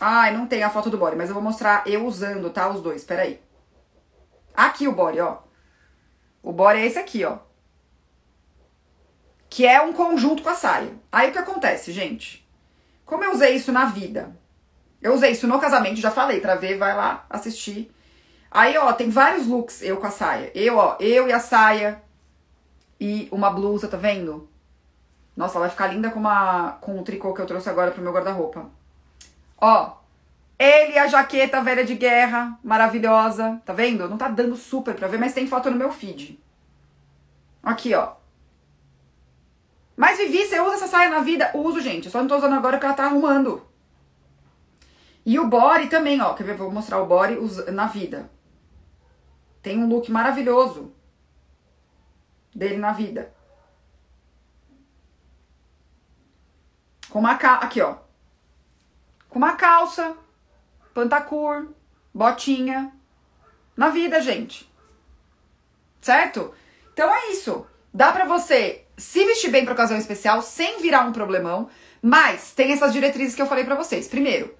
Ai, 0.00 0.32
não 0.36 0.46
tem 0.46 0.62
a 0.62 0.70
foto 0.70 0.88
do 0.88 0.98
body, 0.98 1.16
mas 1.16 1.28
eu 1.28 1.34
vou 1.34 1.42
mostrar 1.42 1.86
eu 1.86 2.06
usando, 2.06 2.50
tá? 2.50 2.68
Os 2.68 2.80
dois, 2.80 3.04
peraí. 3.04 3.40
Aqui 4.54 4.88
o 4.88 4.92
body, 4.92 5.20
ó. 5.20 5.38
O 6.42 6.52
body 6.52 6.80
é 6.80 6.86
esse 6.86 6.98
aqui, 6.98 7.24
ó. 7.24 7.38
Que 9.48 9.66
é 9.66 9.80
um 9.80 9.92
conjunto 9.92 10.42
com 10.42 10.48
a 10.48 10.54
saia. 10.54 10.92
Aí 11.10 11.30
o 11.30 11.32
que 11.32 11.38
acontece, 11.38 11.92
gente? 11.92 12.46
Como 13.04 13.24
eu 13.24 13.32
usei 13.32 13.56
isso 13.56 13.72
na 13.72 13.86
vida? 13.86 14.34
Eu 15.02 15.14
usei 15.14 15.32
isso 15.32 15.46
no 15.46 15.58
casamento, 15.58 16.00
já 16.00 16.10
falei, 16.10 16.40
pra 16.40 16.54
ver, 16.54 16.76
vai 16.76 16.94
lá 16.94 17.24
assistir. 17.28 17.90
Aí, 18.50 18.76
ó, 18.76 18.92
tem 18.92 19.08
vários 19.08 19.46
looks 19.46 19.82
eu 19.82 19.96
com 19.96 20.06
a 20.06 20.10
saia. 20.10 20.50
Eu, 20.54 20.76
ó, 20.76 20.96
eu 21.00 21.28
e 21.28 21.32
a 21.32 21.40
saia 21.40 22.02
e 23.00 23.28
uma 23.32 23.50
blusa, 23.50 23.88
tá 23.88 23.96
vendo? 23.96 24.48
Nossa, 25.36 25.54
ela 25.54 25.66
vai 25.66 25.70
ficar 25.70 25.86
linda 25.86 26.10
com, 26.10 26.18
uma, 26.18 26.72
com 26.80 26.98
o 26.98 27.02
tricô 27.02 27.32
que 27.32 27.40
eu 27.40 27.46
trouxe 27.46 27.68
agora 27.70 27.92
pro 27.92 28.02
meu 28.02 28.12
guarda-roupa. 28.12 28.68
Ó, 29.56 29.96
ele 30.62 30.98
a 30.98 31.06
jaqueta 31.06 31.62
velha 31.62 31.82
de 31.86 31.94
guerra, 31.94 32.58
maravilhosa. 32.62 33.62
Tá 33.64 33.72
vendo? 33.72 34.06
Não 34.06 34.18
tá 34.18 34.28
dando 34.28 34.54
super 34.56 34.94
pra 34.94 35.08
ver, 35.08 35.18
mas 35.18 35.32
tem 35.32 35.46
foto 35.46 35.70
no 35.70 35.76
meu 35.78 35.90
feed. 35.90 36.38
Aqui, 37.62 37.94
ó. 37.94 38.12
Mas 39.96 40.18
Vivi, 40.18 40.44
você 40.44 40.60
usa 40.60 40.74
essa 40.74 40.86
saia 40.86 41.08
na 41.08 41.20
vida? 41.20 41.50
Uso, 41.54 41.80
gente. 41.80 42.10
Só 42.10 42.20
não 42.20 42.28
tô 42.28 42.36
usando 42.36 42.54
agora 42.54 42.78
que 42.78 42.84
ela 42.84 42.94
tá 42.94 43.06
arrumando. 43.06 43.66
E 45.24 45.38
o 45.38 45.46
body 45.46 45.88
também, 45.88 46.20
ó. 46.20 46.34
Quer 46.34 46.44
ver? 46.44 46.56
Vou 46.56 46.70
mostrar 46.70 47.00
o 47.00 47.06
body 47.06 47.38
na 47.72 47.86
vida. 47.86 48.30
Tem 49.62 49.78
um 49.82 49.88
look 49.88 50.10
maravilhoso. 50.10 50.92
dele 52.54 52.76
na 52.76 52.92
vida. 52.92 53.32
Com 57.08 57.18
uma 57.20 57.36
calça, 57.36 57.64
aqui 57.64 57.80
ó. 57.80 57.96
Com 59.28 59.38
uma 59.38 59.56
calça, 59.56 60.16
pantacur, 60.94 61.68
botinha. 62.12 62.92
Na 63.76 63.88
vida, 63.88 64.20
gente. 64.20 64.70
Certo? 66.00 66.52
Então 66.92 67.10
é 67.10 67.32
isso. 67.32 67.66
Dá 67.92 68.12
pra 68.12 68.24
você 68.24 68.84
se 68.96 69.24
vestir 69.24 69.50
bem 69.50 69.64
pra 69.64 69.72
ocasião 69.72 69.98
especial 69.98 70.42
sem 70.42 70.80
virar 70.80 71.06
um 71.06 71.12
problemão, 71.12 71.68
mas 72.02 72.52
tem 72.52 72.72
essas 72.72 72.92
diretrizes 72.92 73.34
que 73.34 73.42
eu 73.42 73.46
falei 73.46 73.64
pra 73.64 73.74
vocês. 73.74 74.06
Primeiro, 74.06 74.54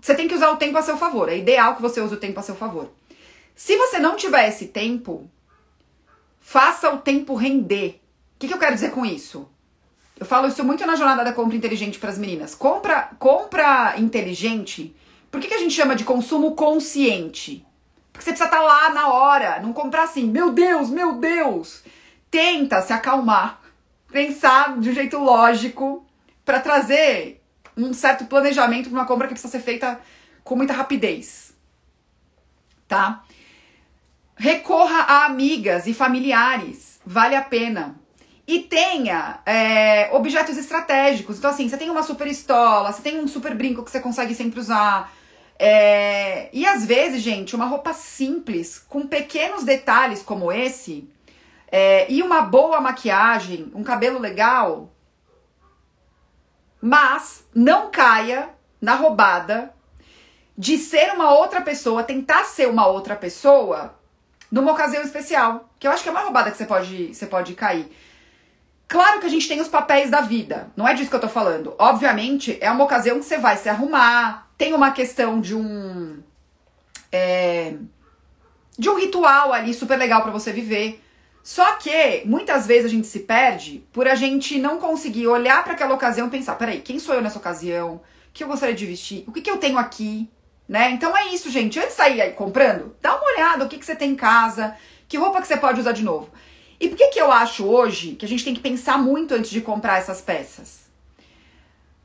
você 0.00 0.14
tem 0.14 0.28
que 0.28 0.34
usar 0.34 0.50
o 0.50 0.56
tempo 0.56 0.76
a 0.78 0.82
seu 0.82 0.96
favor. 0.96 1.28
É 1.28 1.36
ideal 1.36 1.74
que 1.74 1.82
você 1.82 2.00
use 2.00 2.14
o 2.14 2.20
tempo 2.20 2.38
a 2.38 2.42
seu 2.42 2.54
favor. 2.54 2.90
Se 3.54 3.76
você 3.76 3.98
não 3.98 4.16
tiver 4.16 4.48
esse 4.48 4.66
tempo, 4.66 5.30
faça 6.38 6.92
o 6.92 6.98
tempo 6.98 7.34
render. 7.34 8.00
O 8.34 8.38
que, 8.38 8.48
que 8.48 8.54
eu 8.54 8.58
quero 8.58 8.74
dizer 8.74 8.90
com 8.90 9.04
isso? 9.06 9.48
Eu 10.18 10.26
falo 10.26 10.48
isso 10.48 10.62
muito 10.62 10.86
na 10.86 10.96
jornada 10.96 11.24
da 11.24 11.32
compra 11.32 11.56
inteligente 11.56 11.98
para 11.98 12.10
as 12.10 12.18
meninas. 12.18 12.54
Compra, 12.54 13.10
compra 13.18 13.94
inteligente. 13.98 14.94
Por 15.36 15.42
que, 15.42 15.48
que 15.48 15.54
a 15.54 15.58
gente 15.58 15.74
chama 15.74 15.94
de 15.94 16.02
consumo 16.02 16.52
consciente? 16.52 17.62
Porque 18.10 18.24
você 18.24 18.30
precisa 18.30 18.46
estar 18.46 18.56
tá 18.56 18.62
lá 18.62 18.88
na 18.88 19.12
hora, 19.12 19.60
não 19.60 19.70
comprar 19.70 20.04
assim, 20.04 20.24
meu 20.24 20.50
Deus, 20.50 20.88
meu 20.88 21.16
Deus. 21.16 21.84
Tenta 22.30 22.80
se 22.80 22.90
acalmar, 22.90 23.60
pensar 24.10 24.78
de 24.78 24.88
um 24.88 24.94
jeito 24.94 25.18
lógico 25.18 26.06
para 26.42 26.58
trazer 26.58 27.44
um 27.76 27.92
certo 27.92 28.24
planejamento 28.24 28.88
para 28.88 28.98
uma 28.98 29.04
compra 29.04 29.28
que 29.28 29.34
precisa 29.34 29.52
ser 29.52 29.62
feita 29.62 30.00
com 30.42 30.56
muita 30.56 30.72
rapidez. 30.72 31.54
Tá? 32.88 33.22
Recorra 34.36 35.00
a 35.00 35.26
amigas 35.26 35.86
e 35.86 35.92
familiares, 35.92 36.98
vale 37.04 37.36
a 37.36 37.42
pena 37.42 37.94
e 38.46 38.60
tenha 38.60 39.40
é, 39.44 40.08
objetos 40.14 40.56
estratégicos. 40.56 41.36
Então, 41.36 41.50
assim, 41.50 41.68
você 41.68 41.76
tem 41.76 41.90
uma 41.90 42.02
super 42.02 42.26
estola, 42.26 42.90
você 42.90 43.02
tem 43.02 43.20
um 43.20 43.28
super 43.28 43.54
brinco 43.54 43.84
que 43.84 43.90
você 43.90 44.00
consegue 44.00 44.34
sempre 44.34 44.60
usar. 44.60 45.12
É, 45.58 46.48
e 46.52 46.66
às 46.66 46.84
vezes, 46.84 47.22
gente, 47.22 47.56
uma 47.56 47.66
roupa 47.66 47.92
simples, 47.92 48.78
com 48.78 49.06
pequenos 49.06 49.64
detalhes 49.64 50.22
como 50.22 50.52
esse, 50.52 51.08
é, 51.68 52.10
e 52.10 52.22
uma 52.22 52.42
boa 52.42 52.80
maquiagem, 52.80 53.70
um 53.74 53.82
cabelo 53.82 54.18
legal, 54.18 54.90
mas 56.80 57.44
não 57.54 57.90
caia 57.90 58.50
na 58.80 58.94
roubada 58.94 59.74
de 60.56 60.78
ser 60.78 61.12
uma 61.12 61.32
outra 61.32 61.60
pessoa, 61.60 62.02
tentar 62.02 62.44
ser 62.44 62.68
uma 62.68 62.86
outra 62.86 63.16
pessoa 63.16 63.94
numa 64.50 64.72
ocasião 64.72 65.02
especial. 65.02 65.68
Que 65.78 65.86
eu 65.86 65.90
acho 65.90 66.02
que 66.02 66.08
é 66.08 66.12
uma 66.12 66.22
roubada 66.22 66.50
que 66.50 66.56
você 66.56 66.66
pode, 66.66 67.14
você 67.14 67.26
pode 67.26 67.54
cair. 67.54 67.90
Claro 68.88 69.20
que 69.20 69.26
a 69.26 69.30
gente 69.30 69.48
tem 69.48 69.60
os 69.60 69.68
papéis 69.68 70.10
da 70.10 70.20
vida, 70.20 70.70
não 70.76 70.86
é 70.86 70.94
disso 70.94 71.10
que 71.10 71.16
eu 71.16 71.20
tô 71.20 71.28
falando. 71.28 71.74
Obviamente, 71.78 72.56
é 72.60 72.70
uma 72.70 72.84
ocasião 72.84 73.18
que 73.18 73.24
você 73.24 73.36
vai 73.36 73.56
se 73.56 73.68
arrumar, 73.68 74.48
tem 74.56 74.72
uma 74.72 74.92
questão 74.92 75.40
de 75.40 75.54
um. 75.54 76.22
É, 77.10 77.74
de 78.78 78.88
um 78.88 78.98
ritual 78.98 79.52
ali 79.52 79.72
super 79.72 79.96
legal 79.98 80.22
para 80.22 80.30
você 80.30 80.52
viver. 80.52 81.02
Só 81.42 81.74
que 81.74 82.22
muitas 82.24 82.66
vezes 82.66 82.86
a 82.86 82.88
gente 82.88 83.06
se 83.06 83.20
perde 83.20 83.84
por 83.92 84.06
a 84.06 84.14
gente 84.14 84.58
não 84.58 84.78
conseguir 84.78 85.26
olhar 85.26 85.62
para 85.64 85.72
aquela 85.72 85.94
ocasião 85.94 86.26
e 86.26 86.30
pensar: 86.30 86.56
peraí, 86.56 86.80
quem 86.80 86.98
sou 86.98 87.14
eu 87.14 87.22
nessa 87.22 87.38
ocasião? 87.38 87.94
O 87.96 88.00
que 88.32 88.44
eu 88.44 88.48
gostaria 88.48 88.74
de 88.74 88.86
vestir? 88.86 89.24
O 89.26 89.32
que, 89.32 89.40
que 89.40 89.50
eu 89.50 89.56
tenho 89.56 89.78
aqui? 89.78 90.28
Né? 90.68 90.90
Então 90.90 91.16
é 91.16 91.28
isso, 91.28 91.50
gente. 91.50 91.78
Antes 91.78 91.90
de 91.90 91.96
sair 91.96 92.20
aí 92.20 92.32
comprando, 92.32 92.96
dá 93.00 93.16
uma 93.16 93.32
olhada 93.32 93.64
o 93.64 93.68
que, 93.68 93.78
que 93.78 93.86
você 93.86 93.94
tem 93.94 94.10
em 94.10 94.16
casa, 94.16 94.76
que 95.08 95.16
roupa 95.16 95.40
que 95.40 95.46
você 95.46 95.56
pode 95.56 95.80
usar 95.80 95.92
de 95.92 96.02
novo. 96.02 96.30
E 96.78 96.88
por 96.88 96.96
que, 96.96 97.08
que 97.08 97.20
eu 97.20 97.32
acho 97.32 97.64
hoje 97.64 98.14
que 98.14 98.24
a 98.24 98.28
gente 98.28 98.44
tem 98.44 98.54
que 98.54 98.60
pensar 98.60 98.98
muito 98.98 99.34
antes 99.34 99.50
de 99.50 99.60
comprar 99.60 99.98
essas 99.98 100.20
peças? 100.20 100.86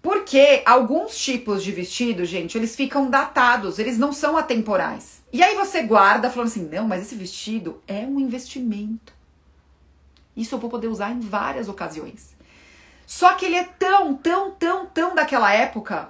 Porque 0.02 0.64
alguns 0.66 1.16
tipos 1.16 1.64
de 1.64 1.72
vestido, 1.72 2.26
gente, 2.26 2.58
eles 2.58 2.76
ficam 2.76 3.10
datados, 3.10 3.78
eles 3.78 3.98
não 3.98 4.12
são 4.12 4.36
atemporais. 4.36 5.22
E 5.32 5.44
aí 5.44 5.56
você 5.56 5.84
guarda 5.84 6.30
falando 6.30 6.48
assim: 6.48 6.68
não, 6.68 6.88
mas 6.88 7.04
esse 7.04 7.16
vestido 7.16 7.82
é 7.88 8.00
um 8.00 8.20
investimento. 8.20 9.14
Isso 10.36 10.56
eu 10.56 10.60
vou 10.60 10.70
poder 10.70 10.88
usar 10.88 11.12
em 11.12 11.20
várias 11.20 11.70
ocasiões. 11.70 12.36
Só 13.06 13.34
que 13.34 13.46
ele 13.46 13.56
é 13.56 13.64
tão, 13.64 14.16
tão, 14.16 14.52
tão, 14.52 14.86
tão 14.88 15.14
daquela 15.14 15.54
época 15.54 16.10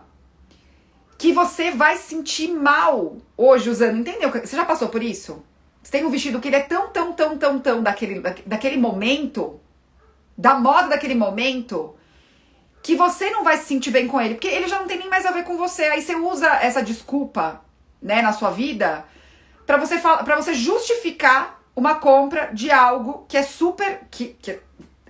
que 1.18 1.34
você 1.34 1.72
vai 1.72 1.98
sentir 1.98 2.52
mal 2.52 3.18
hoje 3.36 3.70
usando. 3.70 3.98
Entendeu? 3.98 4.32
Você 4.32 4.56
já 4.56 4.64
passou 4.64 4.88
por 4.88 5.04
isso? 5.04 5.44
Você 5.82 5.92
tem 5.92 6.06
um 6.06 6.10
vestido 6.10 6.40
que 6.40 6.48
ele 6.48 6.58
é 6.58 6.62
tão, 6.62 6.90
tão, 6.90 7.14
tão, 7.14 7.38
tão, 7.38 7.60
tão 7.60 7.84
daquele, 7.84 8.20
daquele 8.46 8.78
momento, 8.78 9.60
da 10.38 10.56
moda 10.56 10.90
daquele 10.90 11.16
momento, 11.16 11.96
que 12.84 12.96
você 12.96 13.30
não 13.30 13.44
vai 13.44 13.58
se 13.58 13.66
sentir 13.66 13.92
bem 13.92 14.08
com 14.08 14.20
ele, 14.20 14.36
porque 14.36 14.48
ele 14.48 14.68
já 14.68 14.80
não 14.80 14.88
tem 14.88 14.98
nem 14.98 15.10
mais 15.10 15.26
a 15.26 15.32
ver 15.32 15.44
com 15.44 15.58
você. 15.58 15.84
Aí 15.84 16.02
você 16.02 16.16
usa 16.16 16.48
essa 16.48 16.82
desculpa, 16.84 17.62
né, 18.02 18.22
na 18.22 18.34
sua 18.34 18.52
vida, 18.52 19.06
para 19.66 19.78
você 19.78 19.98
para 19.98 20.36
você 20.36 20.54
justificar 20.54 21.62
uma 21.76 21.96
compra 21.96 22.50
de 22.54 22.72
algo 22.72 23.26
que 23.28 23.38
é 23.38 23.44
super 23.44 24.02
que, 24.10 24.36
que 24.42 24.60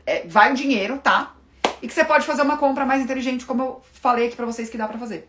é, 0.05 0.27
vai 0.27 0.51
o 0.51 0.55
dinheiro, 0.55 0.99
tá? 0.99 1.35
E 1.81 1.87
que 1.87 1.93
você 1.93 2.03
pode 2.03 2.25
fazer 2.25 2.43
uma 2.43 2.57
compra 2.57 2.85
mais 2.85 3.01
inteligente, 3.01 3.45
como 3.45 3.63
eu 3.63 3.81
falei 3.93 4.27
aqui 4.27 4.35
para 4.35 4.45
vocês 4.45 4.69
que 4.69 4.77
dá 4.77 4.87
para 4.87 4.99
fazer. 4.99 5.27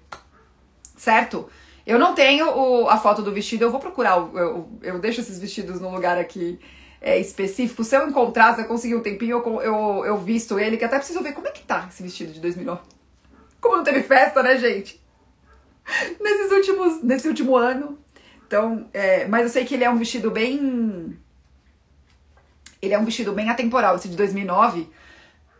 Certo? 0.96 1.48
Eu 1.86 1.98
não 1.98 2.14
tenho 2.14 2.48
o, 2.48 2.88
a 2.88 2.96
foto 2.96 3.22
do 3.22 3.32
vestido, 3.32 3.64
eu 3.64 3.70
vou 3.70 3.80
procurar. 3.80 4.16
Eu, 4.16 4.68
eu 4.82 4.98
deixo 4.98 5.20
esses 5.20 5.38
vestidos 5.38 5.80
num 5.80 5.92
lugar 5.92 6.16
aqui 6.16 6.58
é, 7.00 7.18
específico. 7.18 7.82
Se 7.82 7.96
eu 7.96 8.08
encontrar, 8.08 8.54
se 8.54 8.62
eu 8.62 8.66
conseguir 8.66 8.94
um 8.94 9.02
tempinho, 9.02 9.38
eu, 9.38 9.62
eu, 9.62 10.04
eu 10.06 10.18
visto 10.18 10.58
ele, 10.58 10.76
que 10.76 10.84
até 10.84 10.96
preciso 10.96 11.22
ver 11.22 11.32
como 11.32 11.48
é 11.48 11.50
que 11.50 11.62
tá 11.62 11.86
esse 11.90 12.02
vestido 12.02 12.32
de 12.32 12.40
2009. 12.40 12.80
Como 13.60 13.76
não 13.76 13.84
teve 13.84 14.02
festa, 14.02 14.42
né, 14.42 14.56
gente? 14.56 15.00
Nesses 16.20 16.52
últimos, 16.52 17.02
nesse 17.02 17.28
último 17.28 17.56
ano. 17.56 17.98
Então, 18.46 18.88
é, 18.92 19.26
mas 19.26 19.42
eu 19.42 19.48
sei 19.48 19.64
que 19.64 19.74
ele 19.74 19.84
é 19.84 19.90
um 19.90 19.96
vestido 19.96 20.30
bem. 20.30 21.18
Ele 22.80 22.94
é 22.94 22.98
um 22.98 23.04
vestido 23.04 23.32
bem 23.32 23.48
atemporal, 23.48 23.96
esse 23.96 24.08
de 24.08 24.16
2009. 24.16 24.88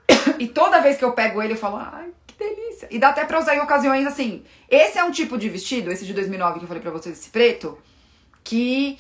E 0.39 0.47
toda 0.47 0.81
vez 0.81 0.97
que 0.97 1.05
eu 1.05 1.13
pego 1.13 1.43
ele, 1.43 1.55
eu 1.55 1.57
falo, 1.57 1.77
ai, 1.77 2.11
delícia. 2.39 2.89
E 2.91 2.99
dá 2.99 3.09
até 3.09 3.25
pra 3.25 3.39
usar 3.39 3.55
em 3.55 3.61
ocasiões 3.61 4.07
assim. 4.07 4.43
Esse 4.69 4.99
é 4.99 5.05
um 5.05 5.11
tipo 5.11 5.39
de 5.39 5.49
vestido, 5.49 5.91
esse 5.91 6.05
de 6.05 6.15
2009 6.15 6.59
que 6.59 6.65
eu 6.65 6.69
falei 6.69 6.83
pra 6.83 6.91
vocês, 6.91 7.19
esse 7.19 7.31
preto, 7.31 7.79
que 8.43 8.99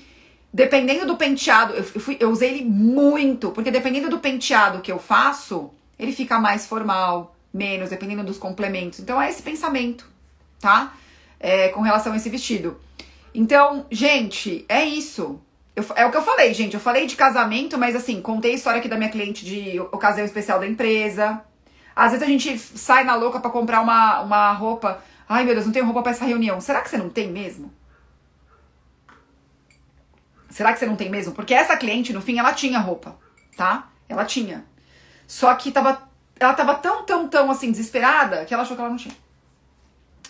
dependendo 0.52 1.06
do 1.06 1.16
penteado, 1.16 1.74
eu, 1.74 1.84
fui, 1.84 2.16
eu 2.20 2.30
usei 2.30 2.50
ele 2.50 2.64
muito, 2.64 3.50
porque 3.52 3.70
dependendo 3.70 4.10
do 4.10 4.18
penteado 4.18 4.80
que 4.80 4.92
eu 4.92 4.98
faço, 4.98 5.70
ele 5.98 6.12
fica 6.12 6.38
mais 6.38 6.66
formal, 6.66 7.34
menos, 7.52 7.90
dependendo 7.90 8.22
dos 8.22 8.38
complementos. 8.38 9.00
Então 9.00 9.20
é 9.20 9.30
esse 9.30 9.42
pensamento, 9.42 10.06
tá? 10.60 10.94
É, 11.40 11.68
com 11.68 11.80
relação 11.80 12.12
a 12.12 12.16
esse 12.16 12.28
vestido. 12.28 12.78
Então, 13.34 13.86
gente, 13.90 14.64
é 14.68 14.84
isso. 14.84 15.40
Eu, 15.74 15.84
é 15.96 16.04
o 16.04 16.10
que 16.10 16.16
eu 16.16 16.22
falei, 16.22 16.52
gente. 16.52 16.74
Eu 16.74 16.80
falei 16.80 17.06
de 17.06 17.16
casamento, 17.16 17.78
mas 17.78 17.96
assim, 17.96 18.20
contei 18.20 18.52
a 18.52 18.54
história 18.54 18.78
aqui 18.78 18.88
da 18.88 18.96
minha 18.96 19.10
cliente 19.10 19.44
de 19.44 19.80
ocasião 19.80 20.24
especial 20.24 20.60
da 20.60 20.66
empresa. 20.66 21.42
Às 21.94 22.12
vezes 22.12 22.26
a 22.26 22.30
gente 22.30 22.58
sai 22.58 23.04
na 23.04 23.14
louca 23.14 23.40
para 23.40 23.50
comprar 23.50 23.80
uma, 23.80 24.20
uma 24.20 24.52
roupa. 24.52 25.02
Ai, 25.28 25.44
meu 25.44 25.54
Deus, 25.54 25.66
não 25.66 25.72
tenho 25.72 25.84
roupa 25.84 26.02
para 26.02 26.12
essa 26.12 26.24
reunião. 26.24 26.60
Será 26.60 26.80
que 26.80 26.90
você 26.90 26.96
não 26.96 27.08
tem 27.08 27.30
mesmo? 27.30 27.72
Será 30.50 30.72
que 30.72 30.78
você 30.78 30.86
não 30.86 30.96
tem 30.96 31.10
mesmo? 31.10 31.32
Porque 31.32 31.54
essa 31.54 31.76
cliente, 31.76 32.12
no 32.12 32.20
fim, 32.20 32.38
ela 32.38 32.52
tinha 32.52 32.78
roupa, 32.78 33.16
tá? 33.56 33.88
Ela 34.08 34.24
tinha. 34.24 34.64
Só 35.26 35.54
que 35.54 35.72
tava, 35.72 36.02
ela 36.38 36.52
tava 36.52 36.74
tão, 36.74 37.04
tão, 37.04 37.28
tão 37.28 37.50
assim, 37.50 37.70
desesperada 37.70 38.44
que 38.44 38.52
ela 38.52 38.62
achou 38.62 38.76
que 38.76 38.82
ela 38.82 38.90
não 38.90 38.98
tinha. 38.98 39.16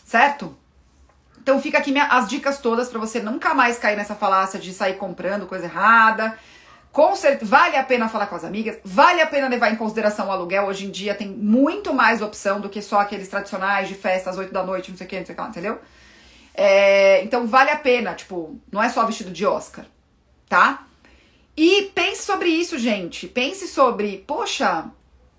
Certo? 0.05 0.57
Então 1.41 1.61
fica 1.61 1.79
aqui 1.79 1.91
minha, 1.91 2.07
as 2.07 2.29
dicas 2.29 2.59
todas 2.59 2.89
para 2.89 3.01
você 3.01 3.21
nunca 3.21 3.53
mais 3.53 3.79
cair 3.79 3.97
nessa 3.97 4.15
falácia 4.15 4.61
de 4.61 4.73
sair 4.73 4.95
comprando 4.95 5.47
coisa 5.47 5.65
errada 5.65 6.39
com 6.93 7.17
certeza, 7.17 7.51
vale 7.51 7.77
a 7.77 7.83
pena 7.83 8.07
falar 8.07 8.27
com 8.27 8.37
as 8.37 8.45
amigas, 8.45 8.77
vale 8.85 9.23
a 9.23 9.27
pena 9.27 9.49
levar 9.49 9.73
em 9.73 9.77
consideração 9.77 10.29
o 10.29 10.31
aluguel. 10.31 10.67
Hoje 10.67 10.87
em 10.87 10.91
dia 10.91 11.15
tem 11.15 11.27
muito 11.27 11.95
mais 11.95 12.21
opção 12.21 12.61
do 12.61 12.69
que 12.69 12.83
só 12.83 13.01
aqueles 13.01 13.29
tradicionais 13.29 13.89
de 13.89 13.95
festa 13.95 14.29
às 14.29 14.37
8 14.37 14.53
da 14.53 14.63
noite, 14.63 14.91
não 14.91 14.99
sei 14.99 15.07
o 15.07 15.11
que, 15.11 15.19
não 15.19 15.25
sei 15.25 15.35
o 15.35 15.39
que 15.39 15.43
entendeu? 15.43 15.81
É, 16.55 17.23
então 17.25 17.47
vale 17.47 17.71
a 17.71 17.77
pena, 17.77 18.15
tipo, 18.15 18.61
não 18.71 18.83
é 18.83 18.91
só 18.91 19.07
vestido 19.07 19.31
de 19.31 19.47
Oscar, 19.47 19.87
tá? 20.49 20.87
E 21.57 21.91
pense 21.95 22.23
sobre 22.25 22.51
isso, 22.51 22.79
gente. 22.79 23.27
Pense 23.27 23.67
sobre, 23.69 24.23
poxa, 24.27 24.85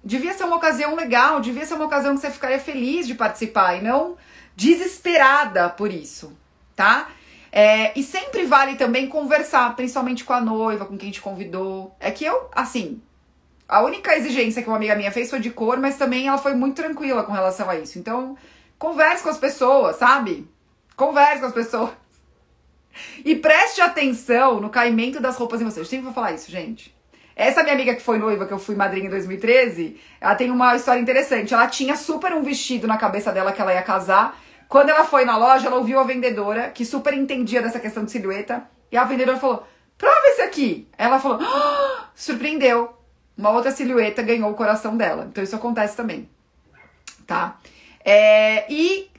devia 0.03 0.33
ser 0.33 0.45
uma 0.45 0.55
ocasião 0.55 0.95
legal, 0.95 1.39
devia 1.39 1.65
ser 1.67 1.75
uma 1.75 1.85
ocasião 1.85 2.15
que 2.15 2.21
você 2.21 2.31
ficaria 2.31 2.59
feliz 2.59 3.05
de 3.05 3.13
participar 3.13 3.75
e 3.75 3.81
não 3.81 4.17
desesperada 4.55 5.69
por 5.69 5.91
isso, 5.91 6.35
tá? 6.75 7.09
É, 7.55 7.91
e 7.97 8.01
sempre 8.01 8.45
vale 8.47 8.75
também 8.75 9.07
conversar, 9.07 9.75
principalmente 9.75 10.23
com 10.23 10.33
a 10.33 10.41
noiva, 10.41 10.87
com 10.87 10.97
quem 10.97 11.11
te 11.11 11.21
convidou. 11.21 11.95
É 11.99 12.09
que 12.09 12.25
eu, 12.25 12.49
assim, 12.51 12.99
a 13.69 13.83
única 13.83 14.17
exigência 14.17 14.63
que 14.63 14.67
uma 14.67 14.77
amiga 14.77 14.95
minha 14.95 15.11
fez 15.11 15.29
foi 15.29 15.39
de 15.39 15.51
cor, 15.51 15.77
mas 15.77 15.95
também 15.95 16.27
ela 16.27 16.39
foi 16.39 16.55
muito 16.55 16.77
tranquila 16.77 17.23
com 17.23 17.31
relação 17.31 17.69
a 17.69 17.75
isso. 17.75 17.99
Então, 17.99 18.35
converse 18.79 19.21
com 19.21 19.29
as 19.29 19.37
pessoas, 19.37 19.97
sabe? 19.97 20.49
Converse 20.95 21.41
com 21.41 21.45
as 21.45 21.53
pessoas. 21.53 21.91
E 23.23 23.35
preste 23.35 23.81
atenção 23.81 24.59
no 24.59 24.71
caimento 24.71 25.19
das 25.19 25.37
roupas 25.37 25.61
em 25.61 25.65
você. 25.65 25.79
Eu 25.79 25.85
sempre 25.85 26.05
vou 26.05 26.13
falar 26.13 26.31
isso, 26.31 26.49
gente. 26.49 26.91
Essa 27.35 27.61
minha 27.61 27.75
amiga 27.75 27.93
que 27.93 28.01
foi 28.01 28.17
noiva, 28.17 28.47
que 28.47 28.53
eu 28.53 28.59
fui 28.59 28.75
madrinha 28.75 29.05
em 29.05 29.09
2013, 29.11 29.99
ela 30.19 30.33
tem 30.33 30.49
uma 30.49 30.75
história 30.75 30.99
interessante. 30.99 31.53
Ela 31.53 31.67
tinha 31.67 31.95
super 31.95 32.33
um 32.33 32.41
vestido 32.41 32.87
na 32.87 32.97
cabeça 32.97 33.31
dela 33.31 33.51
que 33.51 33.61
ela 33.61 33.73
ia 33.73 33.81
casar. 33.83 34.39
Quando 34.73 34.89
ela 34.89 35.03
foi 35.03 35.23
na 35.23 35.37
loja, 35.37 35.67
ela 35.67 35.75
ouviu 35.75 35.99
a 35.99 36.03
vendedora, 36.03 36.71
que 36.71 36.83
super 36.83 37.13
entendia 37.13 37.61
dessa 37.61 37.79
questão 37.79 38.03
de 38.03 38.09
silhueta. 38.09 38.67
E 38.91 38.97
a 38.97 39.03
vendedora 39.03 39.37
falou: 39.37 39.67
prova 39.95 40.29
esse 40.29 40.41
aqui. 40.41 40.87
Ela 40.97 41.19
falou: 41.19 41.37
ah! 41.39 42.09
surpreendeu. 42.15 42.91
Uma 43.37 43.51
outra 43.51 43.69
silhueta 43.69 44.23
ganhou 44.23 44.49
o 44.49 44.55
coração 44.55 44.97
dela. 44.97 45.27
Então 45.29 45.43
isso 45.43 45.55
acontece 45.55 45.95
também. 45.95 46.27
Tá? 47.27 47.59
É, 48.03 48.65
e 48.67 49.11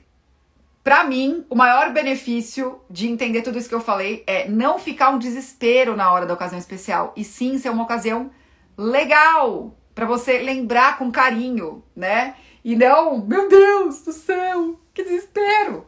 para 0.83 1.05
mim, 1.05 1.45
o 1.49 1.55
maior 1.55 1.89
benefício 1.93 2.81
de 2.89 3.07
entender 3.07 3.41
tudo 3.41 3.57
isso 3.57 3.69
que 3.69 3.75
eu 3.75 3.79
falei 3.79 4.25
é 4.27 4.49
não 4.49 4.77
ficar 4.77 5.11
um 5.11 5.17
desespero 5.17 5.95
na 5.95 6.11
hora 6.11 6.25
da 6.25 6.33
ocasião 6.33 6.59
especial, 6.59 7.13
e 7.15 7.23
sim 7.23 7.57
ser 7.57 7.69
uma 7.69 7.83
ocasião 7.83 8.29
legal 8.77 9.73
para 9.95 10.05
você 10.05 10.39
lembrar 10.39 10.97
com 10.97 11.09
carinho, 11.09 11.81
né? 11.95 12.35
E 12.61 12.75
não, 12.75 13.25
meu 13.25 13.47
Deus 13.47 14.01
do 14.01 14.11
céu, 14.11 14.81
que 14.95 15.03
desespero. 15.03 15.85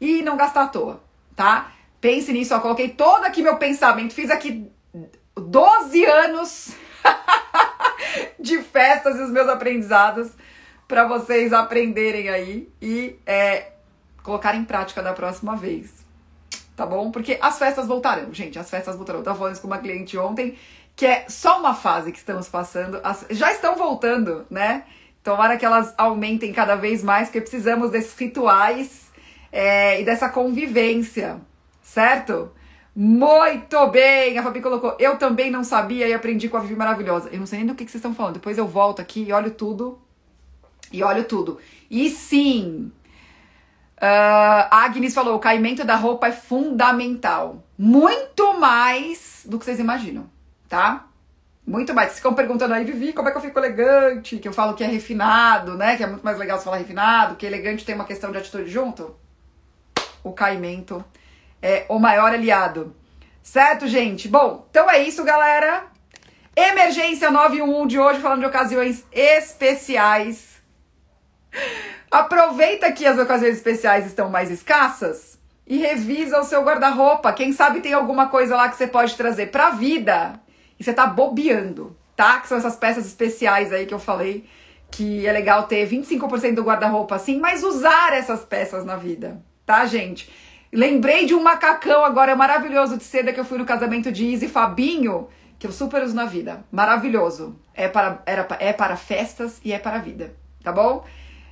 E 0.00 0.22
não 0.22 0.36
gastar 0.36 0.62
à 0.62 0.68
toa, 0.68 1.02
tá? 1.36 1.72
Pense 2.00 2.32
nisso, 2.32 2.54
ó, 2.54 2.60
coloquei 2.60 2.88
todo 2.88 3.24
aqui 3.24 3.42
meu 3.42 3.56
pensamento, 3.56 4.14
fiz 4.14 4.30
aqui 4.30 4.70
12 5.36 6.04
anos 6.04 6.72
de 8.40 8.62
festas 8.62 9.18
e 9.18 9.22
os 9.22 9.30
meus 9.30 9.48
aprendizados 9.48 10.30
para 10.88 11.06
vocês 11.06 11.52
aprenderem 11.52 12.28
aí 12.28 12.68
e 12.80 13.18
é, 13.26 13.72
colocar 14.22 14.54
em 14.54 14.64
prática 14.64 15.02
da 15.02 15.12
próxima 15.12 15.56
vez. 15.56 16.02
Tá 16.76 16.86
bom? 16.86 17.10
Porque 17.10 17.38
as 17.40 17.58
festas 17.58 17.86
voltarão, 17.86 18.32
gente. 18.32 18.58
As 18.58 18.68
festas 18.68 18.96
voltarão. 18.96 19.20
Eu 19.20 19.24
tava 19.24 19.38
falando 19.38 19.52
isso 19.52 19.62
com 19.62 19.68
uma 19.68 19.78
cliente 19.78 20.16
ontem, 20.16 20.58
que 20.96 21.06
é 21.06 21.26
só 21.28 21.60
uma 21.60 21.74
fase 21.74 22.10
que 22.10 22.18
estamos 22.18 22.48
passando. 22.48 23.00
As, 23.04 23.26
já 23.30 23.52
estão 23.52 23.76
voltando, 23.76 24.46
né? 24.50 24.84
Tomara 25.22 25.56
que 25.56 25.64
elas 25.64 25.94
aumentem 25.96 26.52
cada 26.52 26.74
vez 26.74 27.02
mais, 27.02 27.28
porque 27.28 27.40
precisamos 27.40 27.90
desses 27.90 28.16
rituais 28.18 29.10
é, 29.50 30.00
e 30.00 30.04
dessa 30.04 30.28
convivência, 30.28 31.40
certo? 31.80 32.50
Muito 32.94 33.86
bem! 33.88 34.36
A 34.36 34.42
Fabi 34.42 34.60
colocou, 34.60 34.96
eu 34.98 35.16
também 35.16 35.50
não 35.50 35.64
sabia 35.64 36.08
e 36.08 36.12
aprendi 36.12 36.48
com 36.48 36.56
a 36.56 36.60
Vivi 36.60 36.74
maravilhosa. 36.74 37.28
Eu 37.30 37.38
não 37.38 37.46
sei 37.46 37.58
nem 37.58 37.68
do 37.68 37.74
que, 37.74 37.84
que 37.84 37.90
vocês 37.90 38.00
estão 38.00 38.14
falando. 38.14 38.34
Depois 38.34 38.58
eu 38.58 38.66
volto 38.66 39.00
aqui 39.00 39.22
e 39.22 39.32
olho 39.32 39.50
tudo. 39.52 39.98
E 40.92 41.02
olho 41.02 41.24
tudo. 41.24 41.58
E 41.90 42.10
sim, 42.10 42.92
Uh, 44.02 44.66
a 44.68 44.84
Agnes 44.84 45.14
falou: 45.14 45.36
o 45.36 45.38
caimento 45.38 45.84
da 45.84 45.94
roupa 45.94 46.26
é 46.26 46.32
fundamental. 46.32 47.62
Muito 47.78 48.58
mais 48.58 49.46
do 49.48 49.60
que 49.60 49.64
vocês 49.64 49.78
imaginam, 49.78 50.28
tá? 50.68 51.06
Muito 51.66 51.94
mais. 51.94 52.08
Vocês 52.08 52.18
ficam 52.18 52.34
perguntando 52.34 52.74
aí, 52.74 52.84
Vivi, 52.84 53.12
como 53.12 53.28
é 53.28 53.30
que 53.30 53.38
eu 53.38 53.42
fico 53.42 53.58
elegante? 53.58 54.38
Que 54.38 54.48
eu 54.48 54.52
falo 54.52 54.74
que 54.74 54.82
é 54.82 54.86
refinado, 54.86 55.76
né? 55.76 55.96
Que 55.96 56.02
é 56.02 56.06
muito 56.06 56.24
mais 56.24 56.36
legal 56.36 56.58
você 56.58 56.64
falar 56.64 56.78
refinado, 56.78 57.36
que 57.36 57.46
elegante 57.46 57.84
tem 57.84 57.94
uma 57.94 58.04
questão 58.04 58.32
de 58.32 58.38
atitude 58.38 58.68
junto. 58.68 59.16
O 60.24 60.32
caimento 60.32 61.04
é 61.60 61.86
o 61.88 61.98
maior 61.98 62.32
aliado. 62.32 62.94
Certo, 63.42 63.86
gente? 63.86 64.28
Bom, 64.28 64.66
então 64.70 64.90
é 64.90 65.02
isso, 65.02 65.22
galera. 65.24 65.84
Emergência 66.54 67.30
911 67.30 67.88
de 67.88 67.98
hoje, 67.98 68.20
falando 68.20 68.40
de 68.40 68.46
ocasiões 68.46 69.04
especiais. 69.12 70.60
Aproveita 72.10 72.90
que 72.92 73.06
as 73.06 73.18
ocasiões 73.18 73.56
especiais 73.56 74.04
estão 74.04 74.28
mais 74.28 74.50
escassas 74.50 75.38
e 75.66 75.78
revisa 75.78 76.40
o 76.40 76.44
seu 76.44 76.62
guarda-roupa. 76.62 77.32
Quem 77.32 77.52
sabe 77.52 77.80
tem 77.80 77.94
alguma 77.94 78.28
coisa 78.28 78.56
lá 78.56 78.68
que 78.68 78.76
você 78.76 78.86
pode 78.86 79.16
trazer 79.16 79.50
pra 79.50 79.70
vida 79.70 80.41
e 80.82 80.84
você 80.84 80.92
tá 80.92 81.06
bobeando, 81.06 81.96
tá? 82.16 82.40
Que 82.40 82.48
são 82.48 82.58
essas 82.58 82.74
peças 82.74 83.06
especiais 83.06 83.72
aí 83.72 83.86
que 83.86 83.94
eu 83.94 84.00
falei 84.00 84.44
que 84.90 85.24
é 85.24 85.32
legal 85.32 85.62
ter 85.62 85.88
25% 85.88 86.54
do 86.54 86.64
guarda-roupa 86.64 87.14
assim, 87.14 87.38
mas 87.38 87.62
usar 87.62 88.12
essas 88.12 88.44
peças 88.44 88.84
na 88.84 88.96
vida, 88.96 89.40
tá, 89.64 89.86
gente? 89.86 90.28
Lembrei 90.72 91.24
de 91.24 91.34
um 91.34 91.42
macacão 91.42 92.04
agora 92.04 92.34
maravilhoso 92.34 92.98
de 92.98 93.04
seda 93.04 93.32
que 93.32 93.38
eu 93.38 93.44
fui 93.44 93.58
no 93.58 93.64
casamento 93.64 94.10
de 94.10 94.26
Izzy 94.26 94.48
Fabinho, 94.48 95.28
que 95.56 95.68
eu 95.68 95.72
super 95.72 96.02
uso 96.02 96.14
na 96.16 96.24
vida. 96.24 96.64
Maravilhoso. 96.72 97.56
É 97.72 97.86
para, 97.86 98.20
era, 98.26 98.46
é 98.58 98.72
para 98.72 98.96
festas 98.96 99.60
e 99.64 99.72
é 99.72 99.78
para 99.78 99.96
a 99.96 100.00
vida, 100.00 100.34
tá 100.62 100.72
bom? 100.72 101.04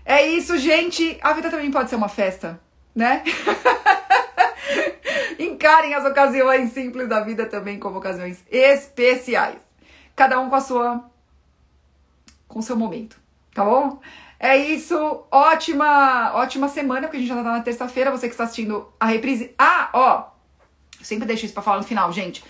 É 0.04 0.26
isso, 0.26 0.58
gente. 0.58 1.16
A 1.22 1.32
vida 1.32 1.48
também 1.48 1.70
pode 1.70 1.88
ser 1.88 1.96
uma 1.96 2.08
festa, 2.08 2.60
né? 2.92 3.22
Encarem 5.40 5.94
as 5.94 6.04
ocasiões 6.04 6.70
simples 6.72 7.08
da 7.08 7.20
vida 7.20 7.46
também 7.46 7.78
como 7.78 7.96
ocasiões 7.96 8.44
especiais. 8.50 9.56
Cada 10.14 10.38
um 10.38 10.50
com 10.50 10.56
a 10.56 10.60
sua 10.60 11.10
com 12.46 12.60
seu 12.60 12.76
momento, 12.76 13.16
tá 13.54 13.64
bom? 13.64 14.00
É 14.38 14.54
isso. 14.54 15.24
Ótima, 15.30 16.32
ótima 16.34 16.68
semana, 16.68 17.02
porque 17.02 17.16
a 17.16 17.20
gente 17.20 17.28
já 17.30 17.36
tá 17.36 17.42
na 17.42 17.62
terça-feira, 17.62 18.10
você 18.10 18.26
que 18.26 18.34
está 18.34 18.44
assistindo 18.44 18.86
a 19.00 19.06
reprise. 19.06 19.54
Ah, 19.58 19.88
ó, 19.94 20.24
sempre 21.00 21.26
deixo 21.26 21.46
isso 21.46 21.54
para 21.54 21.62
falar 21.62 21.78
no 21.78 21.84
final, 21.84 22.12
gente. 22.12 22.44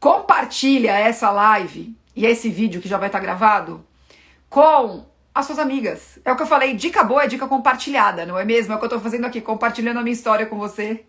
Compartilha 0.00 0.98
essa 0.98 1.30
live 1.30 1.96
e 2.16 2.26
esse 2.26 2.48
vídeo 2.48 2.80
que 2.80 2.88
já 2.88 2.98
vai 2.98 3.08
estar 3.08 3.20
tá 3.20 3.24
gravado 3.24 3.86
com 4.50 5.06
as 5.32 5.46
suas 5.46 5.60
amigas. 5.60 6.18
É 6.24 6.32
o 6.32 6.36
que 6.36 6.42
eu 6.42 6.46
falei, 6.48 6.74
dica 6.74 7.04
boa 7.04 7.22
é 7.22 7.28
dica 7.28 7.46
compartilhada, 7.46 8.26
não 8.26 8.36
é 8.36 8.44
mesmo? 8.44 8.72
É 8.72 8.76
o 8.76 8.80
que 8.80 8.84
eu 8.86 8.90
tô 8.90 8.98
fazendo 8.98 9.26
aqui, 9.26 9.40
compartilhando 9.40 9.98
a 9.98 10.02
minha 10.02 10.12
história 10.12 10.44
com 10.44 10.58
você, 10.58 11.04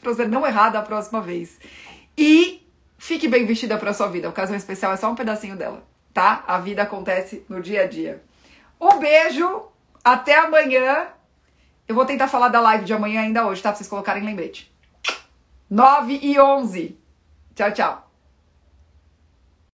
pra 0.00 0.12
você 0.12 0.26
não 0.26 0.46
errar 0.46 0.70
da 0.70 0.82
próxima 0.82 1.20
vez. 1.20 1.58
E 2.16 2.66
fique 2.96 3.28
bem 3.28 3.46
vestida 3.46 3.78
pra 3.78 3.92
sua 3.92 4.08
vida. 4.08 4.28
Ocasião 4.28 4.56
especial 4.56 4.92
é 4.92 4.96
só 4.96 5.10
um 5.10 5.14
pedacinho 5.14 5.56
dela, 5.56 5.86
tá? 6.12 6.44
A 6.46 6.58
vida 6.58 6.82
acontece 6.82 7.44
no 7.48 7.60
dia 7.60 7.82
a 7.82 7.86
dia. 7.86 8.22
Um 8.80 8.98
beijo, 8.98 9.62
até 10.04 10.38
amanhã. 10.38 11.08
Eu 11.86 11.94
vou 11.94 12.04
tentar 12.04 12.28
falar 12.28 12.48
da 12.48 12.60
live 12.60 12.84
de 12.84 12.92
amanhã 12.92 13.22
ainda 13.22 13.46
hoje, 13.46 13.62
tá? 13.62 13.70
Pra 13.70 13.76
vocês 13.76 13.88
colocarem 13.88 14.24
lembrete. 14.24 14.72
9 15.70 16.18
e 16.22 16.38
11. 16.38 16.98
Tchau, 17.54 17.72
tchau. 17.72 18.07